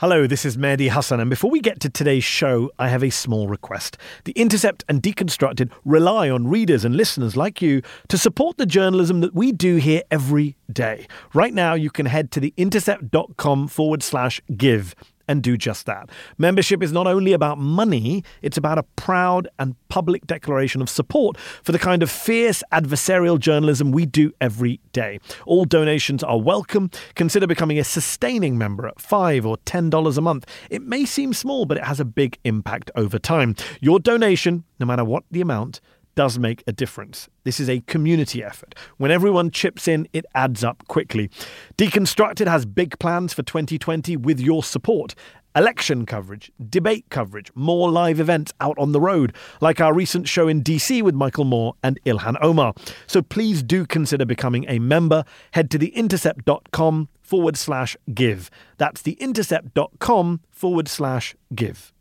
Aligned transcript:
Hello, 0.00 0.26
this 0.26 0.46
is 0.46 0.56
Mehdi 0.56 0.88
Hassan, 0.88 1.20
and 1.20 1.28
before 1.28 1.50
we 1.50 1.60
get 1.60 1.78
to 1.80 1.90
today's 1.90 2.24
show, 2.24 2.70
I 2.78 2.88
have 2.88 3.04
a 3.04 3.10
small 3.10 3.48
request. 3.48 3.98
The 4.24 4.32
Intercept 4.32 4.82
and 4.88 5.02
Deconstructed 5.02 5.70
rely 5.84 6.30
on 6.30 6.48
readers 6.48 6.86
and 6.86 6.96
listeners 6.96 7.36
like 7.36 7.60
you 7.60 7.82
to 8.08 8.16
support 8.16 8.56
the 8.56 8.64
journalism 8.64 9.20
that 9.20 9.34
we 9.34 9.52
do 9.52 9.76
here 9.76 10.00
every 10.10 10.56
day. 10.72 11.06
Right 11.34 11.52
now, 11.52 11.74
you 11.74 11.90
can 11.90 12.06
head 12.06 12.30
to 12.30 12.40
theintercept.com 12.40 13.68
forward 13.68 14.02
slash 14.02 14.40
give 14.56 14.94
and 15.30 15.44
do 15.44 15.56
just 15.56 15.86
that. 15.86 16.10
Membership 16.38 16.82
is 16.82 16.90
not 16.90 17.06
only 17.06 17.32
about 17.32 17.56
money, 17.56 18.24
it's 18.42 18.56
about 18.56 18.78
a 18.78 18.82
proud 18.96 19.46
and 19.60 19.76
public 19.88 20.26
declaration 20.26 20.82
of 20.82 20.90
support 20.90 21.38
for 21.38 21.70
the 21.70 21.78
kind 21.78 22.02
of 22.02 22.10
fierce 22.10 22.64
adversarial 22.72 23.38
journalism 23.38 23.92
we 23.92 24.06
do 24.06 24.32
every 24.40 24.80
day. 24.92 25.20
All 25.46 25.64
donations 25.64 26.24
are 26.24 26.40
welcome. 26.40 26.90
Consider 27.14 27.46
becoming 27.46 27.78
a 27.78 27.84
sustaining 27.84 28.58
member 28.58 28.88
at 28.88 29.00
5 29.00 29.46
or 29.46 29.56
$10 29.58 30.18
a 30.18 30.20
month. 30.20 30.46
It 30.68 30.82
may 30.82 31.04
seem 31.04 31.32
small, 31.32 31.64
but 31.64 31.76
it 31.76 31.84
has 31.84 32.00
a 32.00 32.04
big 32.04 32.36
impact 32.42 32.90
over 32.96 33.20
time. 33.20 33.54
Your 33.80 34.00
donation, 34.00 34.64
no 34.80 34.86
matter 34.86 35.04
what 35.04 35.22
the 35.30 35.40
amount, 35.40 35.80
does 36.20 36.38
make 36.38 36.62
a 36.66 36.72
difference. 36.72 37.30
This 37.44 37.58
is 37.58 37.70
a 37.70 37.80
community 37.86 38.44
effort. 38.44 38.74
When 38.98 39.10
everyone 39.10 39.50
chips 39.50 39.88
in, 39.88 40.06
it 40.12 40.26
adds 40.34 40.62
up 40.62 40.86
quickly. 40.86 41.30
Deconstructed 41.78 42.46
has 42.46 42.66
big 42.66 42.98
plans 42.98 43.32
for 43.32 43.42
2020 43.42 44.18
with 44.18 44.38
your 44.38 44.62
support. 44.62 45.14
Election 45.56 46.04
coverage, 46.04 46.52
debate 46.68 47.06
coverage, 47.08 47.50
more 47.54 47.90
live 47.90 48.20
events 48.20 48.52
out 48.60 48.78
on 48.78 48.92
the 48.92 49.00
road, 49.00 49.34
like 49.62 49.80
our 49.80 49.94
recent 49.94 50.28
show 50.28 50.46
in 50.46 50.62
DC 50.62 51.00
with 51.00 51.14
Michael 51.14 51.44
Moore 51.44 51.72
and 51.82 51.98
Ilhan 52.04 52.36
Omar. 52.42 52.74
So 53.06 53.22
please 53.22 53.62
do 53.62 53.86
consider 53.86 54.26
becoming 54.26 54.66
a 54.68 54.78
member. 54.78 55.24
Head 55.52 55.70
to 55.70 55.78
theintercept.com 55.78 57.08
forward 57.22 57.56
slash 57.56 57.96
give. 58.12 58.50
That's 58.76 59.00
theintercept.com 59.00 60.40
forward 60.50 60.86
slash 60.86 61.34
give. 61.54 61.94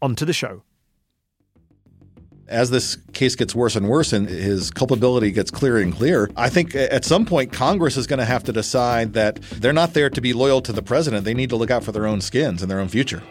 On 0.00 0.14
to 0.14 0.24
the 0.24 0.32
show 0.32 0.62
as 2.48 2.70
this 2.70 2.96
case 3.12 3.36
gets 3.36 3.54
worse 3.54 3.76
and 3.76 3.88
worse 3.88 4.12
and 4.12 4.28
his 4.28 4.70
culpability 4.70 5.30
gets 5.30 5.50
clearer 5.50 5.78
and 5.78 5.94
clearer, 5.94 6.30
I 6.36 6.48
think 6.50 6.74
at 6.74 7.04
some 7.04 7.24
point 7.24 7.52
Congress 7.52 7.96
is 7.96 8.06
going 8.06 8.18
to 8.18 8.24
have 8.24 8.44
to 8.44 8.52
decide 8.52 9.14
that 9.14 9.40
they're 9.42 9.72
not 9.72 9.94
there 9.94 10.10
to 10.10 10.20
be 10.20 10.32
loyal 10.32 10.60
to 10.62 10.72
the 10.72 10.82
president. 10.82 11.24
They 11.24 11.34
need 11.34 11.50
to 11.50 11.56
look 11.56 11.70
out 11.70 11.84
for 11.84 11.92
their 11.92 12.06
own 12.06 12.20
skins 12.20 12.62
and 12.62 12.70
their 12.70 12.80
own 12.80 12.88
future. 12.88 13.22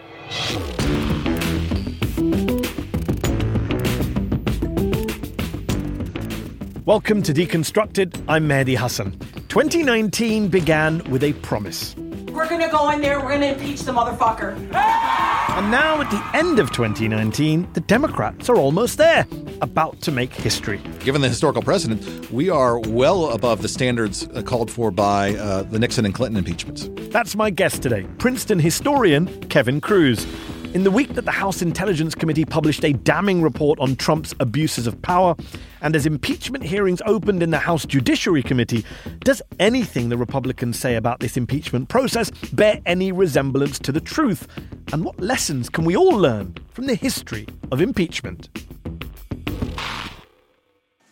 Welcome 6.85 7.23
to 7.23 7.33
Deconstructed. 7.33 8.21
I'm 8.27 8.47
Mehdi 8.49 8.75
Hassan. 8.75 9.11
2019 9.47 10.49
began 10.49 11.01
with 11.09 11.23
a 11.23 11.33
promise. 11.33 11.95
We're 12.33 12.49
gonna 12.49 12.69
go 12.69 12.89
in 12.89 12.99
there, 12.99 13.21
we're 13.21 13.29
gonna 13.29 13.45
impeach 13.45 13.81
the 13.81 13.91
motherfucker. 13.91 14.55
And 14.73 15.69
now, 15.69 16.01
at 16.01 16.09
the 16.09 16.35
end 16.35 16.57
of 16.57 16.71
2019, 16.71 17.69
the 17.73 17.79
Democrats 17.81 18.49
are 18.49 18.55
almost 18.55 18.97
there, 18.97 19.27
about 19.61 20.01
to 20.01 20.11
make 20.11 20.33
history. 20.33 20.81
Given 21.01 21.21
the 21.21 21.29
historical 21.29 21.61
precedent, 21.61 22.31
we 22.31 22.49
are 22.49 22.79
well 22.79 23.29
above 23.29 23.61
the 23.61 23.67
standards 23.67 24.27
uh, 24.33 24.41
called 24.41 24.71
for 24.71 24.89
by 24.89 25.35
uh, 25.35 25.61
the 25.61 25.77
Nixon 25.77 26.05
and 26.05 26.13
Clinton 26.15 26.37
impeachments. 26.37 26.89
That's 27.11 27.35
my 27.35 27.51
guest 27.51 27.83
today, 27.83 28.07
Princeton 28.17 28.57
historian 28.57 29.27
Kevin 29.49 29.79
Kruse. 29.79 30.25
In 30.73 30.83
the 30.83 30.89
week 30.89 31.13
that 31.13 31.25
the 31.25 31.31
House 31.31 31.61
Intelligence 31.61 32.15
Committee 32.15 32.45
published 32.45 32.83
a 32.83 32.93
damning 32.93 33.43
report 33.43 33.77
on 33.79 33.95
Trump's 33.95 34.33
abuses 34.39 34.87
of 34.87 34.99
power, 35.03 35.35
and 35.81 35.95
as 35.95 36.07
impeachment 36.07 36.63
hearings 36.63 36.99
opened 37.05 37.43
in 37.43 37.51
the 37.51 37.59
House 37.59 37.85
Judiciary 37.85 38.41
Committee, 38.41 38.83
does 39.19 39.39
anything 39.59 40.09
the 40.09 40.17
Republicans 40.17 40.79
say 40.79 40.95
about 40.95 41.19
this 41.19 41.37
impeachment 41.37 41.89
process 41.89 42.31
bear 42.53 42.81
any 42.87 43.11
resemblance 43.11 43.77
to 43.77 43.91
the 43.91 44.01
truth? 44.01 44.47
And 44.91 45.05
what 45.05 45.19
lessons 45.19 45.69
can 45.69 45.85
we 45.85 45.95
all 45.95 46.17
learn 46.17 46.55
from 46.71 46.87
the 46.87 46.95
history 46.95 47.47
of 47.71 47.79
impeachment? 47.79 48.49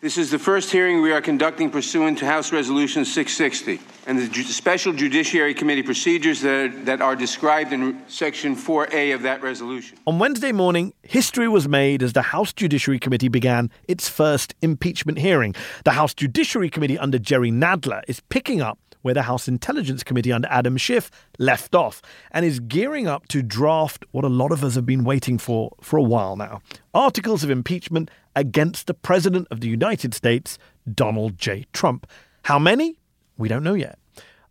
This 0.01 0.17
is 0.17 0.31
the 0.31 0.39
first 0.39 0.71
hearing 0.71 1.03
we 1.03 1.11
are 1.11 1.21
conducting 1.21 1.69
pursuant 1.69 2.17
to 2.17 2.25
House 2.25 2.51
Resolution 2.51 3.05
660 3.05 3.79
and 4.07 4.17
the 4.17 4.27
Ju- 4.27 4.41
Special 4.41 4.93
Judiciary 4.93 5.53
Committee 5.53 5.83
procedures 5.83 6.41
that, 6.41 6.87
that 6.87 7.01
are 7.01 7.15
described 7.15 7.71
in 7.71 8.01
Section 8.07 8.55
4A 8.55 9.13
of 9.13 9.21
that 9.21 9.43
resolution. 9.43 9.99
On 10.07 10.17
Wednesday 10.17 10.51
morning, 10.51 10.91
history 11.03 11.47
was 11.47 11.67
made 11.67 12.01
as 12.01 12.13
the 12.13 12.23
House 12.23 12.51
Judiciary 12.51 12.97
Committee 12.97 13.27
began 13.27 13.69
its 13.87 14.09
first 14.09 14.55
impeachment 14.63 15.19
hearing. 15.19 15.53
The 15.85 15.91
House 15.91 16.15
Judiciary 16.15 16.71
Committee 16.71 16.97
under 16.97 17.19
Jerry 17.19 17.51
Nadler 17.51 18.01
is 18.07 18.21
picking 18.21 18.59
up 18.59 18.79
where 19.01 19.13
the 19.13 19.23
House 19.23 19.47
Intelligence 19.47 20.03
Committee 20.03 20.31
under 20.31 20.47
Adam 20.49 20.77
Schiff 20.77 21.11
left 21.37 21.75
off 21.75 22.01
and 22.31 22.45
is 22.45 22.59
gearing 22.59 23.07
up 23.07 23.27
to 23.29 23.41
draft 23.41 24.05
what 24.11 24.23
a 24.23 24.29
lot 24.29 24.51
of 24.51 24.63
us 24.63 24.75
have 24.75 24.85
been 24.85 25.03
waiting 25.03 25.37
for 25.37 25.71
for 25.81 25.97
a 25.97 26.03
while 26.03 26.35
now 26.35 26.61
articles 26.93 27.43
of 27.43 27.49
impeachment 27.49 28.11
against 28.35 28.87
the 28.87 28.93
President 28.93 29.47
of 29.51 29.61
the 29.61 29.67
United 29.67 30.13
States, 30.13 30.57
Donald 30.91 31.37
J. 31.37 31.65
Trump. 31.73 32.07
How 32.43 32.59
many? 32.59 32.97
We 33.37 33.47
don't 33.47 33.63
know 33.63 33.73
yet. 33.73 33.97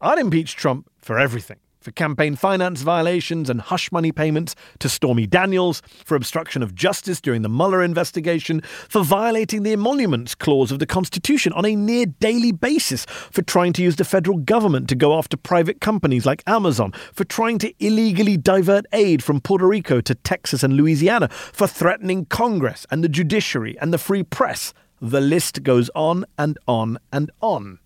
I'd 0.01 0.19
impeach 0.19 0.57
Trump 0.57 0.91
for 0.99 1.19
everything 1.19 1.59
for 1.81 1.91
campaign 1.93 2.37
finance 2.37 2.83
violations 2.83 3.49
and 3.49 3.61
hush 3.61 3.91
money 3.91 4.13
payments 4.13 4.55
to 4.79 4.89
Stormy 4.89 5.27
Daniels, 5.27 5.83
for 6.05 6.15
obstruction 6.15 6.63
of 6.63 6.75
justice 6.75 7.21
during 7.21 7.41
the 7.43 7.49
Mueller 7.49 7.83
investigation, 7.83 8.61
for 8.89 9.03
violating 9.03 9.63
the 9.63 9.73
emoluments 9.73 10.35
clause 10.35 10.71
of 10.71 10.79
the 10.79 10.87
Constitution 10.87 11.53
on 11.55 11.65
a 11.65 11.75
near 11.75 12.05
daily 12.07 12.53
basis, 12.53 13.07
for 13.07 13.43
trying 13.43 13.73
to 13.73 13.83
use 13.83 13.97
the 13.97 14.05
federal 14.05 14.37
government 14.37 14.89
to 14.91 14.95
go 14.95 15.17
after 15.17 15.37
private 15.37 15.81
companies 15.81 16.27
like 16.27 16.43
Amazon, 16.47 16.93
for 17.15 17.25
trying 17.25 17.59
to 17.59 17.73
illegally 17.79 18.37
divert 18.37 18.85
aid 18.93 19.25
from 19.25 19.41
Puerto 19.41 19.67
Rico 19.67 20.03
to 20.03 20.15
Texas 20.15 20.63
and 20.63 20.75
Louisiana, 20.75 21.29
for 21.29 21.67
threatening 21.67 22.27
Congress 22.27 22.87
and 22.91 23.03
the 23.03 23.09
judiciary 23.09 23.79
and 23.81 23.93
the 23.93 23.99
free 23.99 24.23
press. 24.23 24.75
The 25.01 25.21
list 25.21 25.63
goes 25.63 25.89
on 25.95 26.27
and 26.37 26.59
on 26.69 26.99
and 27.11 27.31
on. 27.41 27.79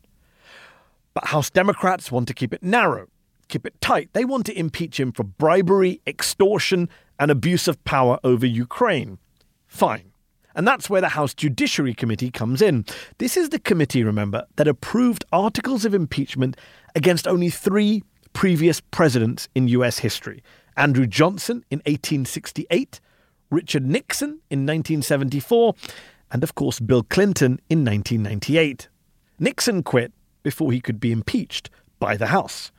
But 1.15 1.27
House 1.27 1.49
Democrats 1.49 2.11
want 2.11 2.27
to 2.27 2.35
keep 2.35 2.53
it 2.53 2.61
narrow 2.61 3.07
keep 3.49 3.67
it 3.67 3.81
tight. 3.81 4.11
They 4.13 4.25
want 4.25 4.47
to 4.47 4.59
impeach 4.59 4.99
him 4.99 5.13
for 5.13 5.25
bribery, 5.25 6.01
extortion, 6.07 6.89
and 7.19 7.31
abuse 7.31 7.69
of 7.69 7.83
power 7.85 8.19
over 8.25 8.47
Ukraine. 8.47 9.19
Fine. 9.67 10.13
And 10.55 10.67
that's 10.67 10.89
where 10.89 11.01
the 11.01 11.11
House 11.11 11.35
Judiciary 11.35 11.95
Committee 11.95 12.31
comes 12.31 12.63
in. 12.63 12.85
This 13.19 13.37
is 13.37 13.49
the 13.49 13.59
committee, 13.59 14.05
remember, 14.05 14.47
that 14.57 14.69
approved 14.69 15.25
articles 15.33 15.85
of 15.85 15.95
impeachment 15.95 16.57
against 16.95 17.27
only 17.27 17.51
three 17.51 18.03
previous 18.33 18.81
presidents 18.81 19.49
in 19.55 19.69
US 19.69 19.99
history 19.99 20.43
Andrew 20.77 21.07
Johnson 21.07 21.65
in 21.71 21.79
1868, 21.81 23.01
Richard 23.51 23.87
Nixon 23.87 24.41
in 24.51 24.67
1974, 24.67 25.75
and 26.33 26.43
of 26.43 26.55
course 26.55 26.81
Bill 26.81 27.05
Clinton 27.05 27.61
in 27.69 27.85
1998. 27.85 28.89
Nixon 29.39 29.83
quit 29.83 30.13
before 30.43 30.73
he 30.73 30.81
could 30.81 30.99
be 30.99 31.13
impeached 31.13 31.71
by 32.01 32.17
the 32.17 32.27
House 32.27 32.73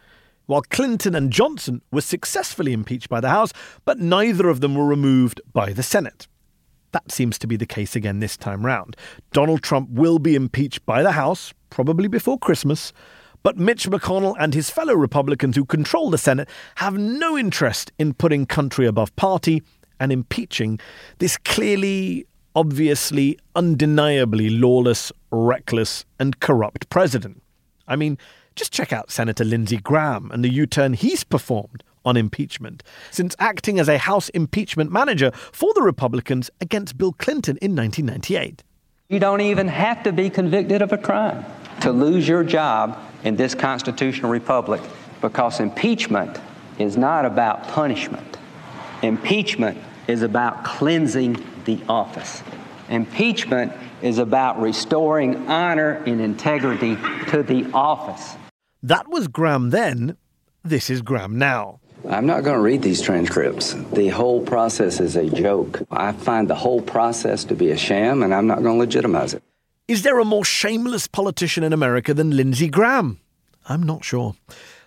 while 0.45 0.61
Clinton 0.61 1.15
and 1.15 1.31
Johnson 1.31 1.81
were 1.91 2.01
successfully 2.01 2.73
impeached 2.73 3.09
by 3.09 3.19
the 3.19 3.29
House, 3.29 3.51
but 3.83 3.99
neither 3.99 4.49
of 4.49 4.61
them 4.61 4.75
were 4.75 4.85
removed 4.85 5.41
by 5.53 5.73
the 5.73 5.83
Senate. 5.83 6.27
That 6.91 7.11
seems 7.11 7.37
to 7.39 7.47
be 7.47 7.57
the 7.57 7.65
case 7.65 7.95
again 7.95 8.19
this 8.19 8.37
time 8.37 8.65
round. 8.65 8.95
Donald 9.33 9.61
Trump 9.61 9.89
will 9.89 10.19
be 10.19 10.35
impeached 10.35 10.85
by 10.85 11.03
the 11.03 11.11
House, 11.11 11.53
probably 11.69 12.07
before 12.07 12.39
Christmas, 12.39 12.93
but 13.43 13.57
Mitch 13.57 13.87
McConnell 13.89 14.35
and 14.39 14.53
his 14.53 14.69
fellow 14.69 14.93
Republicans 14.95 15.55
who 15.55 15.65
control 15.65 16.09
the 16.09 16.17
Senate 16.17 16.49
have 16.75 16.97
no 16.97 17.37
interest 17.37 17.91
in 17.99 18.13
putting 18.13 18.45
country 18.45 18.87
above 18.87 19.15
party 19.15 19.61
and 19.99 20.11
impeaching 20.11 20.79
this 21.19 21.37
clearly, 21.37 22.25
obviously, 22.55 23.37
undeniably 23.55 24.49
lawless, 24.49 25.11
reckless, 25.31 26.05
and 26.19 26.39
corrupt 26.39 26.89
president. 26.89 27.43
I 27.87 27.95
mean, 27.95 28.17
just 28.55 28.71
check 28.71 28.93
out 28.93 29.11
Senator 29.11 29.43
Lindsey 29.43 29.77
Graham 29.77 30.31
and 30.31 30.43
the 30.43 30.49
U 30.49 30.65
turn 30.65 30.93
he's 30.93 31.23
performed 31.23 31.83
on 32.05 32.15
impeachment, 32.15 32.83
since 33.11 33.35
acting 33.39 33.79
as 33.79 33.89
a 33.89 33.97
House 33.97 34.29
impeachment 34.29 34.91
manager 34.91 35.31
for 35.51 35.73
the 35.73 35.81
Republicans 35.81 36.49
against 36.61 36.97
Bill 36.97 37.13
Clinton 37.13 37.57
in 37.61 37.75
1998. 37.75 38.63
You 39.09 39.19
don't 39.19 39.41
even 39.41 39.67
have 39.67 40.03
to 40.03 40.13
be 40.13 40.29
convicted 40.29 40.81
of 40.81 40.93
a 40.93 40.97
crime 40.97 41.43
to 41.81 41.91
lose 41.91 42.27
your 42.27 42.43
job 42.43 42.97
in 43.23 43.35
this 43.35 43.53
constitutional 43.53 44.31
republic 44.31 44.81
because 45.21 45.59
impeachment 45.59 46.39
is 46.77 46.95
not 46.95 47.25
about 47.25 47.67
punishment. 47.67 48.37
Impeachment 49.01 49.77
is 50.07 50.21
about 50.21 50.63
cleansing 50.63 51.43
the 51.65 51.79
office. 51.89 52.43
Impeachment 52.89 53.73
is 54.01 54.19
about 54.19 54.61
restoring 54.61 55.47
honor 55.49 56.03
and 56.05 56.21
integrity 56.21 56.95
to 57.29 57.43
the 57.43 57.69
office. 57.73 58.37
That 58.85 59.09
was 59.09 59.27
Graham 59.27 59.71
then. 59.71 60.15
This 60.63 60.91
is 60.91 61.01
Graham 61.01 61.39
now. 61.39 61.79
I'm 62.07 62.27
not 62.27 62.43
going 62.43 62.55
to 62.55 62.61
read 62.61 62.83
these 62.83 63.01
transcripts. 63.01 63.73
The 63.93 64.09
whole 64.09 64.45
process 64.45 64.99
is 64.99 65.15
a 65.15 65.27
joke. 65.27 65.81
I 65.89 66.11
find 66.11 66.47
the 66.47 66.53
whole 66.53 66.83
process 66.83 67.45
to 67.45 67.55
be 67.55 67.71
a 67.71 67.77
sham, 67.77 68.21
and 68.21 68.31
I'm 68.31 68.45
not 68.45 68.61
going 68.61 68.75
to 68.75 68.79
legitimize 68.79 69.33
it. 69.33 69.41
Is 69.87 70.03
there 70.03 70.19
a 70.19 70.23
more 70.23 70.45
shameless 70.45 71.07
politician 71.07 71.63
in 71.63 71.73
America 71.73 72.13
than 72.13 72.37
Lindsey 72.37 72.67
Graham? 72.69 73.19
I'm 73.67 73.81
not 73.81 74.05
sure. 74.05 74.35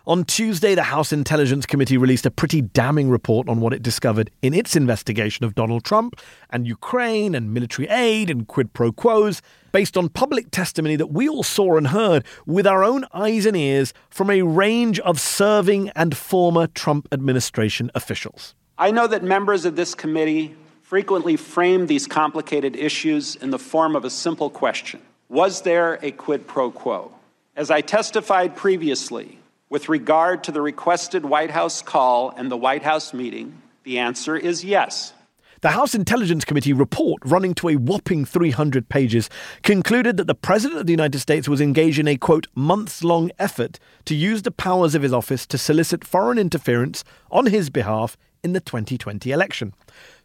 On 0.08 0.25
Tuesday, 0.25 0.75
the 0.75 0.84
House 0.84 1.12
Intelligence 1.12 1.66
Committee 1.66 1.99
released 1.99 2.25
a 2.25 2.31
pretty 2.31 2.62
damning 2.62 3.10
report 3.10 3.46
on 3.46 3.60
what 3.60 3.75
it 3.75 3.82
discovered 3.82 4.31
in 4.40 4.55
its 4.55 4.75
investigation 4.75 5.44
of 5.44 5.55
Donald 5.55 5.84
Trump 5.84 6.19
and 6.49 6.66
Ukraine 6.66 7.34
and 7.34 7.52
military 7.52 7.87
aid 7.88 8.31
and 8.31 8.49
quid 8.49 8.72
pro 8.72 8.90
quos, 8.90 9.43
based 9.70 9.99
on 9.99 10.08
public 10.08 10.50
testimony 10.50 10.96
that 10.96 11.08
we 11.08 11.28
all 11.28 11.43
saw 11.43 11.76
and 11.76 11.88
heard 11.88 12.25
with 12.46 12.66
our 12.66 12.82
own 12.82 13.05
eyes 13.12 13.44
and 13.44 13.55
ears 13.55 13.93
from 14.08 14.31
a 14.31 14.40
range 14.40 14.99
of 15.00 15.20
serving 15.20 15.90
and 15.90 16.16
former 16.16 16.69
Trump 16.69 17.06
administration 17.12 17.90
officials. 17.94 18.55
I 18.78 18.90
know 18.93 19.08
that 19.08 19.22
members 19.22 19.66
of 19.66 19.76
this 19.76 19.94
committee 19.94 20.56
frequently 20.81 21.37
frame 21.37 21.87
these 21.87 22.06
complicated 22.06 22.76
issues 22.76 23.37
in 23.37 23.50
the 23.50 23.58
form 23.58 23.94
of 23.94 24.06
a 24.06 24.10
simple 24.10 24.49
question 24.49 25.02
Was 25.28 25.60
there 25.60 25.99
a 26.00 26.12
quid 26.12 26.46
pro 26.46 26.70
quo? 26.70 27.12
As 27.55 27.70
I 27.70 27.82
testified 27.82 28.56
previously, 28.56 29.38
with 29.70 29.88
regard 29.88 30.44
to 30.44 30.53
the 30.53 30.61
requested 30.61 31.25
White 31.25 31.50
House 31.50 31.82
call 31.82 32.31
and 32.31 32.50
the 32.50 32.56
White 32.56 32.82
House 32.82 33.12
meeting, 33.12 33.61
the 33.85 33.99
answer 33.99 34.37
is 34.37 34.65
yes. 34.65 35.12
The 35.61 35.70
House 35.70 35.93
Intelligence 35.93 36.44
Committee 36.44 36.73
report, 36.73 37.20
running 37.25 37.53
to 37.55 37.69
a 37.69 37.75
whopping 37.75 38.25
300 38.25 38.88
pages, 38.88 39.29
concluded 39.65 40.17
that 40.17 40.29
the 40.29 40.35
President 40.35 40.79
of 40.79 40.87
the 40.87 40.93
United 40.93 41.19
States 41.19 41.49
was 41.49 41.61
engaged 41.61 41.99
in 41.99 42.06
a, 42.06 42.17
quote, 42.17 42.47
months 42.55 43.03
long 43.03 43.32
effort 43.41 43.81
to 44.05 44.15
use 44.15 44.43
the 44.43 44.53
powers 44.53 44.94
of 44.94 45.03
his 45.03 45.12
office 45.12 45.47
to 45.47 45.59
solicit 45.59 46.05
foreign 46.05 46.38
interference 46.38 47.03
on 47.32 47.47
his 47.47 47.70
behalf 47.70 48.17
in 48.44 48.53
the 48.53 48.61
2020 48.61 49.32
election. 49.32 49.75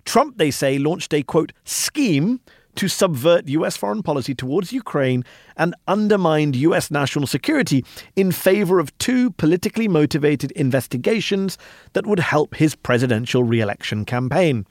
Trump, 0.06 0.38
they 0.38 0.52
say, 0.52 0.78
launched 0.78 1.14
a, 1.16 1.24
quote, 1.24 1.52
scheme 1.64 2.40
to 2.76 2.88
subvert 2.88 3.48
US 3.48 3.78
foreign 3.78 4.04
policy 4.04 4.34
towards 4.34 4.74
Ukraine 4.74 5.24
and 5.58 5.76
undermined 5.88 6.56
US 6.56 6.90
national 6.92 7.28
security 7.28 7.86
in 8.16 8.32
favor 8.32 8.80
of 8.80 8.98
two 8.98 9.32
politically 9.32 9.88
motivated 9.88 10.52
investigations 10.52 11.58
that 11.94 12.08
would 12.08 12.20
help 12.20 12.56
his 12.56 12.76
presidential 12.76 13.44
re 13.44 13.60
election 13.60 14.06
campaign. 14.06 14.66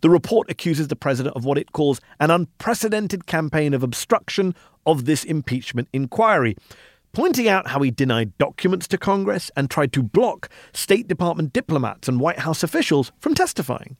The 0.00 0.10
report 0.10 0.50
accuses 0.50 0.88
the 0.88 0.96
president 0.96 1.36
of 1.36 1.44
what 1.44 1.58
it 1.58 1.72
calls 1.72 2.00
an 2.20 2.30
unprecedented 2.30 3.26
campaign 3.26 3.74
of 3.74 3.82
obstruction 3.82 4.54
of 4.86 5.04
this 5.04 5.24
impeachment 5.24 5.88
inquiry 5.92 6.56
pointing 7.12 7.48
out 7.48 7.68
how 7.68 7.80
he 7.80 7.90
denied 7.90 8.36
documents 8.38 8.86
to 8.88 8.98
Congress 8.98 9.50
and 9.56 9.70
tried 9.70 9.92
to 9.92 10.02
block 10.02 10.48
State 10.72 11.08
Department 11.08 11.52
diplomats 11.52 12.08
and 12.08 12.20
White 12.20 12.40
House 12.40 12.62
officials 12.62 13.12
from 13.18 13.34
testifying. 13.34 13.96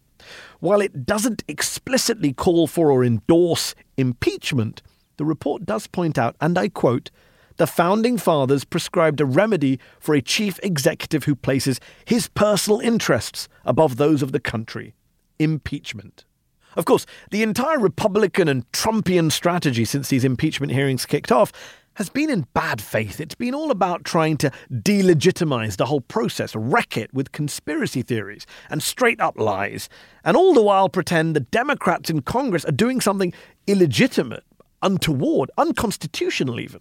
While 0.60 0.80
it 0.80 1.06
doesn't 1.06 1.44
explicitly 1.48 2.32
call 2.32 2.66
for 2.66 2.90
or 2.90 3.04
endorse 3.04 3.74
impeachment, 3.96 4.82
the 5.16 5.24
report 5.24 5.66
does 5.66 5.86
point 5.86 6.18
out, 6.18 6.36
and 6.40 6.56
I 6.58 6.68
quote, 6.68 7.10
the 7.56 7.66
founding 7.66 8.18
fathers 8.18 8.64
prescribed 8.64 9.20
a 9.20 9.24
remedy 9.24 9.80
for 9.98 10.14
a 10.14 10.22
chief 10.22 10.60
executive 10.62 11.24
who 11.24 11.34
places 11.34 11.80
his 12.04 12.28
personal 12.28 12.78
interests 12.78 13.48
above 13.64 13.96
those 13.96 14.22
of 14.22 14.30
the 14.30 14.40
country 14.40 14.94
impeachment. 15.40 16.24
Of 16.76 16.84
course, 16.84 17.06
the 17.32 17.42
entire 17.42 17.78
Republican 17.78 18.46
and 18.46 18.70
Trumpian 18.70 19.32
strategy 19.32 19.84
since 19.84 20.08
these 20.08 20.24
impeachment 20.24 20.72
hearings 20.72 21.06
kicked 21.06 21.32
off 21.32 21.52
has 21.98 22.08
been 22.08 22.30
in 22.30 22.46
bad 22.54 22.80
faith. 22.80 23.18
It's 23.18 23.34
been 23.34 23.56
all 23.56 23.72
about 23.72 24.04
trying 24.04 24.36
to 24.38 24.52
delegitimize 24.72 25.78
the 25.78 25.86
whole 25.86 26.00
process, 26.00 26.54
wreck 26.54 26.96
it 26.96 27.12
with 27.12 27.32
conspiracy 27.32 28.02
theories 28.02 28.46
and 28.70 28.80
straight 28.80 29.20
up 29.20 29.36
lies, 29.36 29.88
and 30.24 30.36
all 30.36 30.54
the 30.54 30.62
while 30.62 30.88
pretend 30.88 31.34
the 31.34 31.40
Democrats 31.40 32.08
in 32.08 32.22
Congress 32.22 32.64
are 32.64 32.70
doing 32.70 33.00
something 33.00 33.32
illegitimate, 33.66 34.44
untoward, 34.80 35.50
unconstitutional 35.58 36.60
even. 36.60 36.78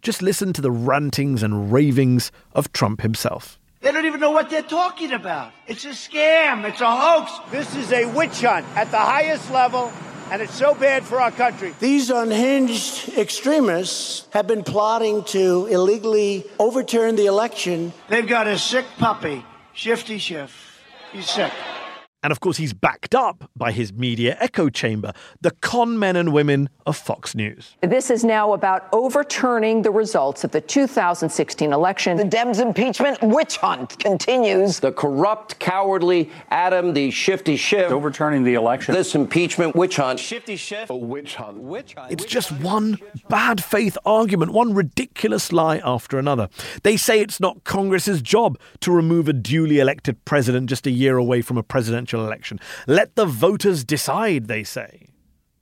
Just 0.00 0.22
listen 0.22 0.54
to 0.54 0.62
the 0.62 0.70
rantings 0.70 1.42
and 1.42 1.70
ravings 1.70 2.32
of 2.54 2.72
Trump 2.72 3.02
himself. 3.02 3.58
They 3.82 3.92
don't 3.92 4.06
even 4.06 4.20
know 4.20 4.30
what 4.30 4.48
they're 4.48 4.62
talking 4.62 5.12
about. 5.12 5.52
It's 5.66 5.84
a 5.84 5.90
scam. 5.90 6.66
It's 6.66 6.80
a 6.80 6.90
hoax. 6.90 7.30
This 7.50 7.76
is 7.76 7.92
a 7.92 8.06
witch 8.06 8.40
hunt 8.40 8.64
at 8.74 8.90
the 8.90 8.98
highest 8.98 9.50
level 9.50 9.92
and 10.30 10.42
it's 10.42 10.54
so 10.54 10.74
bad 10.74 11.04
for 11.04 11.20
our 11.20 11.30
country. 11.30 11.74
These 11.80 12.10
unhinged 12.10 13.16
extremists 13.16 14.26
have 14.30 14.46
been 14.46 14.64
plotting 14.64 15.24
to 15.24 15.66
illegally 15.66 16.44
overturn 16.58 17.16
the 17.16 17.26
election. 17.26 17.92
They've 18.08 18.26
got 18.26 18.46
a 18.46 18.58
sick 18.58 18.86
puppy, 18.98 19.44
Shifty 19.72 20.18
Schiff. 20.18 20.82
He's 21.12 21.28
sick. 21.28 21.52
And 22.26 22.32
of 22.32 22.40
course, 22.40 22.56
he's 22.56 22.72
backed 22.72 23.14
up 23.14 23.48
by 23.54 23.70
his 23.70 23.92
media 23.92 24.36
echo 24.40 24.68
chamber, 24.68 25.12
the 25.42 25.52
con 25.52 25.96
men 25.96 26.16
and 26.16 26.32
women 26.32 26.68
of 26.84 26.96
Fox 26.96 27.36
News. 27.36 27.76
This 27.82 28.10
is 28.10 28.24
now 28.24 28.52
about 28.52 28.88
overturning 28.90 29.82
the 29.82 29.92
results 29.92 30.42
of 30.42 30.50
the 30.50 30.60
2016 30.60 31.72
election. 31.72 32.16
The 32.16 32.24
Dems 32.24 32.60
impeachment 32.60 33.22
witch 33.22 33.58
hunt 33.58 34.00
continues. 34.00 34.80
The 34.80 34.90
corrupt, 34.90 35.60
cowardly 35.60 36.28
Adam, 36.50 36.94
the 36.94 37.12
shifty 37.12 37.56
Schiff. 37.56 37.92
Overturning 37.92 38.42
the 38.42 38.54
election. 38.54 38.92
This 38.92 39.14
impeachment 39.14 39.76
witch 39.76 39.94
hunt. 39.94 40.18
Shifty 40.18 40.56
Schiff. 40.56 40.90
A 40.90 40.96
witch 40.96 41.36
hunt. 41.36 41.58
Witch 41.58 41.94
hunt. 41.94 42.10
It's 42.10 42.24
just 42.24 42.50
one 42.50 42.98
bad 43.28 43.62
faith 43.62 43.96
argument, 44.04 44.50
one 44.50 44.74
ridiculous 44.74 45.52
lie 45.52 45.80
after 45.84 46.18
another. 46.18 46.48
They 46.82 46.96
say 46.96 47.20
it's 47.20 47.38
not 47.38 47.62
Congress's 47.62 48.20
job 48.20 48.58
to 48.80 48.90
remove 48.90 49.28
a 49.28 49.32
duly 49.32 49.78
elected 49.78 50.24
president 50.24 50.68
just 50.68 50.88
a 50.88 50.90
year 50.90 51.18
away 51.18 51.40
from 51.40 51.56
a 51.56 51.62
presidential 51.62 52.15
presidential 52.16 52.26
election. 52.26 52.60
Let 52.86 53.16
the 53.16 53.26
voters 53.26 53.84
decide, 53.84 54.48
they 54.48 54.64
say. 54.64 55.08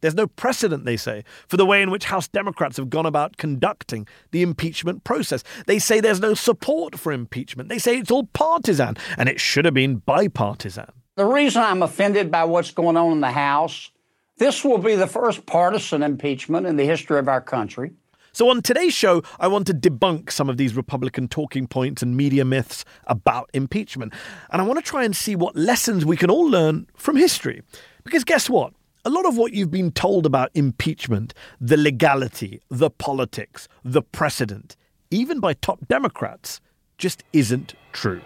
There's 0.01 0.15
no 0.15 0.27
precedent, 0.27 0.85
they 0.85 0.99
say, 0.99 1.25
for 1.49 1.57
the 1.57 1.65
way 1.65 1.81
in 1.81 1.91
which 1.91 2.05
House 2.05 2.29
Democrats 2.29 2.77
have 2.77 2.91
gone 2.91 3.07
about 3.07 3.39
conducting 3.39 4.07
the 4.33 4.43
impeachment 4.43 5.03
process. 5.03 5.43
They 5.67 5.79
say 5.79 6.01
there's 6.01 6.21
no 6.21 6.35
support 6.35 6.99
for 6.99 7.11
impeachment. 7.11 7.71
They 7.71 7.79
say 7.79 7.97
it's 7.97 8.11
all 8.11 8.27
partisan, 8.35 8.97
and 9.17 9.31
it 9.31 9.41
should 9.41 9.65
have 9.65 9.73
been 9.73 10.03
bipartisan. 10.05 10.91
The 11.17 11.25
reason 11.25 11.63
I'm 11.63 11.83
offended 11.83 12.31
by 12.31 12.45
what's 12.45 12.71
going 12.71 12.99
on 12.99 13.13
in 13.13 13.21
the 13.21 13.31
House, 13.31 13.91
this 14.37 14.63
will 14.63 14.79
be 14.79 14.95
the 14.95 15.07
first 15.07 15.47
partisan 15.47 16.03
impeachment 16.03 16.67
in 16.67 16.77
the 16.77 16.85
history 16.85 17.19
of 17.19 17.29
our 17.29 17.41
country. 17.41 17.93
So, 18.35 18.51
on 18.51 18.63
today's 18.63 18.93
show, 18.93 19.23
I 19.39 19.47
want 19.47 19.65
to 19.69 19.73
debunk 19.73 20.33
some 20.33 20.51
of 20.51 20.57
these 20.57 20.75
Republican 20.75 21.29
talking 21.29 21.69
points 21.69 22.03
and 22.03 22.17
media 22.17 22.45
myths 22.45 22.85
about 23.07 23.49
impeachment. 23.55 24.13
And 24.51 24.61
I 24.61 24.65
want 24.65 24.85
to 24.85 24.91
try 24.91 25.05
and 25.05 25.15
see 25.15 25.37
what 25.37 25.55
lessons 25.55 26.05
we 26.05 26.17
can 26.17 26.31
all 26.31 26.51
learn 26.51 26.89
from 26.97 27.15
history. 27.15 27.63
Because 28.03 28.25
guess 28.25 28.51
what? 28.51 28.73
A 29.05 29.11
lot 29.11 29.25
of 29.25 29.37
what 29.37 29.53
you've 29.53 29.71
been 29.71 29.93
told 29.93 30.27
about 30.27 30.51
impeachment, 30.53 31.33
the 31.61 31.77
legality, 31.77 32.61
the 32.71 32.91
politics, 32.91 33.69
the 33.85 34.03
precedent, 34.03 34.75
even 35.13 35.39
by 35.39 35.55
top 35.55 35.87
Democrats, 35.87 36.61
just 36.99 37.23
isn't 37.33 37.75
true. 37.93 38.21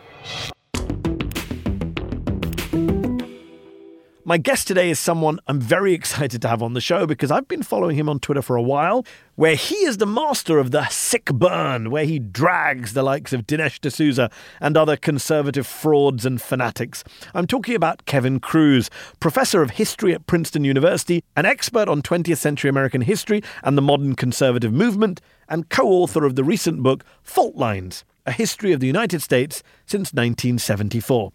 My 4.28 4.36
guest 4.36 4.68
today 4.68 4.90
is 4.90 4.98
someone 4.98 5.40
I'm 5.46 5.58
very 5.58 5.94
excited 5.94 6.42
to 6.42 6.48
have 6.48 6.62
on 6.62 6.74
the 6.74 6.82
show 6.82 7.06
because 7.06 7.30
I've 7.30 7.48
been 7.48 7.62
following 7.62 7.96
him 7.96 8.10
on 8.10 8.20
Twitter 8.20 8.42
for 8.42 8.56
a 8.56 8.62
while, 8.62 9.06
where 9.36 9.54
he 9.54 9.76
is 9.76 9.96
the 9.96 10.06
master 10.06 10.58
of 10.58 10.70
the 10.70 10.86
sick 10.88 11.32
burn, 11.32 11.90
where 11.90 12.04
he 12.04 12.18
drags 12.18 12.92
the 12.92 13.02
likes 13.02 13.32
of 13.32 13.46
Dinesh 13.46 13.80
D'Souza 13.80 14.30
and 14.60 14.76
other 14.76 14.98
conservative 14.98 15.66
frauds 15.66 16.26
and 16.26 16.42
fanatics. 16.42 17.04
I'm 17.32 17.46
talking 17.46 17.74
about 17.74 18.04
Kevin 18.04 18.38
Kruse, 18.38 18.90
professor 19.18 19.62
of 19.62 19.70
history 19.70 20.12
at 20.12 20.26
Princeton 20.26 20.62
University, 20.62 21.24
an 21.34 21.46
expert 21.46 21.88
on 21.88 22.02
20th 22.02 22.36
century 22.36 22.68
American 22.68 23.00
history 23.00 23.42
and 23.62 23.78
the 23.78 23.82
modern 23.82 24.14
conservative 24.14 24.74
movement, 24.74 25.22
and 25.48 25.70
co 25.70 25.88
author 25.88 26.26
of 26.26 26.36
the 26.36 26.44
recent 26.44 26.82
book 26.82 27.02
Fault 27.22 27.56
Lines 27.56 28.04
A 28.26 28.32
History 28.32 28.72
of 28.72 28.80
the 28.80 28.86
United 28.86 29.22
States 29.22 29.62
since 29.86 30.12
1974. 30.12 31.32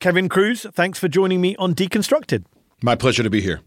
Kevin 0.00 0.30
Kruse, 0.30 0.64
thanks 0.72 0.98
for 0.98 1.08
joining 1.08 1.42
me 1.42 1.54
on 1.56 1.74
Deconstructed. 1.74 2.44
My 2.82 2.94
pleasure 2.94 3.22
to 3.22 3.28
be 3.28 3.42
here. 3.42 3.60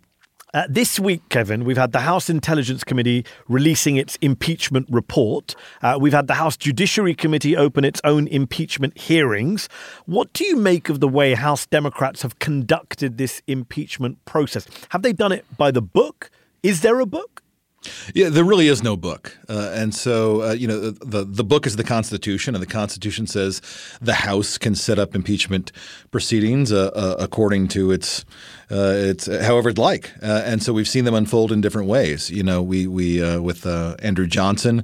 Uh, 0.52 0.64
this 0.68 1.00
week, 1.00 1.22
Kevin, 1.30 1.64
we've 1.64 1.78
had 1.78 1.92
the 1.92 2.00
House 2.00 2.28
Intelligence 2.28 2.84
Committee 2.84 3.24
releasing 3.48 3.98
its 3.98 4.16
impeachment 4.16 4.88
report. 4.90 5.54
Uh, 5.84 5.96
we've 6.02 6.12
had 6.12 6.26
the 6.26 6.34
House 6.34 6.58
Judiciary 6.58 7.14
Committee 7.14 7.56
open 7.56 7.86
its 7.86 8.02
own 8.04 8.28
impeachment 8.30 8.98
hearings. 8.98 9.70
What 10.08 10.34
do 10.34 10.44
you 10.44 10.56
make 10.56 10.90
of 10.90 11.02
the 11.02 11.08
way 11.08 11.36
House 11.36 11.68
Democrats 11.68 12.24
have 12.24 12.40
conducted 12.40 13.20
this 13.20 13.44
impeachment 13.46 14.26
process? 14.26 14.68
Have 14.90 15.04
they 15.04 15.14
done 15.14 15.34
it 15.34 15.46
by 15.56 15.70
the 15.70 15.84
book? 15.84 16.32
Is 16.64 16.82
there 16.82 17.00
a 17.00 17.06
book? 17.06 17.43
Yeah, 18.14 18.30
there 18.30 18.44
really 18.44 18.68
is 18.68 18.82
no 18.82 18.96
book, 18.96 19.38
uh, 19.50 19.72
and 19.74 19.94
so 19.94 20.42
uh, 20.42 20.52
you 20.54 20.68
know 20.68 20.92
the 20.92 21.26
the 21.26 21.44
book 21.44 21.68
is 21.68 21.76
the 21.76 21.84
Constitution, 21.84 22.56
and 22.56 22.62
the 22.62 22.68
Constitution 22.68 23.28
says 23.28 23.62
the 24.02 24.14
House 24.14 24.58
can 24.58 24.76
set 24.76 24.98
up 25.00 25.16
impeachment 25.16 25.72
proceedings 26.12 26.72
uh, 26.72 26.92
uh 26.96 27.16
according 27.20 27.68
to 27.70 27.92
its 27.92 28.24
uh, 28.72 28.94
its 28.96 29.28
however 29.28 29.70
it 29.70 29.78
like, 29.78 30.12
uh, 30.22 30.44
and 30.46 30.64
so 30.64 30.74
we've 30.74 30.88
seen 30.88 31.06
them 31.06 31.14
unfold 31.14 31.52
in 31.52 31.62
different 31.62 31.88
ways. 31.88 32.30
You 32.30 32.44
know, 32.44 32.62
we 32.62 32.88
we 32.88 33.40
with 33.40 33.66
Andrew 33.66 34.28
Johnson. 34.28 34.84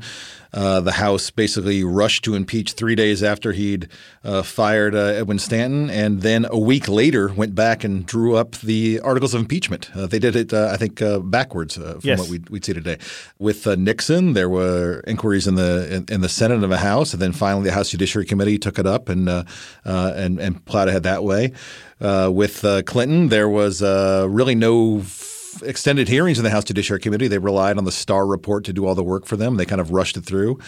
Uh, 0.51 0.81
the 0.81 0.93
House 0.93 1.29
basically 1.29 1.83
rushed 1.83 2.23
to 2.23 2.33
impeach 2.33 2.73
three 2.73 2.95
days 2.95 3.21
after 3.21 3.51
he'd 3.51 3.87
uh, 4.23 4.41
fired 4.41 4.95
uh, 4.95 4.97
Edwin 4.97 5.37
Stanton, 5.37 5.89
and 5.91 6.21
then 6.21 6.47
a 6.49 6.57
week 6.57 6.87
later 6.87 7.31
went 7.33 7.53
back 7.53 7.83
and 7.83 8.05
drew 8.05 8.35
up 8.35 8.53
the 8.57 8.99
articles 9.01 9.35
of 9.35 9.41
impeachment. 9.41 9.95
Uh, 9.95 10.07
they 10.07 10.17
did 10.17 10.35
it, 10.35 10.51
uh, 10.51 10.69
I 10.71 10.77
think, 10.77 11.01
backwards 11.29 11.75
from 11.75 11.99
yes. 12.01 12.19
what 12.19 12.29
we'd, 12.29 12.49
we'd, 12.49 12.65
see 12.65 12.73
today. 12.73 12.97
With 13.37 13.67
Nixon, 13.77 14.33
there 14.33 14.49
were 14.49 15.03
inquiries 15.05 15.45
in 15.45 15.55
the 15.55 15.95
in, 15.95 16.05
in, 16.15 16.21
the 16.21 16.29
Senate 16.29 16.63
and 16.63 16.71
the 16.71 16.77
House, 16.77 17.13
and 17.13 17.21
then 17.21 17.31
finally 17.31 17.65
the 17.65 17.71
House 17.71 17.89
Judiciary 17.89 18.25
Committee 18.25 18.57
took 18.57 18.79
it 18.79 18.87
up 18.87 19.07
and 19.07 19.29
and 19.85 20.39
and 20.39 20.65
plowed 20.65 20.87
ahead 20.87 21.03
that 21.03 21.23
way. 21.23 21.53
With 21.99 22.65
Clinton, 22.85 23.29
there 23.29 23.49
was 23.49 23.81
really 23.81 24.55
no 24.55 25.03
extended 25.63 26.07
hearings 26.07 26.37
in 26.37 26.43
the 26.43 26.49
House 26.49 26.63
Judiciary 26.63 26.99
Committee. 26.99 27.27
They 27.27 27.37
relied 27.37 27.77
on 27.77 27.85
the 27.85 27.91
Starr 27.91 28.25
report 28.25 28.63
to 28.65 28.73
do 28.73 28.85
all 28.85 28.95
the 28.95 29.03
work 29.03 29.25
for 29.25 29.35
them. 29.35 29.57
They 29.57 29.65
kind 29.65 29.81
of 29.81 29.91
rushed 29.91 30.17
it 30.17 30.25
through. 30.25 30.59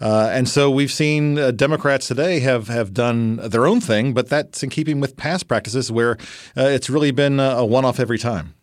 Uh, 0.00 0.28
and 0.32 0.48
so 0.48 0.70
we've 0.70 0.92
seen 0.92 1.38
uh, 1.38 1.50
Democrats 1.50 2.08
today 2.08 2.40
have, 2.40 2.68
have 2.68 2.92
done 2.92 3.36
their 3.36 3.66
own 3.66 3.80
thing, 3.80 4.12
but 4.12 4.28
that's 4.28 4.62
in 4.62 4.70
keeping 4.70 5.00
with 5.00 5.16
past 5.16 5.48
practices 5.48 5.90
where 5.90 6.12
uh, 6.56 6.62
it's 6.62 6.90
really 6.90 7.10
been 7.10 7.40
a 7.40 7.64
one 7.64 7.84
off 7.84 7.98
every 8.00 8.18
time. 8.18 8.54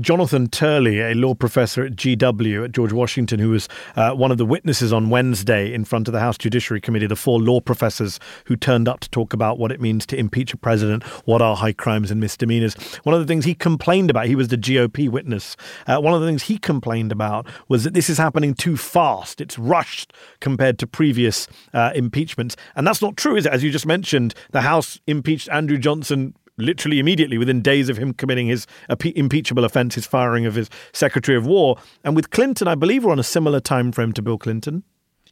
Jonathan 0.00 0.48
Turley, 0.48 1.00
a 1.00 1.14
law 1.14 1.34
professor 1.34 1.84
at 1.84 1.92
GW 1.92 2.64
at 2.64 2.72
George 2.72 2.92
Washington, 2.92 3.38
who 3.38 3.50
was 3.50 3.68
uh, 3.94 4.12
one 4.12 4.32
of 4.32 4.38
the 4.38 4.44
witnesses 4.44 4.92
on 4.92 5.08
Wednesday 5.08 5.72
in 5.72 5.84
front 5.84 6.08
of 6.08 6.12
the 6.12 6.18
House 6.18 6.36
Judiciary 6.36 6.80
Committee, 6.80 7.06
the 7.06 7.14
four 7.14 7.40
law 7.40 7.60
professors 7.60 8.18
who 8.46 8.56
turned 8.56 8.88
up 8.88 8.98
to 9.00 9.10
talk 9.10 9.32
about 9.32 9.56
what 9.56 9.70
it 9.70 9.80
means 9.80 10.04
to 10.06 10.16
impeach 10.16 10.52
a 10.52 10.56
president, 10.56 11.04
what 11.26 11.40
are 11.40 11.54
high 11.54 11.72
crimes 11.72 12.10
and 12.10 12.20
misdemeanors. 12.20 12.74
One 13.04 13.14
of 13.14 13.20
the 13.20 13.26
things 13.26 13.44
he 13.44 13.54
complained 13.54 14.10
about, 14.10 14.26
he 14.26 14.34
was 14.34 14.48
the 14.48 14.58
GOP 14.58 15.08
witness, 15.08 15.56
uh, 15.86 16.00
one 16.00 16.12
of 16.12 16.20
the 16.20 16.26
things 16.26 16.44
he 16.44 16.58
complained 16.58 17.12
about 17.12 17.46
was 17.68 17.84
that 17.84 17.94
this 17.94 18.10
is 18.10 18.18
happening 18.18 18.54
too 18.54 18.76
fast. 18.76 19.40
It's 19.40 19.58
rushed 19.60 20.12
compared 20.40 20.80
to 20.80 20.88
previous 20.88 21.46
uh, 21.72 21.92
impeachments. 21.94 22.56
And 22.74 22.84
that's 22.84 23.00
not 23.00 23.16
true, 23.16 23.36
is 23.36 23.46
it? 23.46 23.52
As 23.52 23.62
you 23.62 23.70
just 23.70 23.86
mentioned, 23.86 24.34
the 24.50 24.62
House 24.62 24.98
impeached 25.06 25.48
Andrew 25.50 25.78
Johnson 25.78 26.34
literally 26.56 26.98
immediately 26.98 27.38
within 27.38 27.60
days 27.60 27.88
of 27.88 27.96
him 27.96 28.12
committing 28.12 28.46
his 28.46 28.66
impeachable 29.14 29.64
offence, 29.64 29.94
his 29.94 30.06
firing 30.06 30.46
of 30.46 30.54
his 30.54 30.70
Secretary 30.92 31.36
of 31.36 31.46
War. 31.46 31.76
And 32.04 32.14
with 32.14 32.30
Clinton, 32.30 32.68
I 32.68 32.74
believe 32.74 33.04
we're 33.04 33.12
on 33.12 33.18
a 33.18 33.24
similar 33.24 33.60
time 33.60 33.92
frame 33.92 34.12
to 34.12 34.22
Bill 34.22 34.38
Clinton. 34.38 34.84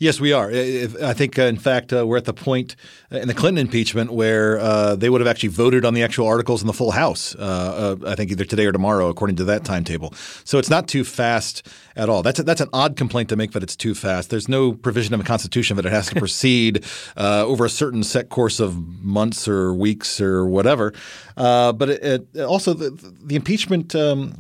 Yes, 0.03 0.19
we 0.19 0.33
are. 0.33 0.51
I 0.51 1.13
think, 1.13 1.39
uh, 1.39 1.43
in 1.43 1.59
fact, 1.59 1.93
uh, 1.93 2.05
we're 2.05 2.17
at 2.17 2.25
the 2.25 2.35
point 2.35 2.75
uh, 3.13 3.19
in 3.19 3.29
the 3.29 3.35
Clinton 3.35 3.65
impeachment 3.65 4.13
where 4.13 4.59
uh, 4.59 4.97
they 4.97 5.09
would 5.09 5.21
have 5.21 5.29
actually 5.29 5.51
voted 5.51 5.85
on 5.85 5.95
the 5.95 6.03
actual 6.03 6.27
articles 6.27 6.61
in 6.61 6.67
the 6.67 6.73
full 6.73 6.91
House. 6.91 7.37
Uh, 7.37 7.97
uh, 8.03 8.11
I 8.11 8.17
think 8.17 8.33
either 8.33 8.45
today 8.45 8.67
or 8.67 8.73
tomorrow, 8.73 9.09
according 9.09 9.37
to 9.37 9.45
that 9.45 9.63
timetable. 9.63 10.13
So 10.43 10.59
it's 10.59 10.69
not 10.69 10.89
too 10.89 11.05
fast 11.05 11.69
at 11.95 12.09
all. 12.09 12.25
That's 12.25 12.41
a, 12.41 12.43
that's 12.43 12.61
an 12.61 12.69
odd 12.73 12.97
complaint 12.97 13.29
to 13.29 13.37
make 13.37 13.53
that 13.53 13.63
it's 13.63 13.77
too 13.77 13.95
fast. 13.95 14.31
There's 14.31 14.49
no 14.49 14.73
provision 14.73 15.15
in 15.15 15.21
the 15.21 15.25
Constitution 15.25 15.77
that 15.77 15.87
it 15.87 15.93
has 15.93 16.09
to 16.09 16.17
proceed 16.19 16.85
over 17.17 17.65
a 17.65 17.71
certain 17.71 18.03
set 18.03 18.29
course 18.29 18.59
of 18.59 19.05
months 19.05 19.47
or 19.47 19.73
weeks 19.73 20.21
or 20.21 20.45
whatever. 20.45 20.93
But 21.37 21.89
it, 21.91 22.29
it 22.35 22.41
also 22.43 22.75
the, 22.75 22.91
the 23.25 23.37
impeachment 23.37 23.95
um, 23.95 24.35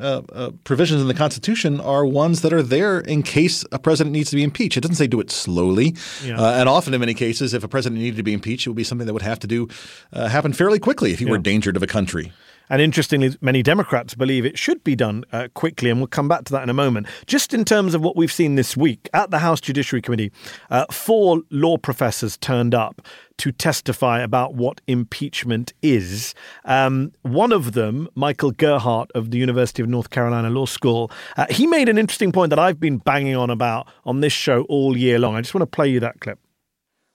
provisions 0.64 1.00
in 1.00 1.08
the 1.08 1.14
Constitution 1.14 1.80
are 1.80 2.04
ones 2.04 2.42
that 2.42 2.52
are 2.52 2.62
there 2.62 3.00
in 3.00 3.22
case 3.22 3.64
a 3.72 3.78
president 3.78 4.12
needs 4.12 4.30
to 4.30 4.36
be 4.36 4.42
impeached. 4.42 4.76
It 4.76 4.80
doesn't 4.80 4.96
say 4.96 5.06
do 5.06 5.20
it 5.20 5.30
slowly 5.30 5.62
slowly. 5.62 5.96
Yeah. 6.24 6.40
Uh, 6.40 6.52
and 6.54 6.68
often, 6.68 6.94
in 6.94 7.00
many 7.00 7.14
cases, 7.14 7.54
if 7.54 7.64
a 7.64 7.68
president 7.68 8.00
needed 8.00 8.16
to 8.16 8.22
be 8.22 8.32
impeached, 8.32 8.66
it 8.66 8.70
would 8.70 8.76
be 8.76 8.84
something 8.84 9.06
that 9.06 9.12
would 9.12 9.22
have 9.22 9.38
to 9.40 9.46
do 9.46 9.68
uh, 10.12 10.28
happen 10.28 10.52
fairly 10.52 10.78
quickly 10.78 11.12
if 11.12 11.18
he 11.18 11.24
yeah. 11.24 11.30
were 11.30 11.36
endangered 11.36 11.76
of 11.76 11.82
a 11.82 11.86
country. 11.86 12.32
And 12.68 12.80
interestingly, 12.80 13.36
many 13.40 13.62
Democrats 13.62 14.14
believe 14.14 14.46
it 14.46 14.58
should 14.58 14.82
be 14.84 14.96
done 14.96 15.24
uh, 15.32 15.48
quickly, 15.54 15.90
and 15.90 16.00
we'll 16.00 16.06
come 16.06 16.28
back 16.28 16.44
to 16.44 16.52
that 16.52 16.62
in 16.62 16.70
a 16.70 16.74
moment. 16.74 17.06
Just 17.26 17.52
in 17.52 17.64
terms 17.64 17.94
of 17.94 18.02
what 18.02 18.16
we've 18.16 18.32
seen 18.32 18.54
this 18.54 18.76
week 18.76 19.08
at 19.12 19.30
the 19.30 19.40
House 19.40 19.60
Judiciary 19.60 20.02
Committee, 20.02 20.32
uh, 20.70 20.86
four 20.90 21.42
law 21.50 21.76
professors 21.76 22.36
turned 22.36 22.74
up 22.74 23.02
to 23.38 23.52
testify 23.52 24.20
about 24.20 24.54
what 24.54 24.80
impeachment 24.86 25.72
is. 25.82 26.34
Um, 26.64 27.12
one 27.22 27.52
of 27.52 27.72
them, 27.72 28.08
Michael 28.14 28.52
Gerhardt 28.52 29.10
of 29.14 29.30
the 29.30 29.38
University 29.38 29.82
of 29.82 29.88
North 29.88 30.10
Carolina 30.10 30.48
Law 30.48 30.66
School, 30.66 31.10
uh, 31.36 31.46
he 31.50 31.66
made 31.66 31.88
an 31.88 31.98
interesting 31.98 32.32
point 32.32 32.50
that 32.50 32.58
I've 32.58 32.78
been 32.78 32.98
banging 32.98 33.36
on 33.36 33.50
about 33.50 33.88
on 34.04 34.20
this 34.20 34.32
show 34.32 34.62
all 34.62 34.96
year 34.96 35.18
long. 35.18 35.34
I 35.34 35.40
just 35.40 35.54
want 35.54 35.62
to 35.62 35.74
play 35.74 35.88
you 35.88 36.00
that 36.00 36.20
clip. 36.20 36.38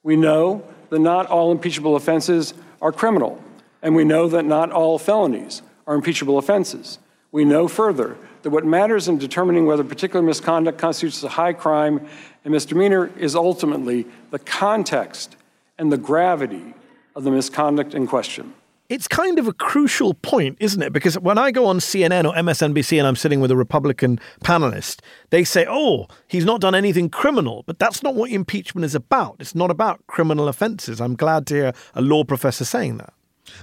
We 0.03 0.15
know 0.15 0.63
that 0.89 0.99
not 0.99 1.27
all 1.27 1.51
impeachable 1.51 1.95
offenses 1.95 2.53
are 2.81 2.91
criminal. 2.91 3.41
And 3.81 3.95
we 3.95 4.03
know 4.03 4.27
that 4.27 4.45
not 4.45 4.71
all 4.71 4.97
felonies 4.97 5.61
are 5.85 5.95
impeachable 5.95 6.37
offenses. 6.37 6.99
We 7.31 7.45
know 7.45 7.67
further 7.67 8.17
that 8.41 8.49
what 8.49 8.65
matters 8.65 9.07
in 9.07 9.17
determining 9.17 9.65
whether 9.65 9.83
particular 9.83 10.25
misconduct 10.25 10.77
constitutes 10.77 11.23
a 11.23 11.29
high 11.29 11.53
crime 11.53 12.07
and 12.43 12.53
misdemeanor 12.53 13.11
is 13.17 13.35
ultimately 13.35 14.07
the 14.31 14.39
context 14.39 15.35
and 15.77 15.91
the 15.91 15.97
gravity 15.97 16.73
of 17.15 17.23
the 17.23 17.31
misconduct 17.31 17.93
in 17.93 18.07
question. 18.07 18.53
It's 18.89 19.07
kind 19.09 19.37
of 19.37 19.49
a 19.49 19.53
crucial 19.53 20.13
point, 20.13 20.55
isn't 20.61 20.81
it? 20.81 20.93
Because 20.93 21.19
when 21.19 21.37
I 21.37 21.51
go 21.51 21.65
on 21.65 21.79
CNN 21.79 22.23
or 22.23 22.33
MSNBC 22.33 22.97
and 22.97 23.05
I'm 23.05 23.17
sitting 23.17 23.41
with 23.41 23.51
a 23.51 23.57
Republican 23.57 24.17
panelist, 24.45 25.01
they 25.29 25.43
say, 25.43 25.65
oh, 25.67 26.07
he's 26.29 26.45
not 26.45 26.61
done 26.61 26.73
anything 26.73 27.09
criminal. 27.09 27.63
But 27.67 27.79
that's 27.79 28.01
not 28.01 28.15
what 28.15 28.31
impeachment 28.31 28.85
is 28.85 28.95
about. 28.95 29.35
It's 29.39 29.55
not 29.55 29.71
about 29.71 30.07
criminal 30.07 30.47
offenses. 30.47 31.01
I'm 31.01 31.15
glad 31.15 31.47
to 31.47 31.53
hear 31.53 31.73
a 31.95 32.01
law 32.01 32.23
professor 32.23 32.63
saying 32.63 32.97
that. 32.99 33.13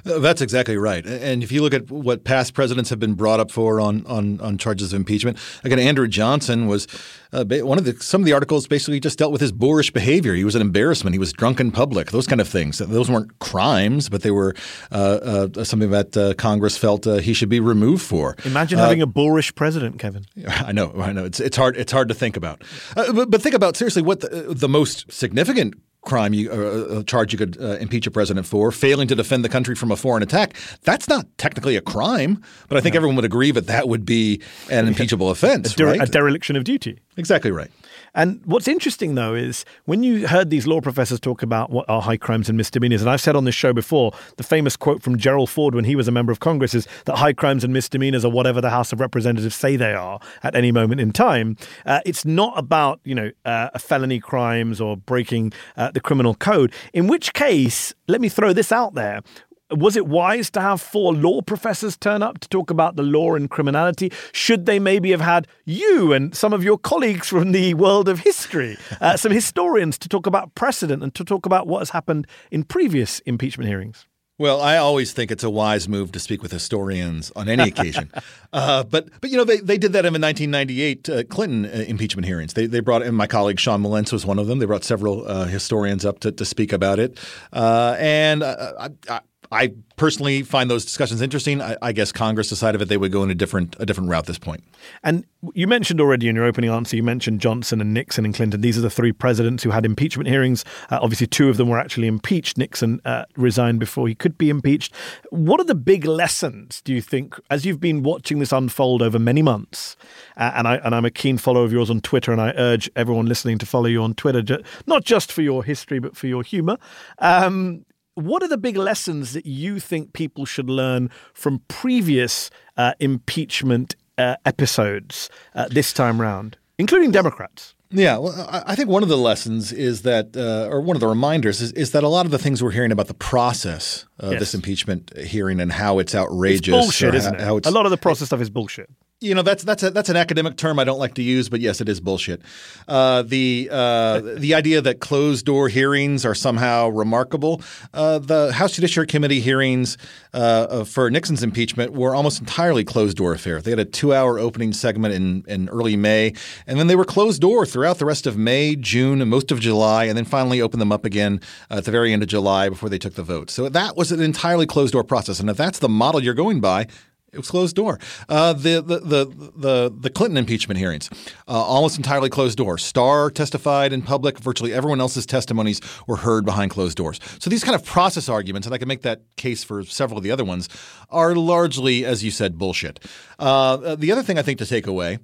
Uh, 0.07 0.19
that's 0.19 0.41
exactly 0.41 0.77
right. 0.77 1.05
And 1.07 1.43
if 1.43 1.51
you 1.53 1.63
look 1.63 1.75
at 1.75 1.91
what 1.91 2.25
past 2.25 2.55
presidents 2.55 2.91
have 2.91 2.99
been 2.99 3.15
brought 3.15 3.41
up 3.41 3.51
for 3.51 3.81
on 3.81 4.05
on, 4.07 4.41
on 4.41 4.59
charges 4.59 4.93
of 4.93 4.97
impeachment, 4.97 5.39
again, 5.63 5.79
Andrew 5.79 6.09
Johnson 6.09 6.67
was 6.67 6.87
uh, 7.33 7.45
one 7.45 7.79
of 7.79 7.85
the 7.85 7.97
some 8.01 8.21
of 8.21 8.27
the 8.27 8.33
articles 8.33 8.67
basically 8.67 9.01
just 9.01 9.19
dealt 9.19 9.33
with 9.33 9.41
his 9.41 9.53
boorish 9.53 9.91
behavior. 9.91 10.35
He 10.35 10.45
was 10.45 10.55
an 10.55 10.61
embarrassment. 10.61 11.15
He 11.15 11.19
was 11.19 11.33
drunk 11.33 11.61
in 11.61 11.71
public. 11.71 12.11
Those 12.11 12.27
kind 12.27 12.41
of 12.41 12.49
things. 12.49 12.79
Those 12.79 13.11
weren't 13.11 13.39
crimes, 13.39 14.09
but 14.09 14.23
they 14.23 14.31
were 14.31 14.55
uh, 14.93 15.49
uh, 15.55 15.65
something 15.65 15.91
that 15.91 16.17
uh, 16.17 16.35
Congress 16.35 16.77
felt 16.77 17.07
uh, 17.07 17.17
he 17.17 17.35
should 17.35 17.49
be 17.49 17.61
removed 17.61 18.03
for. 18.03 18.37
Imagine 18.45 18.79
having 18.79 19.03
a 19.03 19.07
boorish 19.07 19.55
president, 19.55 19.99
Kevin. 19.99 20.27
I 20.49 20.73
know. 20.73 20.95
I 20.99 21.13
know. 21.13 21.25
It's 21.25 21.41
it's 21.41 21.57
hard. 21.57 21.77
It's 21.77 21.93
hard 21.93 22.09
to 22.09 22.15
think 22.15 22.37
about. 22.37 22.63
but, 22.95 23.31
but 23.31 23.43
think 23.43 23.55
about 23.55 23.77
seriously 23.77 24.03
what 24.03 24.21
the, 24.21 24.55
the 24.55 24.69
most 24.69 25.11
significant 25.11 25.75
crime 26.05 26.35
you 26.35 26.51
uh, 26.51 27.03
charge 27.05 27.33
you 27.33 27.39
could 27.39 27.61
uh, 27.61 27.77
impeach 27.77 28.07
a 28.07 28.11
president 28.11 28.47
for, 28.47 28.71
failing 28.71 29.09
to 29.09 29.15
defend 29.15 29.45
the 29.45 29.49
country 29.49 29.75
from 29.75 29.91
a 29.91 29.97
foreign 29.97 30.23
attack. 30.23 30.55
That's 30.83 31.09
not 31.09 31.27
technically 31.39 31.77
a 31.77 31.81
crime, 31.81 32.43
but 32.69 32.79
I 32.79 32.81
think 32.81 32.95
everyone 32.95 33.17
would 33.17 33.25
agree 33.25 33.51
that 33.51 33.67
that 33.67 33.89
would 33.89 34.05
be 34.05 34.41
an 34.71 34.87
impeachable 34.87 35.31
offense, 35.31 35.73
a, 35.73 35.77
der- 35.77 35.87
right? 35.87 36.03
a 36.03 36.07
dereliction 36.07 36.57
of 36.57 36.65
duty. 36.65 37.01
Exactly 37.17 37.51
right. 37.51 37.71
And 38.17 38.41
what's 38.45 38.69
interesting, 38.69 39.17
though, 39.17 39.35
is 39.35 39.65
when 39.87 40.05
you 40.05 40.29
heard 40.29 40.51
these 40.51 40.69
law 40.69 40.81
professors 40.81 41.19
talk 41.19 41.43
about 41.43 41.71
what 41.71 41.85
are 41.89 42.01
high 42.01 42.17
crimes 42.17 42.49
and 42.49 42.57
misdemeanors, 42.57 43.01
and 43.01 43.11
I've 43.11 43.21
said 43.21 43.35
on 43.35 43.45
this 43.45 43.57
show 43.57 43.73
before, 43.73 44.13
the 44.37 44.45
famous 44.45 44.77
quote 44.77 45.03
from 45.03 45.19
Gerald 45.19 45.51
Ford 45.51 45.75
when 45.75 45.85
he 45.85 45.97
was 45.97 46.07
a 46.07 46.13
member 46.13 46.31
of 46.31 46.39
Congress 46.39 46.75
is 46.75 46.87
that 47.07 47.17
high 47.17 47.33
crimes 47.33 47.65
and 47.65 47.73
misdemeanors 47.73 48.25
are 48.25 48.31
whatever 48.31 48.61
the 48.61 48.71
House 48.71 48.93
of 48.93 49.01
Representatives 49.01 49.57
say 49.57 49.75
they 49.77 49.95
are 49.95 50.21
at 50.45 50.55
any 50.55 50.71
moment 50.71 51.01
in 51.01 51.13
time. 51.13 51.57
Uh, 51.85 52.01
it's 52.07 52.25
not 52.25 52.57
about, 52.57 53.01
you 53.03 53.17
know, 53.17 53.33
uh, 53.45 53.77
felony 53.79 54.21
crimes 54.21 54.81
or 54.81 54.97
breaking 54.97 55.53
uh, 55.77 55.91
the 55.95 56.01
criminal 56.01 56.35
code, 56.35 56.73
in 56.93 57.07
which 57.07 57.33
case, 57.33 57.95
let 58.07 58.21
me 58.21 58.29
throw 58.29 58.53
this 58.53 58.71
out 58.71 58.95
there 58.95 59.23
was 59.71 59.97
it 59.97 60.07
wise 60.07 60.51
to 60.51 60.61
have 60.61 60.81
four 60.81 61.13
law 61.13 61.41
professors 61.41 61.97
turn 61.97 62.23
up 62.23 62.39
to 62.39 62.49
talk 62.49 62.71
about 62.71 62.97
the 62.97 63.03
law 63.03 63.35
and 63.35 63.51
criminality? 63.51 64.13
Should 64.33 64.67
they 64.67 64.79
maybe 64.79 65.11
have 65.11 65.21
had 65.21 65.49
you 65.65 66.13
and 66.13 66.35
some 66.35 66.53
of 66.53 66.63
your 66.63 66.79
colleagues 66.79 67.29
from 67.29 67.53
the 67.53 67.75
world 67.75 68.09
of 68.09 68.21
history, 68.21 68.77
uh, 69.01 69.17
some 69.17 69.33
historians 69.33 69.99
to 69.99 70.09
talk 70.09 70.27
about 70.27 70.55
precedent 70.55 71.03
and 71.03 71.15
to 71.15 71.25
talk 71.25 71.47
about 71.47 71.67
what 71.67 71.81
has 71.81 71.91
happened 71.91 72.27
in 72.51 72.65
previous 72.65 73.21
impeachment 73.21 73.69
hearings? 73.69 74.07
Well, 74.37 74.61
I 74.61 74.79
always 74.79 75.13
think 75.13 75.31
it's 75.31 75.45
a 75.45 75.51
wise 75.51 75.89
move 75.89 76.11
to 76.13 76.19
speak 76.19 76.43
with 76.43 76.51
historians 76.51 77.31
on 77.37 77.49
any 77.49 77.69
occasion. 77.69 78.11
uh, 78.53 78.83
but, 78.83 79.09
but 79.21 79.31
you 79.31 79.37
know, 79.37 79.45
they, 79.45 79.59
they 79.59 79.79
did 79.79 79.93
that 79.93 80.05
in 80.05 80.13
the 80.13 80.19
1998 80.19 81.09
uh, 81.09 81.23
Clinton 81.25 81.65
uh, 81.67 81.85
impeachment 81.87 82.27
hearings. 82.27 82.55
They, 82.55 82.67
they 82.67 82.81
brought 82.81 83.03
in 83.03 83.15
my 83.15 83.29
colleague 83.29 83.61
Sean 83.61 83.83
Wilentz 83.83 84.13
was 84.13 84.27
one 84.27 84.41
of 84.41 84.49
them. 84.49 84.59
They 84.59 84.67
brought 84.67 84.83
several 84.83 85.25
uh, 85.25 85.45
historians 85.45 86.05
up 86.05 86.19
to, 86.21 86.33
to 86.33 86.45
speak 86.45 86.73
about 86.73 86.99
it. 86.99 87.17
Uh, 87.53 87.95
and 88.01 88.43
I, 88.43 88.91
I, 89.09 89.21
I 89.55 89.73
personally 89.97 90.43
find 90.43 90.69
those 90.69 90.85
discussions 90.85 91.23
interesting. 91.23 91.63
I, 91.63 91.77
I, 91.81 91.93
guess 91.93 92.11
Congress 92.11 92.49
decided 92.49 92.81
that 92.81 92.89
they 92.89 92.97
would 92.97 93.13
go 93.13 93.23
in 93.23 93.31
a 93.31 93.35
different 93.35 93.77
a 93.79 93.87
different 93.87 94.11
route 94.11 94.19
at 94.19 94.27
this 94.27 94.39
point. 94.39 94.65
And 95.05 95.25
you 95.55 95.69
mentioned 95.69 96.01
already 96.01 96.29
in 96.29 96.35
your 96.35 96.45
opening 96.45 96.71
answer, 96.71 96.97
you 96.97 97.05
mentioned 97.05 97.41
Johnson 97.41 97.81
and 97.81 97.95
Nixon 97.95 98.25
and 98.25 98.35
Clinton. 98.35 98.61
These 98.61 98.77
are 98.77 98.81
the 98.81 98.91
three 98.91 99.13
presidents 99.13 99.63
who 99.63 99.71
had 99.71 99.87
impeachment 99.87 100.29
hearings. 100.29 100.65
Uh, 100.91 100.99
obviously, 101.01 101.29
two 101.29 101.49
of 101.49 101.57
them 101.57 101.69
were 101.69 101.79
actually 101.79 102.09
impeached. 102.09 102.59
Nixon 102.59 103.01
uh, 103.05 103.27
resigned 103.37 103.79
before 103.79 104.09
he 104.09 104.15
could 104.17 104.37
be 104.37 104.51
impeached. 104.51 104.93
What 105.31 105.61
are 105.61 105.65
the 105.65 105.77
big 105.77 106.05
lessons, 106.05 106.83
do 106.83 106.93
you 106.93 107.01
think, 107.01 107.39
as 107.49 107.65
you've 107.65 107.81
been 107.81 108.03
watching 108.03 108.41
this 108.41 108.51
unfold 108.51 109.03
over 109.03 109.21
many 109.21 109.43
months? 109.43 109.97
Uh, 110.37 110.51
and 110.57 110.67
I 110.67 110.77
and 110.79 110.95
I'm 110.97 111.05
a 111.05 111.11
keen 111.11 111.39
follower 111.39 111.65
of 111.65 111.73
yours 111.73 111.91
on 111.91 112.01
Twitter, 112.01 112.33
and 112.33 112.41
I 112.41 112.53
urge 112.57 112.91
everyone 112.97 113.27
listening 113.27 113.59
to 113.59 113.67
follow 113.67 113.87
you 113.87 114.03
on 114.03 114.15
Twitter, 114.15 114.59
not 114.87 115.05
just 115.05 115.31
for 115.31 115.43
your 115.43 115.63
history 115.63 116.01
but 116.01 116.17
for 116.17 116.27
your 116.27 116.43
humour. 116.43 116.77
Um, 117.21 117.85
what 118.15 118.43
are 118.43 118.49
the 118.49 118.59
big 118.59 118.77
lessons 118.77 119.33
that 119.33 119.47
you 119.47 119.81
think 119.81 120.13
people 120.13 120.45
should 120.45 120.71
learn 120.71 121.11
from 121.33 121.61
previous 121.69 122.51
uh, 122.77 122.95
impeachment 123.01 123.97
uh, 124.19 124.37
episodes 124.45 125.29
uh, 125.55 125.67
this 125.71 125.93
time 125.93 126.21
round, 126.21 126.57
including 126.79 127.11
Democrats? 127.11 127.75
Yeah, 127.91 128.19
well, 128.19 128.49
I 128.67 128.75
think 128.75 128.89
one 128.89 129.05
of 129.05 129.09
the 129.09 129.17
lessons 129.17 129.73
is 129.73 130.03
that, 130.03 130.37
uh, 130.37 130.69
or 130.69 130.81
one 130.81 130.97
of 130.97 131.01
the 131.01 131.07
reminders 131.07 131.61
is, 131.61 131.71
is, 131.73 131.93
that 131.93 132.03
a 132.03 132.09
lot 132.09 132.27
of 132.27 132.33
the 132.33 132.39
things 132.39 132.61
we're 132.61 132.73
hearing 132.73 132.91
about 132.91 133.07
the 133.07 133.15
process 133.15 134.05
of 134.19 134.33
yes. 134.33 134.41
this 134.41 134.55
impeachment 134.55 135.17
hearing 135.17 135.61
and 135.61 135.71
how 135.71 136.01
it's 136.01 136.13
outrageous. 136.13 136.75
It's 136.75 136.85
bullshit, 136.85 137.15
isn't 137.15 137.41
how, 137.41 137.59
it? 137.59 137.67
a 137.67 137.71
lot 137.71 137.87
of 137.87 137.91
the 137.91 137.97
process 137.97 138.29
stuff 138.29 138.41
is 138.41 138.51
bullshit 138.51 138.91
you 139.25 139.35
know 139.35 139.43
that's 139.43 139.65
that's 139.65 139.83
a, 139.83 139.91
that's 139.91 140.11
an 140.11 140.17
academic 140.17 140.57
term 140.57 140.79
I 140.79 140.85
don't 140.85 140.99
like 140.99 141.15
to 141.15 141.23
use, 141.23 141.49
but 141.49 141.61
yes, 141.61 141.81
it 141.81 141.89
is 141.89 142.01
bullshit. 142.01 142.43
Uh, 142.87 143.23
the 143.23 143.69
uh, 143.73 144.21
the 144.21 144.55
idea 144.55 144.81
that 144.83 145.01
closed 145.01 145.47
door 145.47 145.69
hearings 145.69 146.25
are 146.25 146.35
somehow 146.35 146.89
remarkable. 146.89 147.63
Uh, 147.95 148.19
the 148.19 148.53
House 148.53 148.73
Judiciary 148.73 149.07
Committee 149.07 149.41
hearings 149.41 149.97
uh, 150.35 150.85
for 150.85 151.11
Nixon's 151.11 151.43
impeachment 151.43 151.93
were 151.93 152.15
almost 152.15 152.41
entirely 152.41 152.85
closed 152.85 153.17
door 153.17 153.33
affairs. 153.33 153.63
They 153.63 153.71
had 153.71 153.81
a 153.81 153.85
two 153.85 154.13
hour 154.13 154.39
opening 154.39 154.73
segment 154.73 155.15
in 155.15 155.45
in 155.49 155.69
early 155.71 155.97
May, 155.97 156.35
and 156.67 156.79
then 156.79 156.87
they 156.87 156.97
were 156.97 157.07
closed 157.07 157.41
door 157.41 157.65
throughout 157.65 157.99
the 157.99 158.07
rest 158.07 158.27
of 158.27 158.37
May, 158.37 158.77
June, 158.77 159.23
and 159.23 159.31
most 159.31 159.51
of 159.51 159.59
July, 159.59 160.05
and 160.05 160.17
then 160.19 160.27
finally 160.27 160.61
opened 160.61 160.83
them 160.83 160.93
up 160.93 161.07
again 161.07 161.41
at 161.71 161.87
the 161.87 161.91
very 161.91 162.13
end 162.13 162.23
of 162.23 162.29
July 162.29 162.69
before 162.69 162.91
they 162.91 162.99
took 162.99 163.15
the 163.15 163.23
vote. 163.23 163.51
So 163.51 163.69
that 163.71 163.97
was 163.97 164.13
an 164.13 164.21
entirely 164.21 164.67
closed 164.67 164.93
door 164.93 165.05
process, 165.05 165.41
and 165.41 165.49
if 165.49 165.57
that's 165.57 165.79
the 165.79 165.89
model 165.89 166.23
you're 166.23 166.35
going 166.35 166.61
by, 166.61 166.89
it 167.35 167.39
was 167.39 167.51
closed 167.51 167.77
door. 167.77 167.99
Uh, 168.29 168.53
the, 168.53 168.81
the, 168.81 169.01
the 169.01 169.51
the 169.57 169.93
the 170.01 170.11
Clinton 170.11 170.37
impeachment 170.37 170.79
hearings, 170.79 171.11
uh, 171.49 171.53
almost 171.53 171.97
entirely 171.97 172.31
closed 172.31 172.57
door. 172.59 172.79
Starr 172.79 173.31
testified 173.31 173.93
in 173.93 174.03
public. 174.03 174.39
Virtually 174.39 174.73
everyone 174.73 175.01
else's 175.01 175.27
testimonies 175.27 175.81
were 176.07 176.17
heard 176.17 176.45
behind 176.45 176.71
closed 176.71 176.97
doors. 176.97 177.21
So 177.39 177.51
these 177.51 177.65
kind 177.65 177.75
of 177.75 177.85
process 177.85 178.29
arguments, 178.29 178.67
and 178.67 178.75
I 178.75 178.79
can 178.79 178.89
make 178.89 179.03
that 179.03 179.23
case 179.37 179.65
for 179.65 179.83
several 179.85 180.19
of 180.19 180.25
the 180.25 180.31
other 180.31 180.45
ones, 180.45 180.69
are 181.11 181.35
largely, 181.35 182.05
as 182.05 182.23
you 182.25 182.31
said, 182.31 182.59
bullshit. 182.59 183.01
Uh, 183.39 183.97
the 183.97 184.13
other 184.13 184.23
thing 184.23 184.39
I 184.39 184.43
think 184.43 184.59
to 184.59 184.67
take 184.67 184.87
away 184.87 185.19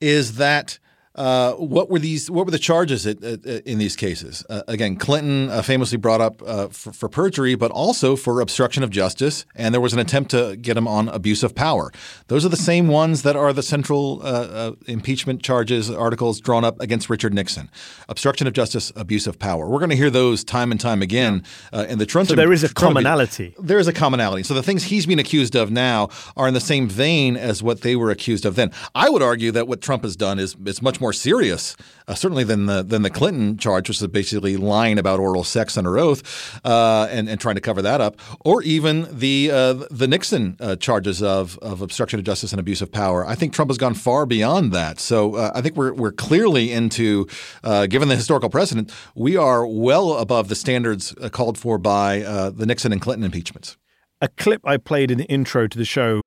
is 0.00 0.36
that 0.36 0.78
uh, 1.14 1.52
what 1.52 1.90
were 1.90 2.00
these? 2.00 2.28
What 2.28 2.44
were 2.44 2.50
the 2.50 2.58
charges 2.58 3.06
at, 3.06 3.22
at, 3.22 3.44
in 3.44 3.78
these 3.78 3.94
cases? 3.94 4.44
Uh, 4.50 4.62
again, 4.66 4.96
Clinton 4.96 5.48
uh, 5.48 5.62
famously 5.62 5.96
brought 5.96 6.20
up 6.20 6.42
uh, 6.44 6.68
for, 6.68 6.92
for, 6.92 7.08
perjury, 7.08 7.54
but 7.54 7.70
also 7.70 8.16
for 8.16 8.40
obstruction 8.40 8.82
of 8.82 8.90
justice, 8.90 9.46
and 9.54 9.72
there 9.72 9.80
was 9.80 9.92
an 9.92 10.00
attempt 10.00 10.32
to 10.32 10.56
get 10.56 10.76
him 10.76 10.88
on 10.88 11.08
abuse 11.08 11.44
of 11.44 11.54
power. 11.54 11.92
Those 12.26 12.44
are 12.44 12.48
the 12.48 12.56
same 12.56 12.88
ones 12.88 13.22
that 13.22 13.36
are 13.36 13.52
the 13.52 13.62
central 13.62 14.22
uh, 14.22 14.24
uh, 14.24 14.72
impeachment 14.86 15.42
charges 15.42 15.88
articles 15.88 16.40
drawn 16.40 16.64
up 16.64 16.80
against 16.80 17.08
Richard 17.08 17.32
Nixon: 17.32 17.70
obstruction 18.08 18.48
of 18.48 18.52
justice, 18.52 18.92
abuse 18.96 19.28
of 19.28 19.38
power. 19.38 19.68
We're 19.68 19.78
going 19.78 19.90
to 19.90 19.96
hear 19.96 20.10
those 20.10 20.42
time 20.42 20.72
and 20.72 20.80
time 20.80 21.00
again 21.00 21.44
in 21.72 21.98
the 21.98 22.06
Trump. 22.06 22.28
So 22.28 22.34
there 22.34 22.52
is 22.52 22.64
a 22.64 22.74
commonality. 22.74 23.54
There 23.60 23.78
is 23.78 23.86
a 23.86 23.92
commonality. 23.92 24.42
So 24.42 24.54
the 24.54 24.64
things 24.64 24.84
he's 24.84 25.06
being 25.06 25.20
accused 25.20 25.54
of 25.54 25.70
now 25.70 26.08
are 26.36 26.48
in 26.48 26.54
the 26.54 26.60
same 26.60 26.88
vein 26.88 27.36
as 27.36 27.62
what 27.62 27.82
they 27.82 27.94
were 27.94 28.10
accused 28.10 28.44
of 28.44 28.56
then. 28.56 28.72
I 28.96 29.08
would 29.10 29.22
argue 29.22 29.52
that 29.52 29.68
what 29.68 29.80
Trump 29.80 30.02
has 30.02 30.16
done 30.16 30.40
is 30.40 30.56
is 30.66 30.82
much 30.82 31.00
more 31.00 31.03
serious, 31.12 31.76
uh, 32.06 32.14
certainly 32.14 32.44
than 32.44 32.66
the 32.66 32.82
than 32.82 33.02
the 33.02 33.10
Clinton 33.10 33.56
charge, 33.56 33.88
which 33.88 34.00
is 34.00 34.06
basically 34.08 34.56
lying 34.56 34.98
about 34.98 35.20
oral 35.20 35.44
sex 35.44 35.76
under 35.76 35.98
oath 35.98 36.60
uh, 36.64 37.08
and 37.10 37.28
and 37.28 37.40
trying 37.40 37.54
to 37.54 37.60
cover 37.60 37.82
that 37.82 38.00
up, 38.00 38.16
or 38.44 38.62
even 38.62 39.06
the 39.10 39.50
uh, 39.52 39.72
the 39.90 40.06
Nixon 40.06 40.56
uh, 40.60 40.76
charges 40.76 41.22
of 41.22 41.58
of 41.58 41.82
obstruction 41.82 42.18
of 42.18 42.24
justice 42.24 42.52
and 42.52 42.60
abuse 42.60 42.82
of 42.82 42.92
power. 42.92 43.26
I 43.26 43.34
think 43.34 43.52
Trump 43.52 43.70
has 43.70 43.78
gone 43.78 43.94
far 43.94 44.26
beyond 44.26 44.72
that. 44.72 45.00
So 45.00 45.36
uh, 45.36 45.52
I 45.54 45.60
think 45.60 45.76
we're 45.76 45.92
we're 45.92 46.12
clearly 46.12 46.72
into, 46.72 47.26
uh, 47.62 47.86
given 47.86 48.08
the 48.08 48.16
historical 48.16 48.50
precedent, 48.50 48.92
we 49.14 49.36
are 49.36 49.66
well 49.66 50.14
above 50.14 50.48
the 50.48 50.54
standards 50.54 51.14
called 51.32 51.58
for 51.58 51.78
by 51.78 52.18
the 52.54 52.66
Nixon 52.66 52.92
and 52.92 53.00
Clinton 53.00 53.24
impeachments. 53.24 53.76
A 54.20 54.28
clip 54.28 54.60
I 54.64 54.76
played 54.76 55.10
in 55.10 55.18
the 55.18 55.24
intro 55.24 55.66
to 55.66 55.78
the 55.78 55.84
show. 55.84 56.20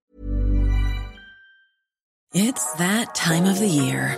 It's 2.34 2.74
that 2.74 3.16
time 3.16 3.46
of 3.46 3.60
the 3.60 3.68
year 3.68 4.18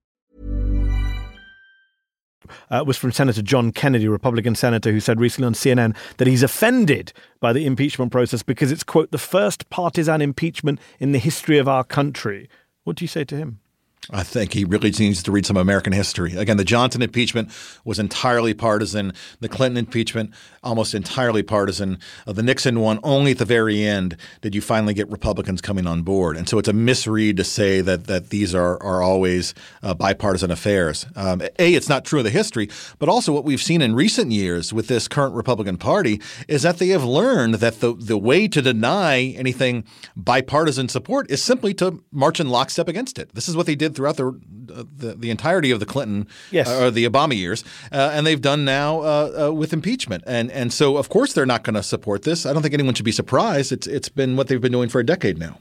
uh, 2.69 2.83
was 2.85 2.97
from 2.97 3.11
Senator 3.11 3.41
John 3.41 3.71
Kennedy, 3.71 4.07
Republican 4.07 4.55
senator, 4.55 4.91
who 4.91 4.99
said 4.99 5.19
recently 5.19 5.47
on 5.47 5.53
CNN 5.53 5.95
that 6.17 6.27
he's 6.27 6.43
offended 6.43 7.13
by 7.39 7.53
the 7.53 7.65
impeachment 7.65 8.11
process 8.11 8.43
because 8.43 8.71
it's, 8.71 8.83
quote, 8.83 9.11
the 9.11 9.17
first 9.17 9.69
partisan 9.69 10.21
impeachment 10.21 10.79
in 10.99 11.13
the 11.13 11.19
history 11.19 11.57
of 11.57 11.67
our 11.67 11.83
country. 11.83 12.49
What 12.83 12.97
do 12.97 13.05
you 13.05 13.09
say 13.09 13.23
to 13.23 13.37
him? 13.37 13.60
I 14.09 14.23
think 14.23 14.53
he 14.53 14.65
really 14.65 14.89
needs 14.89 15.21
to 15.21 15.31
read 15.31 15.45
some 15.45 15.57
American 15.57 15.93
history. 15.93 16.35
Again, 16.35 16.57
the 16.57 16.63
Johnson 16.63 17.03
impeachment 17.03 17.51
was 17.85 17.99
entirely 17.99 18.55
partisan. 18.55 19.13
The 19.41 19.47
Clinton 19.47 19.77
impeachment, 19.77 20.31
almost 20.63 20.95
entirely 20.95 21.43
partisan. 21.43 21.99
Uh, 22.25 22.33
the 22.33 22.41
Nixon 22.41 22.79
one, 22.79 22.99
only 23.03 23.31
at 23.31 23.37
the 23.37 23.45
very 23.45 23.83
end 23.83 24.17
did 24.41 24.55
you 24.55 24.61
finally 24.61 24.95
get 24.95 25.07
Republicans 25.11 25.61
coming 25.61 25.85
on 25.85 26.01
board. 26.01 26.35
And 26.35 26.49
so 26.49 26.57
it's 26.57 26.67
a 26.67 26.73
misread 26.73 27.37
to 27.37 27.43
say 27.43 27.81
that 27.81 28.07
that 28.07 28.31
these 28.31 28.55
are 28.55 28.81
are 28.81 29.03
always 29.03 29.53
uh, 29.83 29.93
bipartisan 29.93 30.49
affairs. 30.49 31.05
Um, 31.15 31.41
a, 31.59 31.73
it's 31.75 31.87
not 31.87 32.03
true 32.03 32.19
of 32.19 32.25
the 32.25 32.31
history, 32.31 32.69
but 32.97 33.07
also 33.07 33.31
what 33.31 33.45
we've 33.45 33.61
seen 33.61 33.83
in 33.83 33.93
recent 33.93 34.31
years 34.31 34.73
with 34.73 34.87
this 34.87 35.07
current 35.07 35.35
Republican 35.35 35.77
Party 35.77 36.19
is 36.47 36.63
that 36.63 36.79
they 36.79 36.87
have 36.87 37.03
learned 37.03 37.55
that 37.55 37.81
the 37.81 37.93
the 37.93 38.17
way 38.17 38.47
to 38.47 38.63
deny 38.63 39.19
anything 39.37 39.83
bipartisan 40.15 40.89
support 40.89 41.29
is 41.29 41.43
simply 41.43 41.75
to 41.75 42.03
march 42.11 42.39
in 42.39 42.49
lockstep 42.49 42.87
against 42.87 43.19
it. 43.19 43.35
This 43.35 43.47
is 43.47 43.55
what 43.55 43.67
they 43.67 43.75
did 43.75 43.90
throughout 43.93 44.17
the 44.17 44.39
the, 44.73 45.15
the 45.15 45.29
entirety 45.29 45.71
of 45.71 45.79
the 45.79 45.85
Clinton 45.85 46.27
yes. 46.49 46.67
uh, 46.67 46.85
or 46.85 46.91
the 46.91 47.05
Obama 47.05 47.35
years, 47.35 47.63
uh, 47.91 48.11
and 48.13 48.25
they've 48.25 48.41
done 48.41 48.63
now 48.63 49.01
uh, 49.01 49.47
uh 49.47 49.53
with 49.53 49.73
impeachment. 49.73 50.23
And 50.27 50.51
and 50.51 50.71
so 50.71 50.97
of 50.97 51.09
course 51.09 51.33
they're 51.33 51.45
not 51.45 51.63
going 51.63 51.75
to 51.75 51.83
support 51.83 52.23
this. 52.23 52.45
I 52.45 52.53
don't 52.53 52.61
think 52.61 52.73
anyone 52.73 52.93
should 52.93 53.05
be 53.05 53.11
surprised. 53.11 53.71
It's 53.71 53.87
it's 53.87 54.09
been 54.09 54.35
what 54.35 54.47
they've 54.47 54.61
been 54.61 54.71
doing 54.71 54.89
for 54.89 54.99
a 54.99 55.05
decade 55.05 55.37
now. 55.37 55.59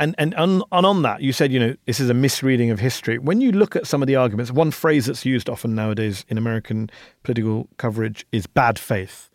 And 0.00 0.14
and 0.16 0.34
on, 0.36 0.62
and 0.70 0.86
on 0.86 1.02
that, 1.02 1.22
you 1.22 1.32
said 1.32 1.52
you 1.52 1.58
know 1.58 1.74
this 1.86 2.00
is 2.00 2.08
a 2.08 2.14
misreading 2.14 2.70
of 2.70 2.78
history. 2.78 3.18
When 3.18 3.40
you 3.40 3.52
look 3.52 3.74
at 3.74 3.86
some 3.86 4.02
of 4.02 4.06
the 4.06 4.16
arguments, 4.16 4.52
one 4.52 4.70
phrase 4.70 5.06
that's 5.06 5.24
used 5.24 5.48
often 5.50 5.74
nowadays 5.74 6.24
in 6.28 6.38
American 6.38 6.90
political 7.24 7.68
coverage 7.76 8.24
is 8.30 8.46
bad 8.46 8.78
faith. 8.78 9.28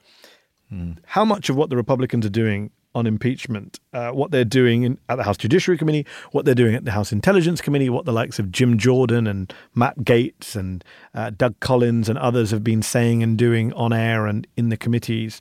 Hmm. 0.70 0.94
How 1.06 1.26
much 1.26 1.50
of 1.50 1.56
what 1.56 1.70
the 1.70 1.76
Republicans 1.76 2.26
are 2.26 2.30
doing 2.30 2.72
on 2.96 3.08
impeachment, 3.08 3.80
uh, 3.94 4.12
what 4.12 4.32
they're 4.32 4.46
doing 4.46 4.84
in, 4.84 4.98
at 5.10 5.16
the 5.16 5.24
House 5.24 5.38
Judiciary 5.38 5.78
Committee, 5.78 6.06
what 6.32 6.46
they're 6.46 6.56
doing 6.56 6.76
at 6.76 6.86
the 6.86 6.92
House 6.92 7.12
Intelligence 7.12 7.62
Committee, 7.62 7.90
what 7.90 8.06
the 8.06 8.14
likes 8.14 8.40
of 8.40 8.52
Jim 8.52 8.78
Jordan 8.78 9.28
and 9.28 9.54
Matt 9.74 10.00
Gaetz 10.00 10.56
and 10.56 10.84
uh, 11.14 11.32
Doug 11.32 11.60
Collins 11.60 12.10
and 12.10 12.18
others 12.20 12.52
have 12.52 12.64
been 12.64 12.82
saying 12.82 13.24
and 13.24 13.38
doing 13.38 13.74
on 13.74 13.94
air 13.94 14.28
and 14.28 14.48
in 14.56 14.70
the 14.70 14.78
committees. 14.78 15.40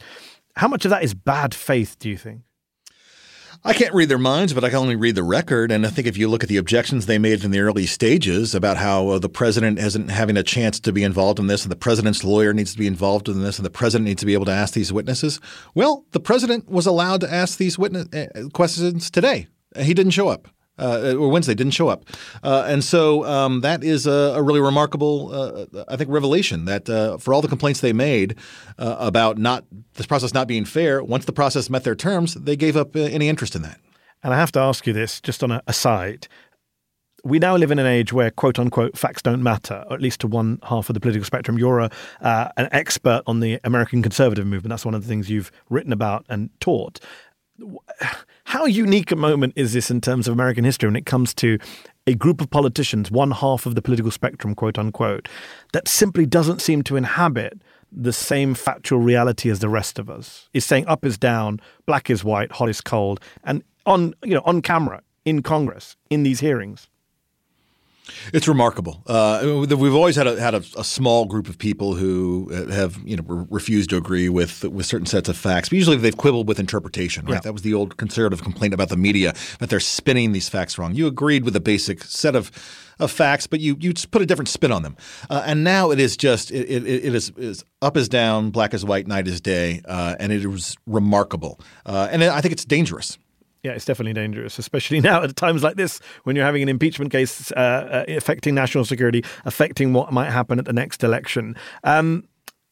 How 0.57 0.69
much 0.69 0.85
of 0.85 0.91
that 0.91 1.03
is 1.03 1.15
bad 1.15 1.55
faith, 1.55 1.99
do 1.99 2.09
you 2.09 2.17
think? 2.17 2.43
I 3.64 3.75
can't 3.75 3.94
read 3.94 4.09
their 4.09 4.18
minds, 4.18 4.53
but 4.53 4.64
I 4.64 4.70
can 4.70 4.79
only 4.79 4.96
read 4.96 5.14
the 5.14 5.22
record. 5.22 5.70
And 5.70 5.87
I 5.87 5.88
think 5.88 6.09
if 6.09 6.16
you 6.16 6.29
look 6.29 6.42
at 6.42 6.48
the 6.48 6.57
objections 6.57 7.07
they 7.07 7.18
made 7.18 7.44
in 7.44 7.53
the 7.53 7.61
early 7.61 7.87
stages 7.87 8.57
about 8.57 8.77
how 8.77 9.11
uh, 9.11 9.18
the 9.20 9.29
president 9.29 9.79
isn't 9.79 10.09
having 10.09 10.37
a 10.37 10.42
chance 10.42 10.81
to 10.81 10.92
be 10.92 11.05
involved 11.05 11.38
in 11.38 11.46
this, 11.46 11.62
and 11.62 11.70
the 11.70 11.77
president's 11.77 12.25
lawyer 12.25 12.53
needs 12.53 12.72
to 12.72 12.79
be 12.79 12.88
involved 12.88 13.29
in 13.29 13.40
this, 13.40 13.59
and 13.59 13.64
the 13.64 13.70
president 13.70 14.09
needs 14.09 14.18
to 14.18 14.27
be 14.27 14.35
able 14.35 14.46
to 14.46 14.53
ask 14.53 14.75
these 14.75 14.92
witnesses, 14.92 15.38
well, 15.77 16.05
the 16.11 16.18
president 16.18 16.68
was 16.68 16.87
allowed 16.87 17.20
to 17.20 17.33
ask 17.33 17.57
these 17.59 17.79
witness 17.79 18.09
uh, 18.12 18.48
questions 18.53 19.12
today. 19.12 19.46
He 19.79 19.94
didn't 19.94 20.11
show 20.11 20.27
up 20.27 20.48
uh, 20.83 21.14
or 21.16 21.29
Wednesday 21.29 21.55
didn't 21.55 21.75
show 21.75 21.88
up, 21.88 22.05
uh, 22.42 22.64
and 22.66 22.83
so 22.83 23.25
um, 23.25 23.61
that 23.61 23.85
is 23.85 24.07
a, 24.07 24.35
a 24.37 24.42
really 24.42 24.61
remarkable, 24.61 25.31
uh, 25.33 25.85
I 25.88 25.97
think, 25.97 26.11
revelation 26.11 26.64
that 26.64 26.88
uh, 26.88 27.18
for 27.18 27.33
all 27.33 27.42
the 27.42 27.49
complaints 27.49 27.81
they 27.81 27.92
made 27.92 28.37
uh, 28.79 28.97
about 28.99 29.38
not 29.38 29.64
this 29.95 30.07
process 30.07 30.35
not 30.35 30.49
being 30.49 30.64
fair, 30.64 31.03
once 31.03 31.25
the 31.25 31.33
process 31.33 31.71
met 31.71 31.85
their 31.85 31.95
terms, 31.95 32.35
they 32.35 32.57
gave 32.57 32.77
up 32.77 32.97
uh, 32.97 33.01
any 33.01 33.29
interest 33.29 33.55
in 33.55 33.62
that. 33.62 33.79
And 34.23 34.35
I 34.35 34.37
have 34.37 34.53
to 34.53 34.61
ask 34.61 34.87
you 34.87 34.92
this, 34.92 35.21
just 35.21 35.42
on 35.42 35.51
a 35.51 35.62
aside. 35.66 36.29
We 37.25 37.38
now 37.38 37.55
live 37.57 37.71
in 37.71 37.79
an 37.79 37.87
age 37.87 38.12
where 38.12 38.33
"quote 38.33 38.59
unquote" 38.59 38.99
facts 38.99 39.23
don't 39.23 39.42
matter, 39.42 39.85
or 39.87 39.95
at 39.95 40.03
least 40.03 40.21
to 40.23 40.27
one 40.27 40.59
half 40.64 40.90
of 40.90 40.95
the 40.95 41.01
political 41.01 41.25
spectrum. 41.25 41.57
You're 41.57 41.79
a, 41.79 41.90
an 42.21 42.68
expert 42.73 43.23
on 43.27 43.38
the 43.38 43.61
American 43.62 44.03
conservative 44.03 44.45
movement. 44.45 44.71
That's 44.71 44.85
one 44.85 44.95
of 44.95 45.03
the 45.03 45.09
things 45.09 45.31
you've 45.31 45.53
written 45.71 45.92
about 45.92 46.27
and 46.29 46.51
taught 46.59 46.99
how 48.53 48.67
unique 48.67 49.11
a 49.11 49.17
moment 49.17 49.55
is 49.57 49.73
this 49.73 49.91
in 49.91 49.99
terms 49.99 50.29
of 50.29 50.35
American 50.35 50.62
history 50.62 50.87
when 50.87 50.95
it 50.95 51.07
comes 51.07 51.33
to 51.33 51.59
a 52.07 52.15
group 52.15 52.38
of 52.38 52.51
politicians, 52.51 53.11
one 53.11 53.31
half 53.31 53.65
of 53.65 53.75
the 53.75 53.81
political 53.81 54.11
spectrum, 54.11 54.55
quote 54.55 54.79
unquote, 54.79 55.27
that 55.73 55.88
simply 55.88 56.27
doesn't 56.27 56.61
seem 56.61 56.83
to 56.83 56.97
inhabit 56.97 57.62
the 57.91 58.12
same 58.12 58.53
factual 58.53 58.99
reality 58.99 59.49
as 59.49 59.61
the 59.61 59.71
rest 59.71 59.99
of 59.99 60.11
us. 60.11 60.51
Is 60.53 60.67
saying 60.67 60.87
up 60.87 61.03
is 61.03 61.17
down, 61.17 61.62
black 61.87 62.11
is 62.11 62.25
white, 62.25 62.53
hot 62.53 62.69
is 62.69 62.83
cold, 62.83 63.21
and 63.43 63.65
on 63.87 64.12
you 64.23 64.35
know 64.35 64.43
on 64.45 64.61
camera 64.61 65.01
in 65.25 65.41
Congress 65.41 65.97
in 66.11 66.23
these 66.23 66.41
hearings. 66.41 66.88
It's 68.33 68.49
remarkable. 68.49 69.03
Uh, 69.07 69.65
we've 69.77 69.95
always 69.95 70.17
had 70.17 70.27
a, 70.27 70.41
had 70.41 70.55
a, 70.55 70.62
a, 70.77 70.85
small 70.85 71.25
group 71.25 71.49
of 71.49 71.57
people 71.57 71.95
who 71.95 72.49
have 72.71 72.99
you 73.05 73.17
know 73.17 73.47
refused 73.49 73.91
to 73.91 73.97
agree 73.97 74.29
with 74.29 74.65
with 74.65 74.87
certain 74.87 75.07
sets 75.07 75.29
of 75.29 75.37
facts. 75.37 75.69
But 75.69 75.77
usually 75.77 75.97
they've 75.97 76.17
quibbled 76.17 76.49
with 76.49 76.59
interpretation. 76.59 77.25
Right? 77.27 77.35
Yeah. 77.35 77.41
That 77.41 77.53
was 77.53 77.62
the 77.62 77.75
old 77.75 77.97
conservative 77.97 78.43
complaint 78.43 78.75
about 78.75 78.88
the 78.88 78.97
media 78.97 79.35
that 79.61 79.71
they're 79.71 79.81
spinning 79.81 80.33
these 80.33 80.49
facts 80.49 80.79
wrong. 80.79 80.95
You 80.95 81.07
agreed 81.07 81.45
with 81.45 81.55
the 81.55 81.61
basic 81.61 82.03
set 82.03 82.35
of 82.35 82.51
of 82.99 83.11
facts, 83.11 83.47
but 83.47 83.61
you 83.61 83.77
you 83.81 83.93
put 84.11 84.23
a 84.23 84.27
different 84.27 84.49
spin 84.49 84.73
on 84.73 84.83
them. 84.83 84.97
Uh, 85.31 85.43
and 85.47 85.62
now 85.62 85.91
it 85.91 86.01
is 86.01 86.17
just 86.17 86.51
it, 86.51 86.69
it, 86.69 86.87
it 86.87 87.15
is, 87.15 87.31
is, 87.37 87.65
up 87.81 87.97
is 87.97 88.09
down, 88.09 88.51
black 88.51 88.75
is 88.75 88.85
white, 88.85 89.07
night 89.07 89.29
is 89.29 89.41
day, 89.41 89.81
uh, 89.85 90.17
and 90.19 90.33
it 90.33 90.47
was 90.47 90.77
remarkable. 90.87 91.61
Uh, 91.87 92.09
and 92.11 92.23
I 92.25 92.41
think 92.41 92.53
it's 92.53 92.65
dangerous. 92.65 93.19
Yeah, 93.62 93.72
it's 93.72 93.85
definitely 93.85 94.14
dangerous, 94.14 94.59
especially 94.59 95.01
now 95.11 95.22
at 95.22 95.37
times 95.37 95.62
like 95.62 95.77
this 95.77 96.01
when 96.25 96.35
you're 96.35 96.44
having 96.44 96.62
an 96.62 96.68
impeachment 96.68 97.12
case 97.12 97.53
uh, 97.53 97.55
uh, 97.55 98.05
affecting 98.09 98.55
national 98.55 98.85
security, 98.85 99.25
affecting 99.44 99.92
what 99.92 100.12
might 100.12 100.31
happen 100.31 100.59
at 100.59 100.64
the 100.64 100.72
next 100.72 101.05
election. 101.05 101.57
Um, 101.85 102.25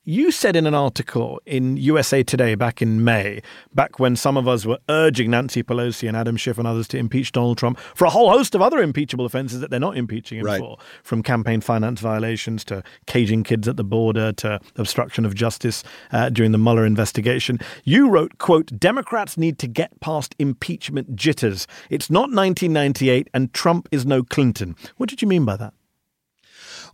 you 0.05 0.31
said 0.31 0.57
in 0.57 0.67
an 0.67 0.75
article 0.75 1.41
in 1.45 1.77
USA 1.77 2.23
Today 2.23 2.55
back 2.55 2.81
in 2.81 3.05
May, 3.05 3.43
back 3.75 3.99
when 3.99 4.17
some 4.17 4.39
of 4.39 4.49
us 4.49 4.65
were 4.65 4.79
urging 4.89 5.31
Nancy 5.31 5.63
Pelosi 5.63 6.09
and 6.09 6.17
Adam 6.17 6.39
Schiff 6.39 6.57
and 6.57 6.67
others 6.67 6.89
to 6.89 6.99
impeach 6.99 7.33
Donald 7.33 7.59
Trump 7.59 7.79
for 7.95 8.07
a 8.07 8.11
whole 8.11 8.31
host 8.31 8.55
of 8.55 8.63
other 8.63 8.79
impeachable 8.79 9.27
offenses 9.27 9.61
that 9.61 9.71
they're 9.71 9.79
not 9.79 9.99
impeaching 9.99 10.39
him 10.39 10.47
right. 10.47 10.59
for, 10.59 10.79
from 11.03 11.23
campaign 11.23 11.61
finance 11.61 12.01
violations 12.01 12.65
to 12.65 12.83
caging 13.07 13.43
kids 13.43 13.69
at 13.69 13.77
the 13.77 13.85
border 13.85 14.33
to 14.33 14.59
obstruction 14.77 15.27
of 15.27 15.35
justice 15.35 15.85
uh, 16.13 16.31
during 16.31 16.53
the 16.53 16.59
Mueller 16.59 16.87
investigation. 16.87 17.59
You 17.85 18.09
wrote, 18.09 18.39
quote, 18.39 18.79
Democrats 18.79 19.37
need 19.37 19.59
to 19.59 19.67
get 19.67 20.01
past 20.01 20.35
impeachment 20.39 21.15
jitters. 21.15 21.67
It's 21.91 22.09
not 22.09 22.31
1998 22.31 23.29
and 23.35 23.53
Trump 23.53 23.87
is 23.93 24.07
no 24.07 24.23
Clinton. 24.23 24.77
What 24.97 25.11
did 25.11 25.21
you 25.21 25.29
mean 25.29 25.45
by 25.45 25.57
that? 25.57 25.75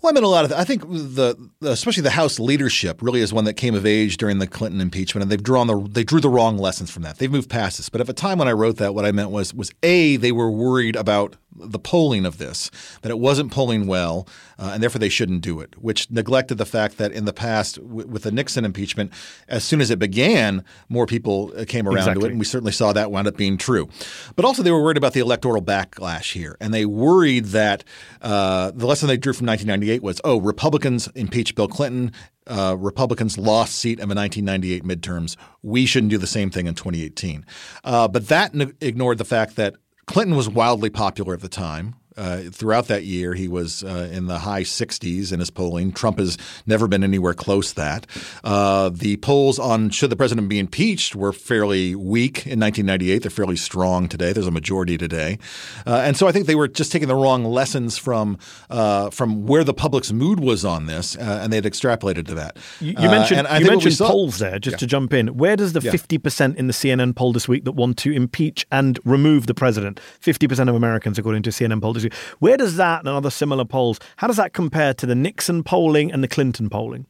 Well, 0.02 0.11
I 0.11 0.14
mean, 0.14 0.24
a 0.24 0.28
lot 0.28 0.44
of. 0.44 0.52
I 0.52 0.64
think 0.64 0.82
the, 0.82 1.50
especially 1.62 2.02
the 2.02 2.11
House 2.11 2.38
leadership, 2.38 3.02
really 3.02 3.20
is 3.20 3.32
one 3.32 3.44
that 3.44 3.54
came 3.54 3.74
of 3.74 3.87
age 3.87 4.16
during 4.16 4.38
the 4.38 4.46
Clinton 4.46 4.80
impeachment, 4.80 5.22
and 5.22 5.30
they've 5.30 5.42
drawn 5.42 5.66
the 5.66 5.80
they 5.88 6.04
drew 6.04 6.20
the 6.20 6.28
wrong 6.28 6.59
lessons 6.59 6.90
from 6.90 7.02
that. 7.02 7.18
They've 7.18 7.30
moved 7.30 7.50
past 7.50 7.78
this. 7.78 7.88
But 7.88 8.00
at 8.00 8.06
the 8.06 8.12
time 8.12 8.38
when 8.38 8.48
I 8.48 8.52
wrote 8.52 8.76
that, 8.76 8.94
what 8.94 9.04
I 9.04 9.12
meant 9.12 9.30
was 9.30 9.54
was 9.54 9.70
a 9.82 10.16
they 10.16 10.32
were 10.32 10.50
worried 10.50 10.96
about 10.96 11.37
the 11.59 11.79
polling 11.79 12.25
of 12.25 12.38
this, 12.38 12.71
that 13.03 13.11
it 13.11 13.19
wasn't 13.19 13.53
polling 13.53 13.87
well, 13.87 14.27
uh, 14.59 14.71
and 14.75 14.83
therefore 14.83 14.99
they 14.99 15.09
shouldn't 15.09 15.40
do 15.40 15.61
it, 15.61 15.77
which 15.83 16.11
neglected 16.11 16.59
the 16.59 16.66
fact 16.66 16.99
that 16.99 17.12
in 17.12 17.25
the 17.25 17.33
past, 17.33 17.77
w- 17.77 18.07
with 18.07 18.23
the 18.23 18.31
Nixon 18.31 18.64
impeachment, 18.64 19.12
as 19.49 19.64
soon 19.64 19.81
as 19.81 19.90
it 19.90 19.99
began, 19.99 20.64
more 20.88 21.07
people 21.07 21.53
uh, 21.57 21.64
came 21.64 21.87
around 21.87 21.99
exactly. 21.99 22.21
to 22.21 22.27
it, 22.27 22.31
and 22.31 22.38
we 22.38 22.45
certainly 22.45 22.73
saw 22.73 22.92
that 22.92 23.11
wound 23.11 23.29
up 23.29 23.37
being 23.37 23.57
true. 23.57 23.88
But 24.35 24.45
also, 24.45 24.62
they 24.62 24.71
were 24.71 24.83
worried 24.83 24.97
about 24.97 25.12
the 25.12 25.21
electoral 25.21 25.62
backlash 25.62 26.33
here, 26.33 26.57
and 26.61 26.73
they 26.73 26.87
worried 26.87 27.47
that 27.47 27.85
uh, 28.23 28.71
the 28.75 28.87
lesson 28.87 29.09
they 29.09 29.16
drew 29.16 29.33
from 29.33 29.47
1998 29.47 30.03
was, 30.03 30.21
oh, 30.25 30.40
Republicans 30.40 31.09
impeached 31.14 31.55
Bill 31.55 31.69
Clinton, 31.69 32.12
uh, 32.47 32.77
Republicans 32.79 33.38
lost 33.38 33.75
seat 33.75 33.99
in 33.99 34.09
the 34.09 34.14
1998 34.14 34.85
midterms. 34.85 35.37
We 35.62 35.87
shouldn't 35.87 36.11
do 36.11 36.19
the 36.19 36.27
same 36.27 36.51
thing 36.51 36.66
in 36.66 36.75
2018. 36.75 37.45
Uh, 37.85 38.09
but 38.09 38.29
that 38.29 38.55
n- 38.55 38.75
ignored 38.81 39.19
the 39.19 39.25
fact 39.25 39.57
that 39.57 39.77
Clinton 40.07 40.37
was 40.37 40.49
wildly 40.49 40.88
popular 40.88 41.35
at 41.35 41.40
the 41.40 41.49
time. 41.49 41.97
Uh, 42.16 42.42
throughout 42.50 42.87
that 42.87 43.05
year, 43.05 43.35
he 43.35 43.48
was 43.48 43.83
uh, 43.85 44.09
in 44.12 44.26
the 44.26 44.38
high 44.38 44.62
60s 44.62 45.33
in 45.33 45.40
his 45.40 45.50
polling. 45.50 45.92
Trump 45.92 46.18
has 46.18 46.38
never 46.66 46.88
been 46.88 47.05
anywhere 47.05 47.35
close 47.35 47.70
to 47.70 47.76
that. 47.76 48.07
Uh, 48.44 48.88
the 48.88 49.16
polls 49.18 49.59
on 49.59 49.90
should 49.90 50.11
the 50.11 50.16
president 50.16 50.48
be 50.48 50.59
impeached 50.59 51.14
were 51.14 51.33
fairly 51.33 51.94
weak 51.94 52.46
in 52.46 52.61
1998. 52.61 53.18
They're 53.18 53.31
fairly 53.31 53.57
strong 53.57 54.09
today. 54.09 54.33
There's 54.33 54.46
a 54.46 54.50
majority 54.50 54.96
today, 54.96 55.38
uh, 55.87 56.02
and 56.05 56.16
so 56.16 56.26
I 56.26 56.33
think 56.33 56.46
they 56.46 56.55
were 56.55 56.68
just 56.68 56.92
taking 56.92 57.09
the 57.09 57.14
wrong 57.14 57.44
lessons 57.44 57.98
from 57.98 58.38
uh, 58.70 59.11
from 59.11 59.46
where 59.46 59.64
the 59.64 59.74
public's 59.74 60.12
mood 60.12 60.40
was 60.40 60.64
on 60.64 60.87
this, 60.87 61.16
uh, 61.16 61.40
and 61.42 61.52
they'd 61.52 61.64
extrapolated 61.64 62.26
to 62.29 62.35
that. 62.35 62.57
You, 62.81 62.94
you 62.98 63.11
mentioned 63.11 63.46
you 63.59 63.66
mentioned 63.66 63.94
saw, 63.94 64.09
polls 64.09 64.38
there. 64.38 64.59
Just 64.59 64.74
yeah. 64.74 64.79
to 64.79 64.87
jump 64.87 65.12
in, 65.12 65.37
where 65.37 65.57
does 65.57 65.72
the 65.72 65.81
yeah. 65.81 65.92
50% 65.92 66.57
in 66.57 66.66
the 66.66 66.72
CNN 66.72 67.14
poll 67.14 67.33
this 67.33 67.48
week 67.48 67.64
that 67.64 67.72
want 67.72 67.98
to 67.98 68.12
impeach 68.12 68.66
and 68.70 68.98
remove 69.05 69.46
the 69.46 69.55
president? 69.55 70.00
50% 70.20 70.68
of 70.68 70.74
Americans, 70.74 71.18
according 71.18 71.42
to 71.42 71.50
CNN 71.50 71.81
poll 71.81 71.96
where 72.38 72.57
does 72.57 72.77
that 72.77 73.01
and 73.01 73.09
other 73.09 73.31
similar 73.31 73.64
polls, 73.64 73.99
how 74.16 74.27
does 74.27 74.37
that 74.37 74.53
compare 74.53 74.95
to 74.95 75.07
the 75.07 75.14
Nixon 75.14 75.62
polling 75.62 76.12
and 76.12 76.23
the 76.23 76.29
Clinton 76.29 76.69
polling? 76.69 77.07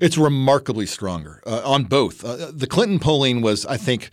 It's 0.00 0.18
remarkably 0.18 0.86
stronger 0.86 1.42
uh, 1.46 1.62
on 1.64 1.84
both. 1.84 2.24
Uh, 2.24 2.50
the 2.52 2.66
Clinton 2.66 2.98
polling 2.98 3.40
was, 3.40 3.64
I 3.66 3.76
think, 3.76 4.10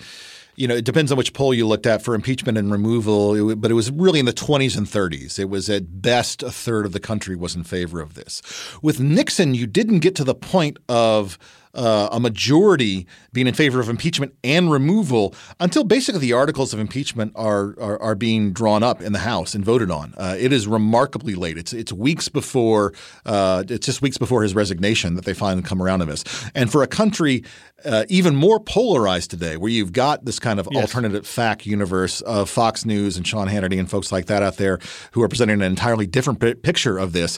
you 0.55 0.67
know, 0.67 0.75
it 0.75 0.85
depends 0.85 1.11
on 1.11 1.17
which 1.17 1.33
poll 1.33 1.53
you 1.53 1.67
looked 1.67 1.85
at 1.85 2.01
for 2.01 2.15
impeachment 2.15 2.57
and 2.57 2.71
removal, 2.71 3.55
but 3.55 3.71
it 3.71 3.73
was 3.73 3.91
really 3.91 4.19
in 4.19 4.25
the 4.25 4.33
20s 4.33 4.77
and 4.77 4.87
30s. 4.87 5.37
It 5.37 5.49
was 5.49 5.69
at 5.69 6.01
best 6.01 6.43
a 6.43 6.51
third 6.51 6.85
of 6.85 6.93
the 6.93 6.99
country 6.99 7.35
was 7.35 7.55
in 7.55 7.63
favor 7.63 7.99
of 7.99 8.13
this. 8.13 8.41
With 8.81 8.99
Nixon, 8.99 9.53
you 9.53 9.67
didn't 9.67 9.99
get 9.99 10.15
to 10.15 10.23
the 10.23 10.35
point 10.35 10.77
of 10.87 11.37
uh, 11.75 12.09
a 12.11 12.19
majority 12.19 13.07
being 13.33 13.47
in 13.47 13.53
favor 13.53 13.79
of 13.79 13.89
impeachment 13.89 14.33
and 14.43 14.71
removal 14.71 15.35
until 15.59 15.83
basically 15.83 16.19
the 16.19 16.33
articles 16.33 16.73
of 16.73 16.79
impeachment 16.79 17.31
are 17.35 17.75
are, 17.79 18.01
are 18.01 18.15
being 18.15 18.51
drawn 18.51 18.83
up 18.83 19.01
in 19.01 19.13
the 19.13 19.19
House 19.19 19.55
and 19.55 19.63
voted 19.63 19.91
on. 19.91 20.13
Uh, 20.17 20.35
it 20.37 20.51
is 20.53 20.67
remarkably 20.67 21.35
late. 21.35 21.57
It's 21.57 21.73
it's 21.73 21.91
weeks 21.91 22.29
before 22.29 22.93
uh, 23.25 23.63
it's 23.67 23.85
just 23.85 24.01
weeks 24.01 24.17
before 24.17 24.43
his 24.43 24.55
resignation 24.55 25.15
that 25.15 25.25
they 25.25 25.33
finally 25.33 25.63
come 25.63 25.81
around 25.81 25.99
to 25.99 26.05
this. 26.05 26.23
And 26.55 26.71
for 26.71 26.83
a 26.83 26.87
country 26.87 27.43
uh, 27.83 28.05
even 28.09 28.35
more 28.35 28.59
polarized 28.59 29.29
today, 29.29 29.57
where 29.57 29.71
you've 29.71 29.93
got 29.93 30.25
this 30.25 30.39
kind 30.39 30.59
of 30.59 30.67
yes. 30.71 30.81
alternative 30.81 31.27
fact 31.27 31.65
universe 31.65 32.21
of 32.21 32.49
Fox 32.49 32.85
News 32.85 33.17
and 33.17 33.27
Sean 33.27 33.47
Hannity 33.47 33.77
and 33.77 33.89
folks 33.89 34.11
like 34.11 34.25
that 34.27 34.41
out 34.41 34.57
there 34.57 34.79
who 35.11 35.21
are 35.21 35.27
presenting 35.27 35.55
an 35.55 35.61
entirely 35.61 36.07
different 36.07 36.39
picture 36.63 36.97
of 36.97 37.13
this 37.13 37.37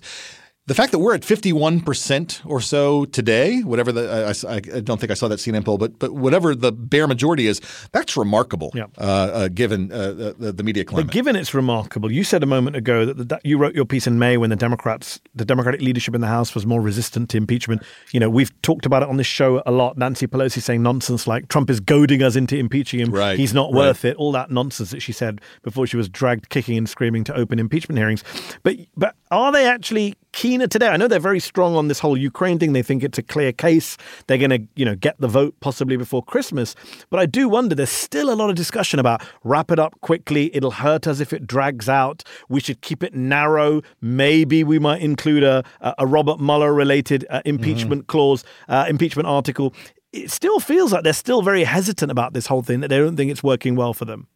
the 0.67 0.75
fact 0.75 0.91
that 0.91 0.99
we're 0.99 1.15
at 1.15 1.21
51% 1.21 2.45
or 2.45 2.60
so 2.60 3.06
today, 3.06 3.62
whatever 3.62 3.93
the 3.93 4.45
I, 4.47 4.56
I, 4.56 4.82
don't 4.82 4.99
think 4.99 5.12
I 5.12 5.13
saw 5.13 5.30
that 5.30 5.39
CNN 5.39 5.63
poll, 5.63 5.77
but 5.77 5.97
but 5.97 6.13
whatever 6.13 6.53
the 6.53 6.73
bare 6.73 7.08
majority 7.08 7.47
is, 7.47 7.62
that's 7.93 8.17
remarkable. 8.17 8.71
Yeah. 8.73 8.88
Uh, 8.97 9.01
uh, 9.01 9.47
given 9.47 9.91
uh, 9.93 10.12
the, 10.38 10.51
the, 10.51 10.63
media 10.63 10.84
climate. 10.84 11.08
But 11.08 11.13
given 11.13 11.38
it's 11.38 11.53
remarkable, 11.53 12.12
you 12.12 12.25
said 12.25 12.43
a 12.43 12.45
moment 12.45 12.75
ago 12.75 13.06
that, 13.06 13.30
that 13.30 13.45
you 13.45 13.58
wrote 13.58 13.75
your 13.75 13.86
piece 13.86 14.08
in 14.08 14.19
May 14.19 14.36
when 14.36 14.49
the 14.49 14.58
Democrats, 14.58 15.21
the 15.34 15.45
Democratic 15.45 15.82
leadership 15.82 16.13
in 16.13 16.19
the 16.19 16.27
House 16.27 16.53
was 16.53 16.65
more 16.65 16.82
resistant 16.82 17.30
to 17.30 17.38
impeachment. 17.38 17.82
You 18.12 18.19
know, 18.19 18.30
we've 18.30 18.51
talked 18.62 18.86
about 18.86 19.03
it 19.03 19.10
on 19.10 19.15
this 19.15 19.27
show 19.27 19.63
a 19.65 19.71
lot. 19.71 19.97
Nancy 19.97 20.27
Pelosi 20.27 20.62
saying 20.62 20.84
nonsense 20.84 21.27
like 21.27 21.47
Trump 21.47 21.69
is 21.69 21.80
goading 21.80 22.21
us 22.21 22.36
into 22.36 22.58
impeaching 22.58 22.99
him. 22.99 23.12
Right. 23.12 23.39
He's 23.39 23.53
not 23.53 23.71
worth 23.71 24.03
right. 24.03 24.12
it. 24.12 24.17
All 24.17 24.34
that 24.34 24.51
nonsense 24.51 24.91
that 24.91 25.01
she 25.01 25.13
said 25.13 25.39
before 25.63 25.88
she 25.88 25.95
was 25.95 26.10
dragged 26.10 26.49
kicking 26.49 26.77
and 26.77 26.89
screaming 26.89 27.23
to 27.23 27.36
open 27.36 27.58
impeachment 27.58 27.97
hearings. 27.97 28.25
But 28.63 28.75
but 28.97 29.15
are 29.32 29.52
they 29.52 29.68
actually 29.68 30.16
keener 30.38 30.68
today. 30.68 30.88
I 30.90 30.98
know 30.98 31.08
they're 31.08 31.20
very 31.20 31.40
strong 31.40 31.76
on 31.76 31.88
this 31.88 32.00
whole 32.00 32.16
Ukraine 32.16 32.60
thing. 32.60 32.74
They 32.74 32.84
think 32.84 33.04
it's 33.04 33.18
a 33.18 33.24
clear 33.24 33.52
case. 33.52 33.98
They're 34.28 34.38
going 34.38 34.52
to, 34.52 34.62
you 34.76 34.86
know, 34.86 34.96
get 34.96 35.20
the 35.20 35.28
vote 35.28 35.56
possibly 35.62 35.98
before 35.98 36.22
Christmas. 36.24 36.76
But 37.10 37.20
I 37.20 37.26
do 37.26 37.50
wonder. 37.50 37.74
There's 37.74 37.90
still 37.90 38.32
a 38.32 38.36
lot 38.36 38.52
of 38.52 38.56
discussion 38.56 39.00
about 39.00 39.24
wrap 39.44 39.72
it 39.72 39.80
up 39.80 40.00
quickly. 40.02 40.56
It'll 40.56 40.72
hurt 40.72 41.08
us 41.08 41.20
if 41.20 41.34
it 41.34 41.48
drags 41.48 41.90
out. 41.90 42.24
We 42.50 42.60
should 42.60 42.82
keep 42.82 43.02
it 43.02 43.16
narrow. 43.16 43.82
Maybe 44.00 44.63
we 44.63 44.78
might 44.78 45.02
include 45.02 45.44
a 45.44 45.63
a 45.98 46.06
Robert 46.06 46.40
Mueller 46.40 46.74
related 46.74 47.26
uh, 47.30 47.42
impeachment 47.44 48.04
mm-hmm. 48.04 48.12
clause, 48.12 48.44
uh, 48.68 48.86
impeachment 48.88 49.28
article. 49.28 49.74
it 50.13 50.32
still 50.32 50.60
feels 50.60 50.94
like 50.94 51.04
they're 51.04 51.13
still 51.13 51.42
very 51.42 51.63
hesitant 51.63 52.12
about 52.12 52.34
this 52.34 52.48
whole 52.48 52.62
thing, 52.62 52.80
that 52.82 52.90
they 52.90 52.98
don't 52.98 53.18
think 53.18 53.32
it's 53.32 53.44
working 53.44 53.76
well 53.76 53.94
for 53.94 54.06
them. 54.06 54.28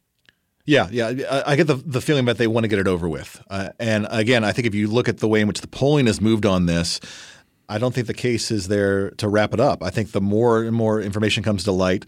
Yeah, 0.65 0.87
yeah, 0.91 1.13
I, 1.29 1.53
I 1.53 1.55
get 1.55 1.67
the 1.67 1.75
the 1.75 2.01
feeling 2.01 2.25
that 2.25 2.37
they 2.37 2.47
want 2.47 2.65
to 2.65 2.67
get 2.67 2.79
it 2.79 2.87
over 2.87 3.09
with. 3.09 3.41
Uh, 3.49 3.69
and 3.79 4.07
again, 4.09 4.43
I 4.43 4.51
think 4.51 4.67
if 4.67 4.75
you 4.75 4.87
look 4.87 5.09
at 5.09 5.17
the 5.17 5.27
way 5.27 5.41
in 5.41 5.47
which 5.47 5.61
the 5.61 5.67
polling 5.67 6.07
has 6.07 6.21
moved 6.21 6.45
on 6.45 6.65
this, 6.65 6.99
I 7.71 7.77
don't 7.77 7.95
think 7.95 8.07
the 8.07 8.13
case 8.13 8.51
is 8.51 8.67
there 8.67 9.11
to 9.11 9.29
wrap 9.29 9.53
it 9.53 9.61
up. 9.61 9.81
I 9.81 9.91
think 9.91 10.11
the 10.11 10.19
more 10.19 10.61
and 10.61 10.75
more 10.75 10.99
information 10.99 11.41
comes 11.41 11.63
to 11.63 11.71
light, 11.71 12.03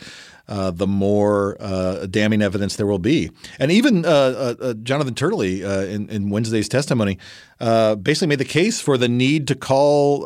uh, 0.49 0.71
the 0.71 0.85
more 0.85 1.55
uh, 1.61 2.05
damning 2.07 2.41
evidence 2.41 2.75
there 2.75 2.85
will 2.85 2.99
be. 2.99 3.31
And 3.59 3.71
even 3.71 4.05
uh, 4.05 4.09
uh, 4.09 4.55
uh 4.59 4.73
Jonathan 4.73 5.15
Turley 5.15 5.63
uh, 5.63 5.83
in, 5.83 6.09
in, 6.09 6.29
Wednesday's 6.29 6.67
testimony 6.67 7.17
basically 7.59 8.27
made 8.27 8.39
the 8.39 8.45
case 8.45 8.81
for 8.81 8.97
the 8.97 9.07
need 9.07 9.47
to 9.47 9.55
call 9.55 10.25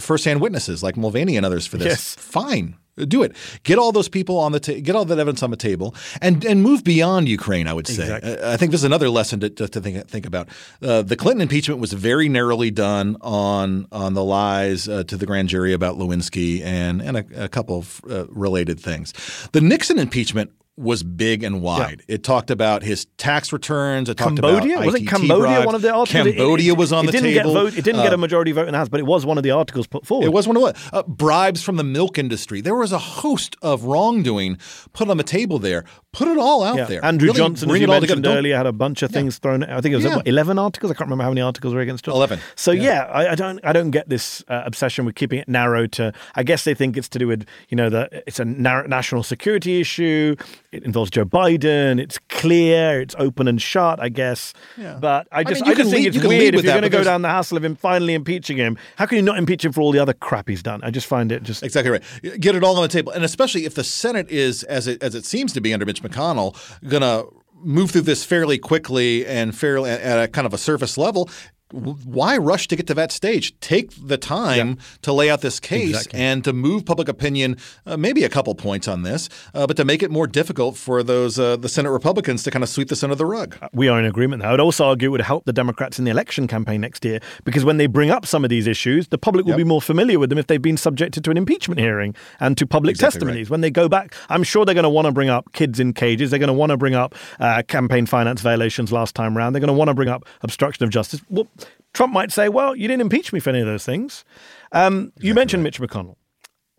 firsthand 0.00 0.40
witnesses 0.40 0.82
like 0.82 0.96
Mulvaney 0.96 1.36
and 1.36 1.46
others 1.46 1.68
for 1.68 1.76
this. 1.76 1.86
Yes. 1.86 2.14
Fine. 2.16 2.76
Do 2.96 3.22
it. 3.24 3.34
Get 3.64 3.78
all 3.78 3.90
those 3.90 4.08
people 4.08 4.38
on 4.38 4.52
the 4.52 4.60
ta- 4.60 4.80
get 4.80 4.94
all 4.94 5.04
that 5.04 5.18
evidence 5.18 5.42
on 5.42 5.50
the 5.50 5.56
table, 5.56 5.94
and 6.20 6.44
and 6.44 6.62
move 6.62 6.84
beyond 6.84 7.28
Ukraine. 7.28 7.66
I 7.66 7.72
would 7.72 7.86
say. 7.88 8.02
Exactly. 8.02 8.42
I 8.42 8.56
think 8.56 8.70
this 8.70 8.82
is 8.82 8.84
another 8.84 9.08
lesson 9.08 9.40
to, 9.40 9.50
to, 9.50 9.68
to 9.68 9.80
think 9.80 10.06
think 10.08 10.26
about. 10.26 10.48
Uh, 10.80 11.02
the 11.02 11.16
Clinton 11.16 11.42
impeachment 11.42 11.80
was 11.80 11.92
very 11.92 12.28
narrowly 12.28 12.70
done 12.70 13.16
on 13.20 13.86
on 13.90 14.14
the 14.14 14.22
lies 14.22 14.88
uh, 14.88 15.02
to 15.04 15.16
the 15.16 15.26
grand 15.26 15.48
jury 15.48 15.72
about 15.72 15.98
Lewinsky 15.98 16.62
and 16.62 17.02
and 17.02 17.16
a, 17.16 17.44
a 17.44 17.48
couple 17.48 17.78
of 17.78 18.00
uh, 18.08 18.26
related 18.28 18.78
things. 18.78 19.12
The 19.52 19.60
Nixon 19.60 19.98
impeachment 19.98 20.52
was 20.76 21.02
big 21.04 21.44
and 21.44 21.62
wide. 21.62 22.02
Yeah. 22.08 22.16
It 22.16 22.24
talked 22.24 22.50
about 22.50 22.82
his 22.82 23.06
tax 23.16 23.52
returns. 23.52 24.08
It 24.08 24.16
talked 24.16 24.36
Cambodia? 24.36 24.76
about 24.76 24.86
was 24.86 24.94
it 24.96 25.06
Cambodia 25.06 25.38
bribes. 25.38 25.66
one 25.66 25.74
of 25.74 25.82
the 25.82 25.92
articles? 25.92 26.34
Cambodia 26.34 26.72
it, 26.72 26.74
it, 26.74 26.78
was 26.78 26.92
on 26.92 27.04
it 27.04 27.06
the 27.06 27.12
didn't 27.12 27.34
table. 27.34 27.54
Get 27.54 27.62
vote, 27.62 27.78
it 27.78 27.84
didn't 27.84 28.00
uh, 28.00 28.04
get 28.04 28.12
a 28.12 28.16
majority 28.16 28.50
vote 28.52 28.66
in 28.66 28.72
the 28.72 28.78
House, 28.78 28.88
but 28.88 28.98
it 28.98 29.06
was 29.06 29.24
one 29.24 29.36
of 29.36 29.44
the 29.44 29.52
articles 29.52 29.86
put 29.86 30.04
forward. 30.04 30.26
It 30.26 30.32
was 30.32 30.48
one 30.48 30.56
of 30.56 30.62
what? 30.62 30.76
Uh, 30.92 31.02
bribes 31.04 31.62
from 31.62 31.76
the 31.76 31.84
milk 31.84 32.18
industry. 32.18 32.60
There 32.60 32.74
was 32.74 32.90
a 32.90 32.98
host 32.98 33.56
of 33.62 33.84
wrongdoing 33.84 34.58
put 34.92 35.08
on 35.08 35.16
the 35.16 35.22
table 35.22 35.58
there. 35.58 35.84
Put 36.12 36.28
it 36.28 36.38
all 36.38 36.62
out 36.62 36.76
yeah. 36.76 36.84
there. 36.84 37.04
Andrew 37.04 37.28
really 37.28 37.38
Johnson, 37.38 37.70
as 37.70 37.80
you 37.80 37.86
mentioned 37.88 38.26
earlier, 38.26 38.56
had 38.56 38.66
a 38.66 38.72
bunch 38.72 39.02
of 39.02 39.10
things 39.10 39.38
thrown. 39.38 39.64
I 39.64 39.80
think 39.80 39.92
it 39.92 39.96
was 39.96 40.06
what, 40.06 40.26
eleven 40.26 40.58
articles. 40.58 40.92
I 40.92 40.94
can't 40.94 41.06
remember 41.06 41.24
how 41.24 41.30
many 41.30 41.40
articles 41.40 41.74
were 41.74 41.80
against 41.80 42.04
Johnson. 42.04 42.18
Eleven. 42.18 42.40
So 42.54 42.70
yeah, 42.70 43.04
I, 43.04 43.32
I, 43.32 43.34
don't, 43.34 43.60
I 43.64 43.72
don't 43.72 43.90
get 43.90 44.08
this 44.08 44.44
uh, 44.48 44.62
obsession 44.64 45.04
with 45.04 45.16
keeping 45.16 45.38
it 45.38 45.48
narrow 45.48 45.86
to. 45.88 46.12
I 46.36 46.44
guess 46.44 46.64
they 46.64 46.74
think 46.74 46.96
it's 46.96 47.08
to 47.10 47.18
do 47.18 47.26
with 47.26 47.46
you 47.68 47.76
know 47.76 47.90
the 47.90 48.22
it's 48.26 48.38
a 48.38 48.44
national 48.44 49.24
security 49.24 49.80
issue. 49.80 50.36
It 50.74 50.84
involves 50.84 51.10
Joe 51.10 51.24
Biden. 51.24 52.00
It's 52.00 52.18
clear. 52.28 53.00
It's 53.00 53.14
open 53.18 53.48
and 53.48 53.60
shut. 53.60 54.00
I 54.00 54.08
guess. 54.08 54.52
Yeah. 54.76 54.98
But 55.00 55.28
I 55.30 55.44
just, 55.44 55.62
I, 55.62 55.66
mean, 55.66 55.72
I 55.72 55.74
just 55.76 55.90
think 55.90 56.04
lead, 56.04 56.14
it's 56.16 56.26
weird 56.26 56.54
if 56.54 56.64
you're 56.64 56.72
going 56.72 56.82
to 56.82 56.88
go 56.88 57.04
down 57.04 57.22
the 57.22 57.28
hassle 57.28 57.56
of 57.56 57.64
him 57.64 57.76
finally 57.76 58.14
impeaching 58.14 58.56
him. 58.56 58.76
How 58.96 59.06
can 59.06 59.16
you 59.16 59.22
not 59.22 59.38
impeach 59.38 59.64
him 59.64 59.72
for 59.72 59.80
all 59.80 59.92
the 59.92 60.00
other 60.00 60.12
crap 60.12 60.48
he's 60.48 60.62
done? 60.62 60.80
I 60.82 60.90
just 60.90 61.06
find 61.06 61.30
it 61.30 61.42
just 61.42 61.62
exactly 61.62 61.90
right. 61.90 62.02
Get 62.40 62.56
it 62.56 62.64
all 62.64 62.76
on 62.76 62.82
the 62.82 62.88
table, 62.88 63.12
and 63.12 63.24
especially 63.24 63.64
if 63.64 63.74
the 63.74 63.84
Senate 63.84 64.30
is, 64.30 64.64
as 64.64 64.86
it 64.86 65.02
as 65.02 65.14
it 65.14 65.24
seems 65.24 65.52
to 65.52 65.60
be 65.60 65.72
under 65.72 65.86
Mitch 65.86 66.02
McConnell, 66.02 66.56
going 66.88 67.02
to 67.02 67.28
move 67.64 67.90
through 67.90 68.02
this 68.02 68.24
fairly 68.24 68.58
quickly 68.58 69.26
and 69.26 69.56
fairly 69.56 69.90
at 69.90 70.22
a 70.22 70.28
kind 70.28 70.46
of 70.46 70.52
a 70.52 70.58
surface 70.58 70.98
level 70.98 71.30
why 71.72 72.36
rush 72.36 72.68
to 72.68 72.76
get 72.76 72.86
to 72.88 72.94
that 72.94 73.10
stage? 73.10 73.58
Take 73.60 73.90
the 74.06 74.18
time 74.18 74.68
yeah. 74.68 74.84
to 75.02 75.12
lay 75.12 75.30
out 75.30 75.40
this 75.40 75.58
case 75.58 75.90
exactly. 75.90 76.20
and 76.20 76.44
to 76.44 76.52
move 76.52 76.84
public 76.84 77.08
opinion, 77.08 77.56
uh, 77.86 77.96
maybe 77.96 78.22
a 78.22 78.28
couple 78.28 78.54
points 78.54 78.86
on 78.86 79.02
this, 79.02 79.28
uh, 79.54 79.66
but 79.66 79.76
to 79.76 79.84
make 79.84 80.02
it 80.02 80.10
more 80.10 80.26
difficult 80.26 80.76
for 80.76 81.02
those 81.02 81.38
uh, 81.38 81.56
the 81.56 81.68
Senate 81.68 81.90
Republicans 81.90 82.42
to 82.44 82.50
kind 82.50 82.62
of 82.62 82.68
sweep 82.68 82.88
this 82.88 83.02
under 83.02 83.16
the 83.16 83.26
rug. 83.26 83.56
Uh, 83.60 83.68
we 83.72 83.88
are 83.88 83.98
in 83.98 84.04
agreement. 84.04 84.42
I 84.42 84.50
would 84.50 84.60
also 84.60 84.84
argue 84.84 85.08
it 85.08 85.12
would 85.12 85.20
help 85.22 85.46
the 85.46 85.52
Democrats 85.52 85.98
in 85.98 86.04
the 86.04 86.10
election 86.10 86.46
campaign 86.46 86.80
next 86.80 87.04
year 87.04 87.20
because 87.44 87.64
when 87.64 87.78
they 87.78 87.86
bring 87.86 88.10
up 88.10 88.26
some 88.26 88.44
of 88.44 88.50
these 88.50 88.66
issues, 88.66 89.08
the 89.08 89.18
public 89.18 89.44
will 89.44 89.52
yep. 89.52 89.58
be 89.58 89.64
more 89.64 89.82
familiar 89.82 90.18
with 90.18 90.30
them 90.30 90.38
if 90.38 90.46
they've 90.46 90.62
been 90.62 90.76
subjected 90.76 91.24
to 91.24 91.30
an 91.30 91.36
impeachment 91.36 91.80
hearing 91.80 92.14
and 92.40 92.56
to 92.58 92.66
public 92.66 92.92
exactly 92.92 93.18
testimonies. 93.20 93.46
Right. 93.46 93.50
When 93.50 93.60
they 93.62 93.70
go 93.70 93.88
back, 93.88 94.14
I'm 94.28 94.42
sure 94.42 94.64
they're 94.64 94.74
going 94.74 94.84
to 94.84 94.88
want 94.88 95.06
to 95.06 95.12
bring 95.12 95.28
up 95.28 95.52
kids 95.52 95.80
in 95.80 95.92
cages. 95.92 96.30
They're 96.30 96.38
going 96.38 96.48
to 96.48 96.52
want 96.52 96.70
to 96.70 96.76
bring 96.76 96.94
up 96.94 97.14
uh, 97.40 97.62
campaign 97.62 98.06
finance 98.06 98.42
violations 98.42 98.92
last 98.92 99.14
time 99.14 99.36
around. 99.36 99.54
They're 99.54 99.60
going 99.60 99.68
to 99.68 99.74
want 99.74 99.88
to 99.88 99.94
bring 99.94 100.08
up 100.08 100.24
obstruction 100.42 100.84
of 100.84 100.90
justice. 100.90 101.20
Well, 101.28 101.48
Trump 101.92 102.12
might 102.12 102.32
say, 102.32 102.48
well, 102.48 102.74
you 102.74 102.88
didn't 102.88 103.02
impeach 103.02 103.32
me 103.32 103.40
for 103.40 103.50
any 103.50 103.60
of 103.60 103.66
those 103.66 103.84
things. 103.84 104.24
Um, 104.72 104.94
exactly 105.06 105.28
you 105.28 105.34
mentioned 105.34 105.62
Mitch 105.62 105.80
McConnell. 105.80 106.16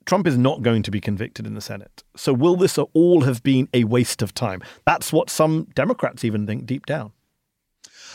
Trump 0.06 0.28
is 0.28 0.38
not 0.38 0.62
going 0.62 0.84
to 0.84 0.92
be 0.92 1.02
convicted 1.02 1.48
in 1.48 1.56
the 1.56 1.62
Senate. 1.62 2.04
So 2.16 2.32
will 2.32 2.56
this 2.56 2.78
all 2.78 3.22
have 3.22 3.42
been 3.42 3.68
a 3.74 3.86
waste 3.86 4.22
of 4.22 4.34
time? 4.34 4.62
That's 4.86 5.12
what 5.12 5.30
some 5.30 5.68
Democrats 5.74 6.24
even 6.24 6.46
think 6.46 6.66
deep 6.66 6.86
down. 6.86 7.12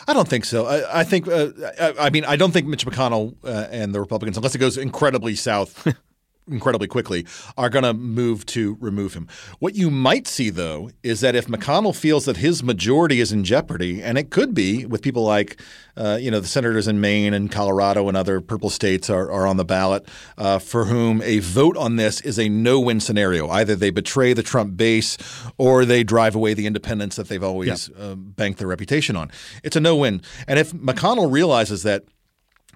I 0.07 0.15
don't 0.15 0.29
think 0.29 0.45
so. 0.45 0.67
I, 0.67 1.01
I 1.01 1.05
think, 1.05 1.29
uh, 1.29 1.49
I, 1.81 2.07
I, 2.07 2.11
mean, 2.11 2.25
I 2.25 2.37
don't 2.37 2.53
think 2.53 2.67
Mitch 2.67 2.87
McConnell 2.87 3.35
uh, 3.45 3.67
and 3.71 3.95
the 3.95 4.01
Republicans, 4.01 4.37
unless 4.37 4.55
it 4.55 4.59
goes 4.59 4.79
incredibly 4.79 5.35
south 5.35 5.87
incredibly 6.49 6.89
quickly, 6.89 7.27
are 7.57 7.71
going 7.71 7.85
to 7.85 7.95
move 7.95 8.45
to 8.47 8.77
remove 8.81 9.15
him. 9.15 9.29
What 9.59 9.75
you 9.75 9.91
might 9.91 10.27
see, 10.27 10.51
though, 10.51 10.91
is 11.03 11.21
that 11.21 11.35
if 11.35 11.47
McConnell 11.47 11.95
feels 11.95 12.25
that 12.25 12.39
his 12.39 12.63
majority 12.63 13.21
is 13.21 13.33
in 13.33 13.45
jeopardy, 13.45 14.03
and 14.03 14.19
it 14.19 14.31
could 14.31 14.55
be 14.55 14.85
with 14.85 15.03
people 15.03 15.23
like, 15.23 15.61
uh, 15.97 16.19
you 16.21 16.31
know, 16.31 16.41
the 16.41 16.49
senators 16.49 16.89
in 16.89 17.01
Maine 17.01 17.35
and 17.35 17.53
Colorado 17.53 18.09
and 18.09 18.17
other 18.17 18.41
purple 18.41 18.71
states 18.71 19.09
are, 19.11 19.31
are 19.31 19.47
on 19.47 19.57
the 19.57 19.65
ballot, 19.65 20.09
uh, 20.39 20.59
for 20.59 20.87
whom 20.87 21.23
a 21.23 21.39
vote 21.39 21.77
on 21.77 21.97
this 21.97 22.21
is 22.23 22.39
a 22.39 22.49
no-win 22.49 23.01
scenario. 23.01 23.49
Either 23.49 23.77
they 23.77 23.91
betray 23.91 24.33
the 24.33 24.43
Trump 24.43 24.77
base 24.77 25.17
or 25.59 25.85
they 25.85 26.03
drive 26.03 26.35
away 26.35 26.55
the 26.55 26.67
independents 26.67 27.17
that 27.17 27.29
they've 27.29 27.45
always 27.45 27.89
yep. 27.89 27.99
uh, 27.99 28.15
banked 28.15 28.59
their 28.59 28.69
reputation 28.69 29.15
on. 29.15 29.31
It's 29.63 29.77
a 29.77 29.81
no-win. 29.81 30.23
And 30.49 30.59
if 30.59 30.73
McConnell 30.73 31.31
realizes 31.31 31.83
that– 31.85 32.05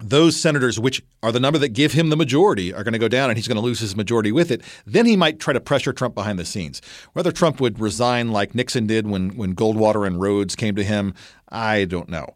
those 0.01 0.37
senators, 0.37 0.79
which 0.79 1.03
are 1.23 1.33
the 1.33 1.41
number 1.41 1.59
that 1.59 1.69
give 1.69 1.93
him 1.93 2.11
the 2.11 2.17
majority, 2.17 2.73
are 2.73 2.83
going 2.83 2.93
to 2.93 2.99
go 2.99 3.09
down 3.09 3.31
and 3.31 3.39
he's 3.39 3.49
going 3.49 3.57
to 3.57 3.63
lose 3.63 3.81
his 3.81 3.97
majority 3.97 4.33
with 4.33 4.51
it. 4.51 4.63
Then 4.87 5.07
he 5.07 5.17
might 5.17 5.39
try 5.39 5.53
to 5.53 5.61
pressure 5.61 5.93
Trump 5.93 6.15
behind 6.15 6.39
the 6.39 6.45
scenes. 6.45 6.83
Whether 7.13 7.33
Trump 7.33 7.61
would 7.61 7.79
resign 7.79 8.33
like 8.33 8.55
Nixon 8.55 8.87
did 8.87 9.07
when, 9.07 9.37
when 9.37 9.55
Goldwater 9.55 10.07
and 10.07 10.21
Rhodes 10.21 10.57
came 10.57 10.75
to 10.77 10.85
him, 10.85 11.15
I 11.49 11.85
don't 11.85 12.09
know. 12.09 12.35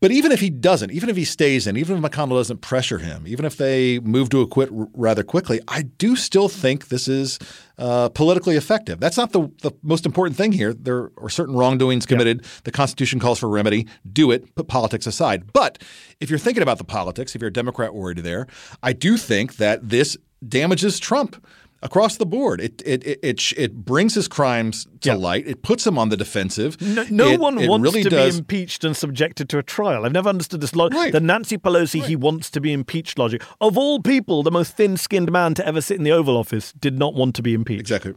But 0.00 0.12
even 0.12 0.30
if 0.30 0.38
he 0.38 0.48
doesn't, 0.48 0.92
even 0.92 1.08
if 1.08 1.16
he 1.16 1.24
stays 1.24 1.66
in, 1.66 1.76
even 1.76 1.96
if 1.96 2.02
McConnell 2.02 2.36
doesn't 2.36 2.60
pressure 2.60 2.98
him, 2.98 3.26
even 3.26 3.44
if 3.44 3.56
they 3.56 3.98
move 3.98 4.28
to 4.30 4.40
acquit 4.40 4.70
r- 4.70 4.86
rather 4.94 5.24
quickly, 5.24 5.60
I 5.66 5.82
do 5.82 6.14
still 6.14 6.48
think 6.48 6.88
this 6.88 7.08
is 7.08 7.38
uh, 7.78 8.08
politically 8.10 8.56
effective. 8.56 9.00
That's 9.00 9.16
not 9.16 9.32
the, 9.32 9.50
the 9.62 9.72
most 9.82 10.06
important 10.06 10.36
thing 10.36 10.52
here. 10.52 10.72
There 10.72 11.10
are 11.16 11.28
certain 11.28 11.56
wrongdoings 11.56 12.06
committed. 12.06 12.44
The 12.62 12.70
Constitution 12.70 13.18
calls 13.18 13.40
for 13.40 13.48
remedy. 13.48 13.88
Do 14.10 14.30
it. 14.30 14.54
Put 14.54 14.68
politics 14.68 15.06
aside. 15.06 15.52
But 15.52 15.82
if 16.20 16.30
you're 16.30 16.38
thinking 16.38 16.62
about 16.62 16.78
the 16.78 16.84
politics, 16.84 17.34
if 17.34 17.42
you're 17.42 17.48
a 17.48 17.52
Democrat 17.52 17.92
worried 17.92 18.18
there, 18.18 18.46
I 18.82 18.92
do 18.92 19.16
think 19.16 19.56
that 19.56 19.88
this 19.88 20.16
damages 20.46 21.00
Trump 21.00 21.44
across 21.82 22.16
the 22.16 22.26
board. 22.26 22.60
It 22.60 22.82
it 22.84 23.06
it 23.06 23.18
it, 23.22 23.52
it 23.56 23.84
brings 23.84 24.14
his 24.14 24.28
crimes 24.28 24.86
to 25.00 25.10
yeah. 25.10 25.14
light. 25.14 25.46
It 25.46 25.62
puts 25.62 25.86
him 25.86 25.98
on 25.98 26.08
the 26.08 26.16
defensive. 26.16 26.80
No, 26.80 27.04
no 27.10 27.28
it, 27.28 27.40
one 27.40 27.58
it 27.58 27.68
wants 27.68 27.84
really 27.84 28.02
to 28.02 28.10
does. 28.10 28.34
be 28.34 28.38
impeached 28.38 28.84
and 28.84 28.96
subjected 28.96 29.48
to 29.50 29.58
a 29.58 29.62
trial. 29.62 30.04
I've 30.04 30.12
never 30.12 30.28
understood 30.28 30.60
this 30.60 30.74
logic. 30.74 30.98
Right. 30.98 31.12
The 31.12 31.20
Nancy 31.20 31.58
Pelosi, 31.58 32.00
right. 32.00 32.08
he 32.08 32.16
wants 32.16 32.50
to 32.50 32.60
be 32.60 32.72
impeached 32.72 33.18
logic. 33.18 33.42
Of 33.60 33.78
all 33.78 34.00
people, 34.00 34.42
the 34.42 34.50
most 34.50 34.76
thin-skinned 34.76 35.30
man 35.30 35.54
to 35.54 35.66
ever 35.66 35.80
sit 35.80 35.96
in 35.96 36.04
the 36.04 36.12
Oval 36.12 36.36
Office 36.36 36.72
did 36.72 36.98
not 36.98 37.14
want 37.14 37.34
to 37.36 37.42
be 37.42 37.54
impeached. 37.54 37.80
Exactly. 37.80 38.14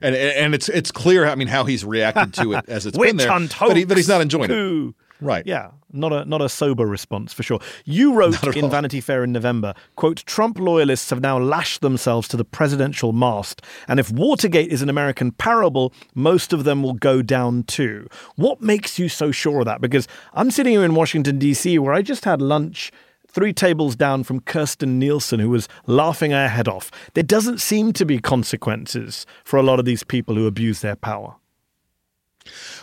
And 0.00 0.14
and 0.14 0.54
it's 0.54 0.68
it's 0.68 0.92
clear. 0.92 1.26
I 1.26 1.34
mean, 1.34 1.48
how 1.48 1.64
he's 1.64 1.84
reacted 1.84 2.34
to 2.34 2.52
it 2.54 2.68
as 2.68 2.86
it's 2.86 2.96
been 2.98 3.16
there, 3.16 3.28
hunt, 3.28 3.54
but, 3.58 3.76
he, 3.76 3.84
but 3.84 3.96
he's 3.96 4.08
not 4.08 4.20
enjoying 4.20 4.48
coup. 4.48 4.94
it. 4.96 5.24
Right. 5.24 5.44
Yeah. 5.44 5.70
Not 5.90 6.12
a 6.12 6.24
not 6.26 6.42
a 6.42 6.48
sober 6.50 6.86
response 6.86 7.32
for 7.32 7.42
sure. 7.42 7.60
You 7.84 8.12
wrote 8.12 8.42
in 8.56 8.64
all. 8.64 8.70
Vanity 8.70 9.00
Fair 9.00 9.24
in 9.24 9.32
November, 9.32 9.74
quote, 9.96 10.18
Trump 10.26 10.58
loyalists 10.58 11.08
have 11.08 11.20
now 11.20 11.38
lashed 11.38 11.80
themselves 11.80 12.28
to 12.28 12.36
the 12.36 12.44
presidential 12.44 13.12
mast, 13.12 13.62
and 13.86 13.98
if 13.98 14.10
Watergate 14.10 14.70
is 14.70 14.82
an 14.82 14.90
American 14.90 15.32
parable, 15.32 15.94
most 16.14 16.52
of 16.52 16.64
them 16.64 16.82
will 16.82 16.92
go 16.92 17.22
down 17.22 17.62
too. 17.62 18.06
What 18.36 18.60
makes 18.60 18.98
you 18.98 19.08
so 19.08 19.30
sure 19.30 19.60
of 19.60 19.64
that? 19.64 19.80
Because 19.80 20.06
I'm 20.34 20.50
sitting 20.50 20.72
here 20.74 20.84
in 20.84 20.94
Washington, 20.94 21.38
DC, 21.38 21.78
where 21.78 21.94
I 21.94 22.02
just 22.02 22.26
had 22.26 22.42
lunch 22.42 22.92
three 23.26 23.52
tables 23.52 23.96
down 23.96 24.24
from 24.24 24.40
Kirstjen 24.40 24.98
Nielsen, 24.98 25.40
who 25.40 25.50
was 25.50 25.68
laughing 25.86 26.32
her 26.32 26.48
head 26.48 26.68
off. 26.68 26.90
There 27.14 27.22
doesn't 27.22 27.60
seem 27.60 27.92
to 27.94 28.04
be 28.04 28.18
consequences 28.18 29.26
for 29.44 29.58
a 29.58 29.62
lot 29.62 29.78
of 29.78 29.84
these 29.84 30.02
people 30.02 30.34
who 30.34 30.46
abuse 30.46 30.80
their 30.80 30.96
power. 30.96 31.36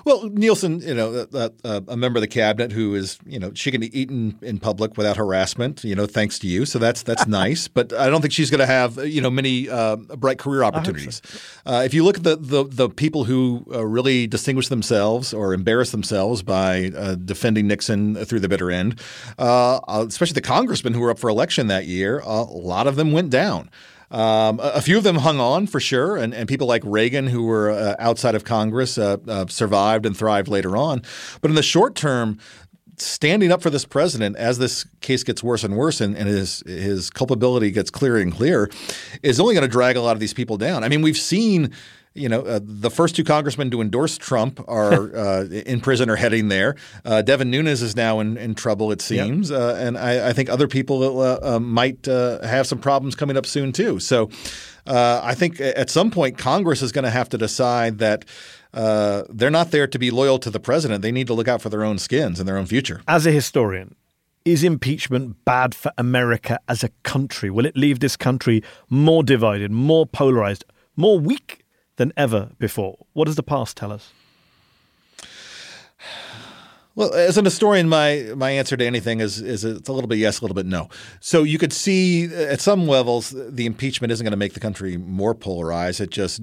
Well, 0.05 0.29
Nielsen, 0.29 0.81
you 0.81 0.93
know, 0.93 1.27
uh, 1.33 1.49
uh, 1.63 1.81
a 1.87 1.97
member 1.97 2.17
of 2.17 2.21
the 2.21 2.27
cabinet 2.27 2.71
who 2.71 2.95
is, 2.95 3.17
you 3.25 3.39
know, 3.39 3.51
she 3.53 3.71
can 3.71 3.81
be 3.81 3.97
eaten 3.99 4.37
in 4.41 4.59
public 4.59 4.97
without 4.97 5.17
harassment, 5.17 5.83
you 5.83 5.95
know, 5.95 6.05
thanks 6.05 6.37
to 6.39 6.47
you. 6.47 6.65
So 6.65 6.79
that's 6.79 7.03
that's 7.03 7.27
nice. 7.43 7.67
But 7.67 7.93
I 7.93 8.09
don't 8.09 8.21
think 8.21 8.33
she's 8.33 8.49
going 8.49 8.59
to 8.59 8.65
have, 8.65 8.97
you 9.05 9.21
know, 9.21 9.29
many 9.29 9.69
uh, 9.69 9.95
bright 9.95 10.37
career 10.37 10.63
opportunities. 10.63 11.21
So. 11.25 11.39
Uh, 11.65 11.83
if 11.83 11.93
you 11.93 12.03
look 12.03 12.17
at 12.17 12.23
the 12.23 12.35
the, 12.35 12.63
the 12.65 12.89
people 12.89 13.23
who 13.23 13.65
uh, 13.73 13.85
really 13.85 14.27
distinguish 14.27 14.67
themselves 14.67 15.33
or 15.33 15.53
embarrass 15.53 15.91
themselves 15.91 16.43
by 16.43 16.91
uh, 16.95 17.15
defending 17.15 17.67
Nixon 17.67 18.15
through 18.25 18.39
the 18.41 18.49
bitter 18.49 18.71
end, 18.71 18.99
especially 19.39 20.35
the 20.35 20.41
congressmen 20.41 20.93
who 20.93 20.99
were 20.99 21.11
up 21.11 21.19
for 21.19 21.29
election 21.29 21.67
that 21.67 21.85
year, 21.85 22.19
a 22.19 22.43
lot 22.43 22.87
of 22.87 22.95
them 22.95 23.11
went 23.11 23.29
down. 23.29 23.69
Um, 24.11 24.59
a, 24.61 24.81
few 24.81 24.97
of 24.97 25.03
them 25.03 25.17
hung 25.17 25.39
on 25.39 25.67
for 25.67 25.79
sure, 25.79 26.15
and, 26.15 26.33
and 26.33 26.47
people 26.47 26.67
like 26.67 26.83
Reagan, 26.85 27.27
who 27.27 27.43
were 27.43 27.71
uh, 27.71 27.95
outside 27.99 28.35
of 28.35 28.43
Congress, 28.43 28.97
uh, 28.97 29.17
uh, 29.27 29.45
survived 29.47 30.05
and 30.05 30.15
thrived 30.15 30.47
later 30.47 30.77
on. 30.77 31.01
But 31.41 31.49
in 31.49 31.55
the 31.55 31.63
short 31.63 31.95
term, 31.95 32.39
standing 32.97 33.51
up 33.51 33.61
for 33.61 33.69
this 33.69 33.85
president 33.85 34.37
as 34.37 34.57
this 34.57 34.85
case 35.01 35.23
gets 35.23 35.43
worse 35.43 35.63
and 35.63 35.75
worse 35.75 35.99
and, 35.99 36.15
and 36.15 36.29
his 36.29 36.63
his 36.65 37.09
culpability 37.09 37.71
gets 37.71 37.89
clearer 37.89 38.19
and 38.19 38.31
clearer 38.31 38.69
is 39.21 39.39
only 39.39 39.53
going 39.53 39.67
to 39.67 39.71
drag 39.71 39.97
a 39.97 40.01
lot 40.01 40.13
of 40.13 40.19
these 40.19 40.33
people 40.33 40.57
down. 40.57 40.83
I 40.83 40.87
mean, 40.87 41.01
we've 41.01 41.17
seen 41.17 41.73
you 42.15 42.29
know, 42.29 42.41
uh, 42.41 42.61
the 42.63 42.89
first 42.89 43.15
two 43.15 43.25
congressmen 43.25 43.69
to 43.71 43.81
endorse 43.81 44.17
Trump 44.17 44.63
are 44.67 45.15
uh, 45.15 45.43
in 45.43 45.81
prison 45.81 46.09
or 46.09 46.15
heading 46.15 46.47
there. 46.47 46.75
Uh, 47.03 47.21
Devin 47.21 47.51
Nunes 47.51 47.81
is 47.81 47.95
now 47.95 48.21
in, 48.21 48.37
in 48.37 48.55
trouble, 48.55 48.91
it 48.91 49.01
seems. 49.01 49.51
Yep. 49.51 49.59
Uh, 49.59 49.75
and 49.75 49.97
I, 49.97 50.29
I, 50.29 50.33
think 50.33 50.49
other 50.49 50.67
people 50.67 51.19
uh, 51.19 51.39
uh, 51.41 51.59
might 51.59 52.05
have 52.05 52.65
some 52.65 52.79
problems 52.79 53.15
coming 53.15 53.37
up 53.37 53.45
soon, 53.45 53.73
too. 53.73 53.99
So 53.99 54.29
I 54.87 55.35
think 55.35 55.59
at 55.59 55.89
some 55.89 56.09
point, 56.09 56.37
Congress 56.37 56.81
is 56.81 56.91
going 56.91 57.03
to 57.03 57.11
have 57.11 57.29
to 57.29 57.37
decide 57.37 57.99
that. 57.99 58.25
they're 58.73 59.51
not 59.51 59.71
there 59.71 59.87
to 59.87 59.99
be 59.99 60.09
loyal 60.09 60.39
to 60.39 60.49
the 60.49 60.59
president. 60.59 61.01
They 61.01 61.11
need 61.11 61.27
to 61.27 61.33
look 61.33 61.47
out 61.47 61.61
for 61.61 61.69
their 61.69 61.83
own 61.83 61.97
skins 61.97 62.39
and 62.39 62.47
their 62.47 62.57
own 62.57 62.65
future. 62.65 63.01
As 63.07 63.25
a 63.25 63.31
historian, 63.31 63.95
is 64.45 64.63
impeachment 64.63 65.43
bad 65.43 65.73
for 65.75 65.91
America 65.97 66.59
as 66.69 66.83
a 66.83 66.89
country? 67.03 67.49
Will 67.49 67.65
it 67.65 67.75
leave 67.75 67.99
this 67.99 68.15
country 68.15 68.63
more 68.89 69.23
divided, 69.23 69.71
more 69.71 70.05
polarized, 70.05 70.63
more 70.95 71.19
weak 71.19 71.64
than 71.97 72.13
ever 72.17 72.51
before. 72.59 73.05
What 73.13 73.25
does 73.25 73.35
the 73.35 73.43
past 73.43 73.77
tell 73.77 73.91
us? 73.91 74.11
Well, 76.95 77.13
as 77.13 77.37
an 77.37 77.43
historian, 77.43 77.89
my 77.89 78.31
my 78.37 78.51
answer 78.51 78.77
to 78.77 78.85
anything 78.85 79.19
is 79.19 79.41
is 79.41 79.65
it's 79.65 79.89
a 79.89 79.93
little 79.93 80.07
bit 80.07 80.17
yes, 80.17 80.39
a 80.39 80.43
little 80.43 80.55
bit 80.55 80.65
no. 80.65 80.87
So 81.19 81.43
you 81.43 81.57
could 81.57 81.73
see 81.73 82.25
at 82.33 82.61
some 82.61 82.87
levels 82.87 83.31
the 83.35 83.65
impeachment 83.65 84.11
isn't 84.13 84.23
going 84.23 84.31
to 84.31 84.37
make 84.37 84.53
the 84.53 84.61
country 84.61 84.95
more 84.95 85.35
polarized. 85.35 85.99
It 85.99 86.11
just 86.11 86.41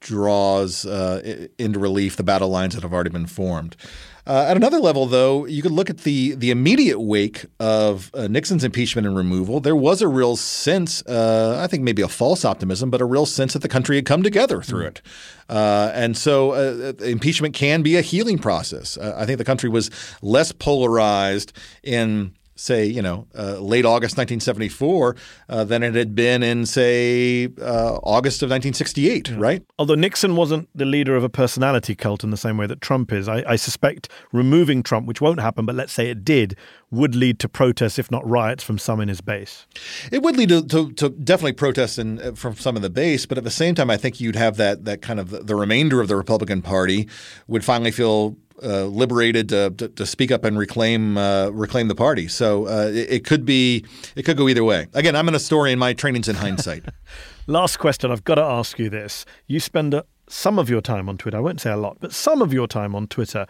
draws 0.00 0.86
uh, 0.86 1.46
into 1.58 1.78
relief 1.78 2.16
the 2.16 2.22
battle 2.22 2.48
lines 2.48 2.74
that 2.74 2.82
have 2.82 2.92
already 2.92 3.10
been 3.10 3.26
formed. 3.26 3.76
Uh, 4.24 4.46
at 4.48 4.56
another 4.56 4.78
level, 4.78 5.06
though, 5.06 5.46
you 5.46 5.62
could 5.62 5.72
look 5.72 5.90
at 5.90 5.98
the 5.98 6.34
the 6.36 6.50
immediate 6.50 7.00
wake 7.00 7.46
of 7.58 8.10
uh, 8.14 8.28
Nixon's 8.28 8.62
impeachment 8.62 9.06
and 9.06 9.16
removal. 9.16 9.58
There 9.58 9.74
was 9.74 10.00
a 10.00 10.06
real 10.06 10.36
sense, 10.36 11.02
uh, 11.06 11.58
I 11.60 11.66
think 11.66 11.82
maybe 11.82 12.02
a 12.02 12.08
false 12.08 12.44
optimism, 12.44 12.88
but 12.88 13.00
a 13.00 13.04
real 13.04 13.26
sense 13.26 13.52
that 13.54 13.62
the 13.62 13.68
country 13.68 13.96
had 13.96 14.06
come 14.06 14.22
together 14.22 14.62
through 14.62 14.86
it. 14.86 15.02
Uh, 15.48 15.90
and 15.92 16.16
so 16.16 16.52
uh, 16.52 16.92
impeachment 17.04 17.54
can 17.54 17.82
be 17.82 17.96
a 17.96 18.00
healing 18.00 18.38
process. 18.38 18.96
Uh, 18.96 19.14
I 19.18 19.26
think 19.26 19.38
the 19.38 19.44
country 19.44 19.68
was 19.68 19.90
less 20.22 20.52
polarized 20.52 21.52
in 21.82 22.32
say, 22.62 22.86
you 22.86 23.02
know, 23.02 23.26
uh, 23.36 23.58
late 23.58 23.84
August 23.84 24.16
1974 24.16 25.16
uh, 25.48 25.64
than 25.64 25.82
it 25.82 25.94
had 25.94 26.14
been 26.14 26.42
in, 26.42 26.64
say, 26.64 27.48
uh, 27.60 27.98
August 28.02 28.42
of 28.42 28.46
1968, 28.46 29.30
yeah. 29.30 29.36
right? 29.36 29.64
Although 29.78 29.96
Nixon 29.96 30.36
wasn't 30.36 30.68
the 30.74 30.84
leader 30.84 31.16
of 31.16 31.24
a 31.24 31.28
personality 31.28 31.94
cult 31.94 32.22
in 32.22 32.30
the 32.30 32.36
same 32.36 32.56
way 32.56 32.66
that 32.66 32.80
Trump 32.80 33.12
is, 33.12 33.28
I, 33.28 33.42
I, 33.46 33.56
suspect 33.56 34.08
removing 34.32 34.82
Trump, 34.82 35.06
which 35.06 35.20
won't 35.20 35.40
happen, 35.40 35.66
but 35.66 35.74
let's 35.74 35.92
say 35.92 36.08
it 36.08 36.24
did, 36.24 36.56
would 36.90 37.14
lead 37.14 37.38
to 37.40 37.48
protests, 37.48 37.98
if 37.98 38.10
not 38.10 38.26
riots, 38.28 38.62
from 38.62 38.78
some 38.78 39.00
in 39.00 39.08
his 39.08 39.20
base. 39.20 39.66
It 40.12 40.22
would 40.22 40.36
lead 40.36 40.50
to, 40.50 40.64
to, 40.66 40.92
to 40.92 41.08
definitely 41.08 41.54
protests 41.54 41.98
in, 41.98 42.20
uh, 42.20 42.32
from 42.32 42.54
some 42.54 42.76
in 42.76 42.82
the 42.82 42.90
base, 42.90 43.26
but 43.26 43.38
at 43.38 43.44
the 43.44 43.50
same 43.50 43.74
time, 43.74 43.90
I 43.90 43.96
think 43.96 44.20
you'd 44.20 44.36
have 44.36 44.56
that 44.56 44.84
that 44.84 45.02
kind 45.02 45.18
of 45.18 45.30
the, 45.30 45.40
the 45.40 45.54
remainder 45.56 46.00
of 46.00 46.08
the 46.08 46.16
Republican 46.16 46.62
Party 46.62 47.08
would 47.48 47.64
finally 47.64 47.90
feel 47.90 48.36
uh, 48.62 48.84
liberated 48.84 49.48
to, 49.50 49.70
to, 49.70 49.88
to, 49.88 50.06
speak 50.06 50.30
up 50.30 50.44
and 50.44 50.58
reclaim 50.58 51.16
uh, 51.18 51.48
reclaim 51.50 51.88
the 51.88 51.94
party. 51.94 52.28
So 52.28 52.66
uh, 52.66 52.90
it, 52.92 53.10
it, 53.10 53.24
could 53.24 53.44
be 53.44 53.84
it 54.16 54.24
could 54.24 54.36
go 54.36 54.48
either 54.48 54.64
way. 54.64 54.86
Again, 54.94 55.16
I'm 55.16 55.28
an 55.28 55.34
historian. 55.34 55.78
My 55.78 55.92
training's 55.92 56.28
in 56.28 56.36
hindsight. 56.36 56.84
Last 57.46 57.78
question. 57.78 58.10
I've 58.10 58.24
got 58.24 58.36
to 58.36 58.42
ask 58.42 58.78
you 58.78 58.88
this. 58.88 59.24
You 59.46 59.60
spend 59.60 59.94
a, 59.94 60.04
some 60.28 60.58
of 60.58 60.70
your 60.70 60.80
time 60.80 61.08
on 61.08 61.18
Twitter. 61.18 61.36
I 61.36 61.40
won't 61.40 61.60
say 61.60 61.70
a 61.70 61.76
lot, 61.76 61.98
but 62.00 62.12
some 62.12 62.42
of 62.42 62.52
your 62.52 62.66
time 62.66 62.94
on 62.94 63.06
Twitter, 63.06 63.46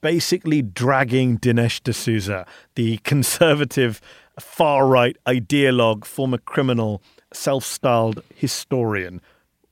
basically 0.00 0.62
dragging 0.62 1.38
Dinesh 1.38 1.82
D'Souza, 1.82 2.46
the 2.74 2.98
conservative 2.98 4.00
far 4.40 4.86
right 4.86 5.16
ideologue, 5.26 6.04
former 6.04 6.38
criminal, 6.38 7.02
self-styled 7.32 8.22
historian. 8.34 9.20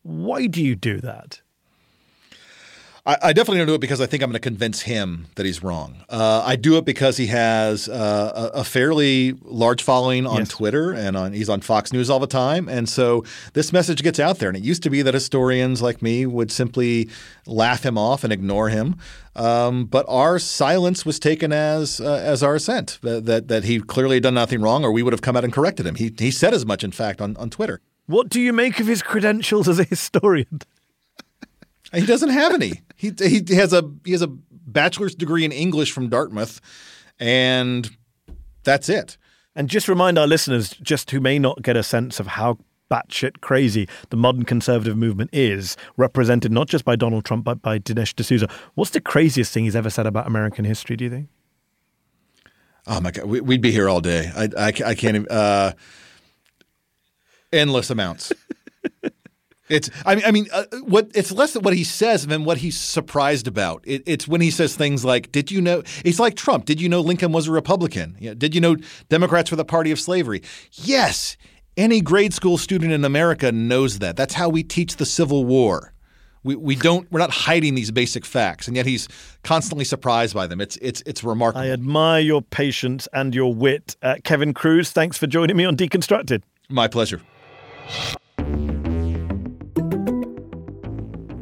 Why 0.02 0.46
do 0.46 0.62
you 0.62 0.74
do 0.74 1.00
that? 1.00 1.40
I, 3.04 3.16
I, 3.20 3.32
definitely 3.32 3.58
don't 3.58 3.66
do 3.66 3.74
it 3.74 3.80
because 3.80 4.00
I 4.00 4.06
think 4.06 4.22
I'm 4.22 4.30
going 4.30 4.34
to 4.34 4.48
convince 4.48 4.82
him 4.82 5.26
that 5.34 5.44
he's 5.44 5.60
wrong. 5.60 6.04
Uh, 6.08 6.40
I 6.44 6.54
do 6.54 6.76
it 6.76 6.84
because 6.84 7.16
he 7.16 7.26
has 7.26 7.88
uh, 7.88 8.50
a, 8.54 8.60
a, 8.60 8.64
fairly 8.64 9.32
large 9.42 9.82
following 9.82 10.24
on 10.24 10.38
yes. 10.38 10.50
Twitter 10.50 10.92
and 10.92 11.16
on 11.16 11.32
he's 11.32 11.48
on 11.48 11.62
Fox 11.62 11.92
News 11.92 12.08
all 12.08 12.20
the 12.20 12.28
time, 12.28 12.68
and 12.68 12.88
so 12.88 13.24
this 13.54 13.72
message 13.72 14.04
gets 14.04 14.20
out 14.20 14.38
there. 14.38 14.48
And 14.48 14.56
it 14.56 14.62
used 14.62 14.84
to 14.84 14.90
be 14.90 15.02
that 15.02 15.14
historians 15.14 15.82
like 15.82 16.00
me 16.00 16.26
would 16.26 16.52
simply 16.52 17.08
laugh 17.44 17.84
him 17.84 17.98
off 17.98 18.22
and 18.22 18.32
ignore 18.32 18.68
him. 18.68 18.96
Um, 19.34 19.86
but 19.86 20.06
our 20.08 20.38
silence 20.38 21.04
was 21.04 21.18
taken 21.18 21.52
as 21.52 22.00
uh, 22.00 22.20
as 22.22 22.44
our 22.44 22.54
assent 22.54 23.00
that, 23.02 23.24
that, 23.24 23.48
that 23.48 23.64
he 23.64 23.80
clearly 23.80 24.16
had 24.16 24.22
done 24.22 24.34
nothing 24.34 24.62
wrong, 24.62 24.84
or 24.84 24.92
we 24.92 25.02
would 25.02 25.12
have 25.12 25.22
come 25.22 25.36
out 25.36 25.42
and 25.42 25.52
corrected 25.52 25.86
him. 25.86 25.96
He 25.96 26.14
he 26.16 26.30
said 26.30 26.54
as 26.54 26.64
much, 26.64 26.84
in 26.84 26.92
fact, 26.92 27.20
on, 27.20 27.36
on 27.36 27.50
Twitter. 27.50 27.80
What 28.06 28.28
do 28.28 28.40
you 28.40 28.52
make 28.52 28.78
of 28.78 28.86
his 28.86 29.02
credentials 29.02 29.68
as 29.68 29.80
a 29.80 29.84
historian? 29.84 30.60
He 32.00 32.06
doesn't 32.06 32.30
have 32.30 32.54
any. 32.54 32.80
He 32.96 33.12
he 33.18 33.54
has 33.54 33.72
a 33.72 33.90
he 34.04 34.12
has 34.12 34.22
a 34.22 34.28
bachelor's 34.28 35.14
degree 35.14 35.44
in 35.44 35.52
English 35.52 35.92
from 35.92 36.08
Dartmouth, 36.08 36.60
and 37.20 37.90
that's 38.64 38.88
it. 38.88 39.18
And 39.54 39.68
just 39.68 39.88
remind 39.88 40.18
our 40.18 40.26
listeners, 40.26 40.70
just 40.80 41.10
who 41.10 41.20
may 41.20 41.38
not 41.38 41.60
get 41.62 41.76
a 41.76 41.82
sense 41.82 42.18
of 42.18 42.28
how 42.28 42.58
batshit 42.90 43.40
crazy 43.40 43.88
the 44.08 44.16
modern 44.16 44.44
conservative 44.44 44.96
movement 44.96 45.30
is, 45.32 45.76
represented 45.96 46.50
not 46.50 46.68
just 46.68 46.84
by 46.84 46.96
Donald 46.96 47.24
Trump 47.24 47.44
but 47.44 47.60
by 47.60 47.78
Dinesh 47.78 48.14
D'Souza. 48.14 48.48
What's 48.74 48.92
the 48.92 49.00
craziest 49.00 49.52
thing 49.52 49.64
he's 49.64 49.76
ever 49.76 49.90
said 49.90 50.06
about 50.06 50.26
American 50.26 50.64
history? 50.64 50.96
Do 50.96 51.04
you 51.04 51.10
think? 51.10 51.28
Oh 52.86 53.00
my 53.00 53.10
God, 53.10 53.26
we'd 53.26 53.60
be 53.60 53.70
here 53.70 53.88
all 53.88 54.00
day. 54.00 54.32
I 54.34 54.48
I, 54.56 54.66
I 54.68 54.94
can't 54.94 55.16
even. 55.16 55.28
Uh, 55.28 55.72
endless 57.52 57.90
amounts. 57.90 58.32
It's 59.72 59.90
I 60.04 60.14
mean 60.14 60.24
I 60.26 60.30
mean 60.30 60.46
uh, 60.52 60.64
what 60.84 61.10
it's 61.14 61.32
less 61.32 61.54
than 61.54 61.62
what 61.62 61.74
he 61.74 61.84
says 61.84 62.26
than 62.26 62.44
what 62.44 62.58
he's 62.58 62.78
surprised 62.78 63.48
about. 63.48 63.82
It, 63.86 64.02
it's 64.06 64.28
when 64.28 64.40
he 64.40 64.50
says 64.50 64.76
things 64.76 65.04
like, 65.04 65.32
"Did 65.32 65.50
you 65.50 65.60
know?" 65.60 65.82
It's 66.04 66.20
like 66.20 66.36
Trump. 66.36 66.66
Did 66.66 66.80
you 66.80 66.88
know 66.88 67.00
Lincoln 67.00 67.32
was 67.32 67.48
a 67.48 67.52
Republican? 67.52 68.16
did 68.38 68.54
you 68.54 68.60
know 68.60 68.76
Democrats 69.08 69.50
were 69.50 69.56
the 69.56 69.64
party 69.64 69.90
of 69.90 69.98
slavery? 69.98 70.42
Yes, 70.72 71.36
any 71.76 72.00
grade 72.00 72.34
school 72.34 72.58
student 72.58 72.92
in 72.92 73.04
America 73.04 73.50
knows 73.50 73.98
that. 74.00 74.16
That's 74.16 74.34
how 74.34 74.48
we 74.48 74.62
teach 74.62 74.96
the 74.96 75.06
Civil 75.06 75.44
War. 75.44 75.92
We, 76.44 76.56
we 76.56 76.74
don't 76.74 77.10
we're 77.10 77.20
not 77.20 77.30
hiding 77.30 77.74
these 77.74 77.90
basic 77.90 78.26
facts, 78.26 78.66
and 78.66 78.76
yet 78.76 78.84
he's 78.84 79.08
constantly 79.42 79.84
surprised 79.84 80.34
by 80.34 80.46
them. 80.46 80.60
It's 80.60 80.76
it's 80.82 81.02
it's 81.06 81.24
remarkable. 81.24 81.62
I 81.62 81.70
admire 81.70 82.20
your 82.20 82.42
patience 82.42 83.08
and 83.12 83.34
your 83.34 83.54
wit, 83.54 83.96
uh, 84.02 84.16
Kevin 84.24 84.52
Kruse. 84.52 84.90
Thanks 84.90 85.16
for 85.16 85.26
joining 85.26 85.56
me 85.56 85.64
on 85.64 85.76
Deconstructed. 85.76 86.42
My 86.68 86.88
pleasure. 86.88 87.22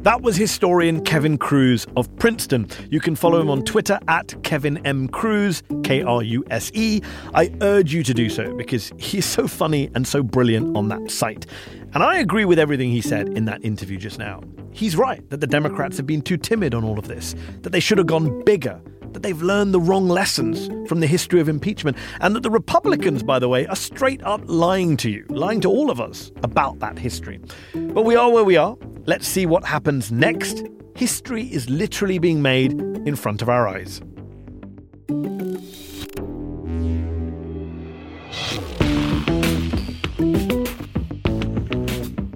That 0.03 0.23
was 0.23 0.35
historian 0.35 1.03
Kevin 1.03 1.37
Kruse 1.37 1.85
of 1.95 2.13
Princeton. 2.15 2.67
You 2.89 2.99
can 2.99 3.15
follow 3.15 3.39
him 3.39 3.51
on 3.51 3.63
Twitter 3.63 3.99
at 4.07 4.33
Kevin 4.41 4.83
M. 4.83 5.07
Kruse, 5.07 5.61
K 5.83 6.01
R 6.01 6.23
U 6.23 6.43
S 6.49 6.71
E. 6.73 7.01
I 7.35 7.53
urge 7.61 7.93
you 7.93 8.01
to 8.01 8.13
do 8.13 8.27
so 8.27 8.51
because 8.55 8.91
he's 8.97 9.27
so 9.27 9.47
funny 9.47 9.91
and 9.93 10.07
so 10.07 10.23
brilliant 10.23 10.75
on 10.75 10.87
that 10.87 11.11
site. 11.11 11.45
And 11.93 12.01
I 12.01 12.17
agree 12.17 12.45
with 12.45 12.57
everything 12.57 12.89
he 12.89 13.01
said 13.01 13.29
in 13.37 13.45
that 13.45 13.63
interview 13.63 13.99
just 13.99 14.17
now. 14.17 14.41
He's 14.71 14.95
right 14.95 15.29
that 15.29 15.39
the 15.39 15.45
Democrats 15.45 15.97
have 15.97 16.07
been 16.07 16.23
too 16.23 16.37
timid 16.37 16.73
on 16.73 16.83
all 16.83 16.97
of 16.97 17.07
this, 17.07 17.35
that 17.61 17.69
they 17.69 17.79
should 17.79 17.99
have 17.99 18.07
gone 18.07 18.43
bigger, 18.43 18.81
that 19.13 19.23
they've 19.23 19.41
learned 19.41 19.73
the 19.73 19.79
wrong 19.79 20.07
lessons 20.07 20.69
from 20.87 20.99
the 20.99 21.07
history 21.07 21.39
of 21.39 21.49
impeachment, 21.49 21.97
and 22.19 22.35
that 22.35 22.43
the 22.43 22.49
Republicans, 22.49 23.23
by 23.23 23.39
the 23.39 23.49
way, 23.49 23.65
are 23.67 23.75
straight 23.75 24.23
up 24.23 24.41
lying 24.45 24.97
to 24.97 25.09
you, 25.09 25.25
lying 25.29 25.61
to 25.61 25.69
all 25.69 25.89
of 25.89 25.99
us 25.99 26.31
about 26.43 26.79
that 26.79 26.97
history. 26.99 27.39
But 27.73 28.03
we 28.03 28.15
are 28.15 28.31
where 28.31 28.43
we 28.43 28.57
are. 28.57 28.77
Let's 29.05 29.27
see 29.27 29.45
what 29.45 29.65
happens 29.65 30.11
next. 30.11 30.63
History 30.95 31.45
is 31.45 31.69
literally 31.69 32.19
being 32.19 32.41
made 32.41 32.73
in 32.73 33.15
front 33.15 33.41
of 33.41 33.49
our 33.49 33.67
eyes. 33.67 34.01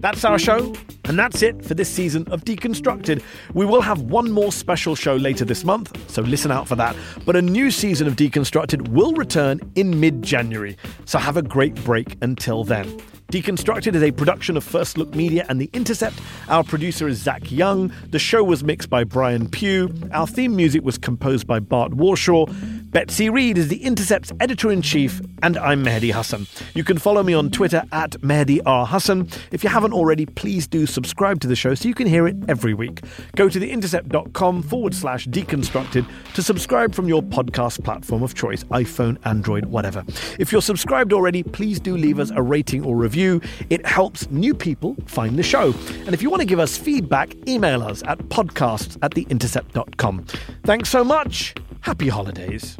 That's 0.06 0.24
our 0.24 0.38
show. 0.38 0.72
And 1.06 1.18
that's 1.18 1.42
it 1.42 1.66
for 1.66 1.74
this 1.74 1.90
season 1.90 2.28
of 2.28 2.46
Deconstructed. 2.46 3.24
We 3.56 3.66
will 3.66 3.82
have 3.82 4.02
one 4.02 4.30
more 4.30 4.52
special 4.52 4.94
show 4.94 5.16
later 5.16 5.46
this 5.46 5.64
month, 5.64 6.00
so 6.12 6.22
listen 6.22 6.52
out 6.52 6.68
for 6.68 6.76
that. 6.76 6.96
But 7.26 7.36
a 7.36 7.42
new 7.42 7.72
season 7.72 8.06
of 8.06 8.16
Deconstructed 8.16 8.90
will 8.90 9.14
return 9.14 9.62
in 9.74 10.00
mid 10.00 10.22
January, 10.22 10.78
so 11.06 11.18
have 11.18 11.38
a 11.38 11.42
great 11.42 11.74
break 11.84 12.18
until 12.22 12.64
then. 12.64 13.02
Deconstructed 13.36 13.96
is 13.96 14.02
a 14.02 14.12
production 14.12 14.56
of 14.56 14.64
First 14.64 14.98
Look 14.98 15.14
Media 15.14 15.46
and 15.50 15.60
The 15.60 15.70
Intercept. 15.74 16.22
Our 16.48 16.64
producer 16.64 17.06
is 17.10 17.18
Zach 17.18 17.52
Young. 17.52 17.92
The 18.08 18.18
show 18.18 18.46
was 18.46 18.64
mixed 18.64 18.90
by 18.90 19.04
Brian 19.04 19.50
Pugh. 19.50 19.94
Our 20.14 20.26
theme 20.26 20.56
music 20.56 20.86
was 20.86 20.98
composed 20.98 21.46
by 21.46 21.60
Bart 21.60 21.92
Warshaw. 21.92 22.48
Betsy 22.96 23.30
Reed 23.30 23.58
is 23.58 23.68
The 23.68 23.84
Intercept's 23.84 24.32
editor 24.40 24.72
in 24.72 24.82
chief, 24.82 25.20
and 25.44 25.58
I'm 25.58 25.84
Mehdi 25.84 26.14
Hasan. 26.14 26.48
You 26.76 26.86
can 26.86 26.98
follow 26.98 27.24
me 27.24 27.34
on 27.34 27.52
Twitter 27.52 27.84
at 27.92 28.12
Mehdi 28.22 28.62
R. 28.66 28.88
Hasan. 28.88 29.28
If 29.52 29.66
you 29.66 29.70
haven't 29.70 29.92
already, 29.92 30.26
please 30.26 30.66
do 30.66 30.86
subscribe 30.86 31.42
to 31.42 31.48
the 31.50 31.58
show 31.58 31.76
so 31.76 31.90
you 31.90 31.94
can 31.94 32.08
hear 32.08 32.26
it 32.26 32.38
every 32.48 32.74
week. 32.74 33.02
Go 33.36 33.50
to 33.50 33.60
theintercept.com 33.60 34.64
forward 34.64 34.96
slash 34.96 35.28
deconstructed 35.28 36.08
to 36.36 36.42
subscribe 36.42 36.96
from 36.96 37.10
your 37.10 37.22
podcast 37.22 37.84
platform 37.84 38.24
of 38.24 38.34
choice 38.34 38.64
iPhone, 38.66 39.18
Android, 39.26 39.66
whatever. 39.66 40.06
If 40.40 40.54
you're 40.54 40.62
subscribed 40.62 41.12
already, 41.12 41.44
please 41.44 41.82
do 41.82 41.98
leave 41.98 42.18
us 42.18 42.32
a 42.32 42.42
rating 42.42 42.86
or 42.86 42.96
review. 43.26 43.42
It 43.70 43.86
helps 43.86 44.30
new 44.32 44.54
people 44.54 44.96
find 45.06 45.38
the 45.38 45.44
show. 45.44 45.74
And 46.06 46.14
if 46.14 46.22
you 46.22 46.30
want 46.30 46.42
to 46.42 46.46
give 46.46 46.60
us 46.60 46.78
feedback, 46.78 47.36
email 47.48 47.84
us 47.84 48.04
at 48.04 48.20
podcasts 48.30 48.98
at 49.02 49.12
theintercept.com. 49.12 50.26
Thanks 50.64 50.90
so 50.90 51.04
much. 51.04 51.54
Happy 51.82 52.08
holidays. 52.08 52.78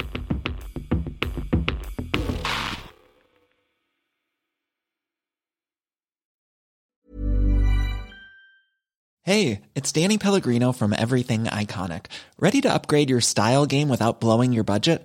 Hey, 9.22 9.62
it's 9.74 9.90
Danny 9.90 10.18
Pellegrino 10.18 10.70
from 10.70 10.92
Everything 10.92 11.44
Iconic. 11.46 12.06
Ready 12.38 12.60
to 12.60 12.72
upgrade 12.72 13.10
your 13.10 13.20
style 13.20 13.66
game 13.66 13.88
without 13.88 14.20
blowing 14.20 14.52
your 14.52 14.62
budget? 14.62 15.04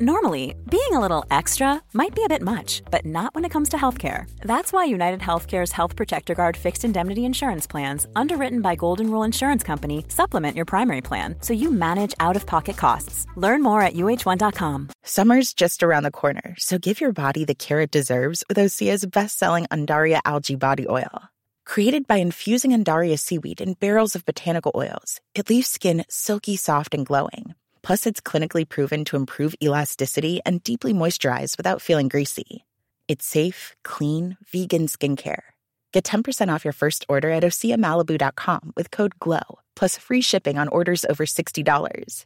Normally, 0.00 0.54
being 0.70 0.92
a 0.92 1.00
little 1.00 1.24
extra 1.30 1.82
might 1.92 2.14
be 2.14 2.24
a 2.24 2.28
bit 2.28 2.40
much, 2.40 2.82
but 2.90 3.04
not 3.04 3.34
when 3.34 3.44
it 3.44 3.50
comes 3.50 3.68
to 3.68 3.76
healthcare. 3.76 4.24
That's 4.40 4.72
why 4.72 4.86
United 4.86 5.20
Healthcare's 5.20 5.70
Health 5.70 5.96
Protector 5.96 6.34
Guard 6.34 6.56
fixed 6.56 6.84
indemnity 6.84 7.26
insurance 7.26 7.66
plans, 7.66 8.06
underwritten 8.16 8.62
by 8.62 8.74
Golden 8.74 9.10
Rule 9.10 9.22
Insurance 9.22 9.62
Company, 9.62 10.06
supplement 10.08 10.56
your 10.56 10.64
primary 10.64 11.02
plan 11.02 11.36
so 11.40 11.52
you 11.52 11.70
manage 11.70 12.14
out 12.20 12.36
of 12.36 12.46
pocket 12.46 12.76
costs. 12.78 13.26
Learn 13.36 13.62
more 13.62 13.82
at 13.82 13.92
uh1.com. 13.92 14.88
Summer's 15.02 15.52
just 15.52 15.82
around 15.82 16.04
the 16.04 16.10
corner, 16.10 16.54
so 16.58 16.78
give 16.78 17.00
your 17.00 17.12
body 17.12 17.44
the 17.44 17.54
care 17.54 17.80
it 17.80 17.90
deserves 17.90 18.42
with 18.48 18.56
Osea's 18.56 19.04
best 19.04 19.38
selling 19.38 19.66
Undaria 19.66 20.20
Algae 20.24 20.56
Body 20.56 20.86
Oil. 20.88 21.22
Created 21.66 22.06
by 22.06 22.16
infusing 22.16 22.70
Undaria 22.72 23.18
seaweed 23.18 23.60
in 23.60 23.74
barrels 23.74 24.16
of 24.16 24.24
botanical 24.24 24.72
oils, 24.74 25.20
it 25.34 25.50
leaves 25.50 25.68
skin 25.68 26.04
silky 26.08 26.56
soft 26.56 26.94
and 26.94 27.04
glowing. 27.04 27.54
Plus, 27.82 28.06
it's 28.06 28.20
clinically 28.20 28.68
proven 28.68 29.04
to 29.04 29.16
improve 29.16 29.54
elasticity 29.62 30.40
and 30.46 30.62
deeply 30.64 30.92
moisturize 30.92 31.56
without 31.56 31.82
feeling 31.82 32.08
greasy. 32.08 32.64
It's 33.08 33.26
safe, 33.26 33.76
clean, 33.84 34.38
vegan 34.50 34.86
skincare. 34.86 35.42
Get 35.92 36.04
10% 36.04 36.52
off 36.52 36.64
your 36.64 36.72
first 36.72 37.04
order 37.08 37.30
at 37.30 37.42
OseaMalibu.com 37.42 38.72
with 38.76 38.90
code 38.90 39.18
GLOW, 39.18 39.58
plus 39.76 39.98
free 39.98 40.22
shipping 40.22 40.58
on 40.58 40.68
orders 40.68 41.04
over 41.04 41.26
$60. 41.26 42.24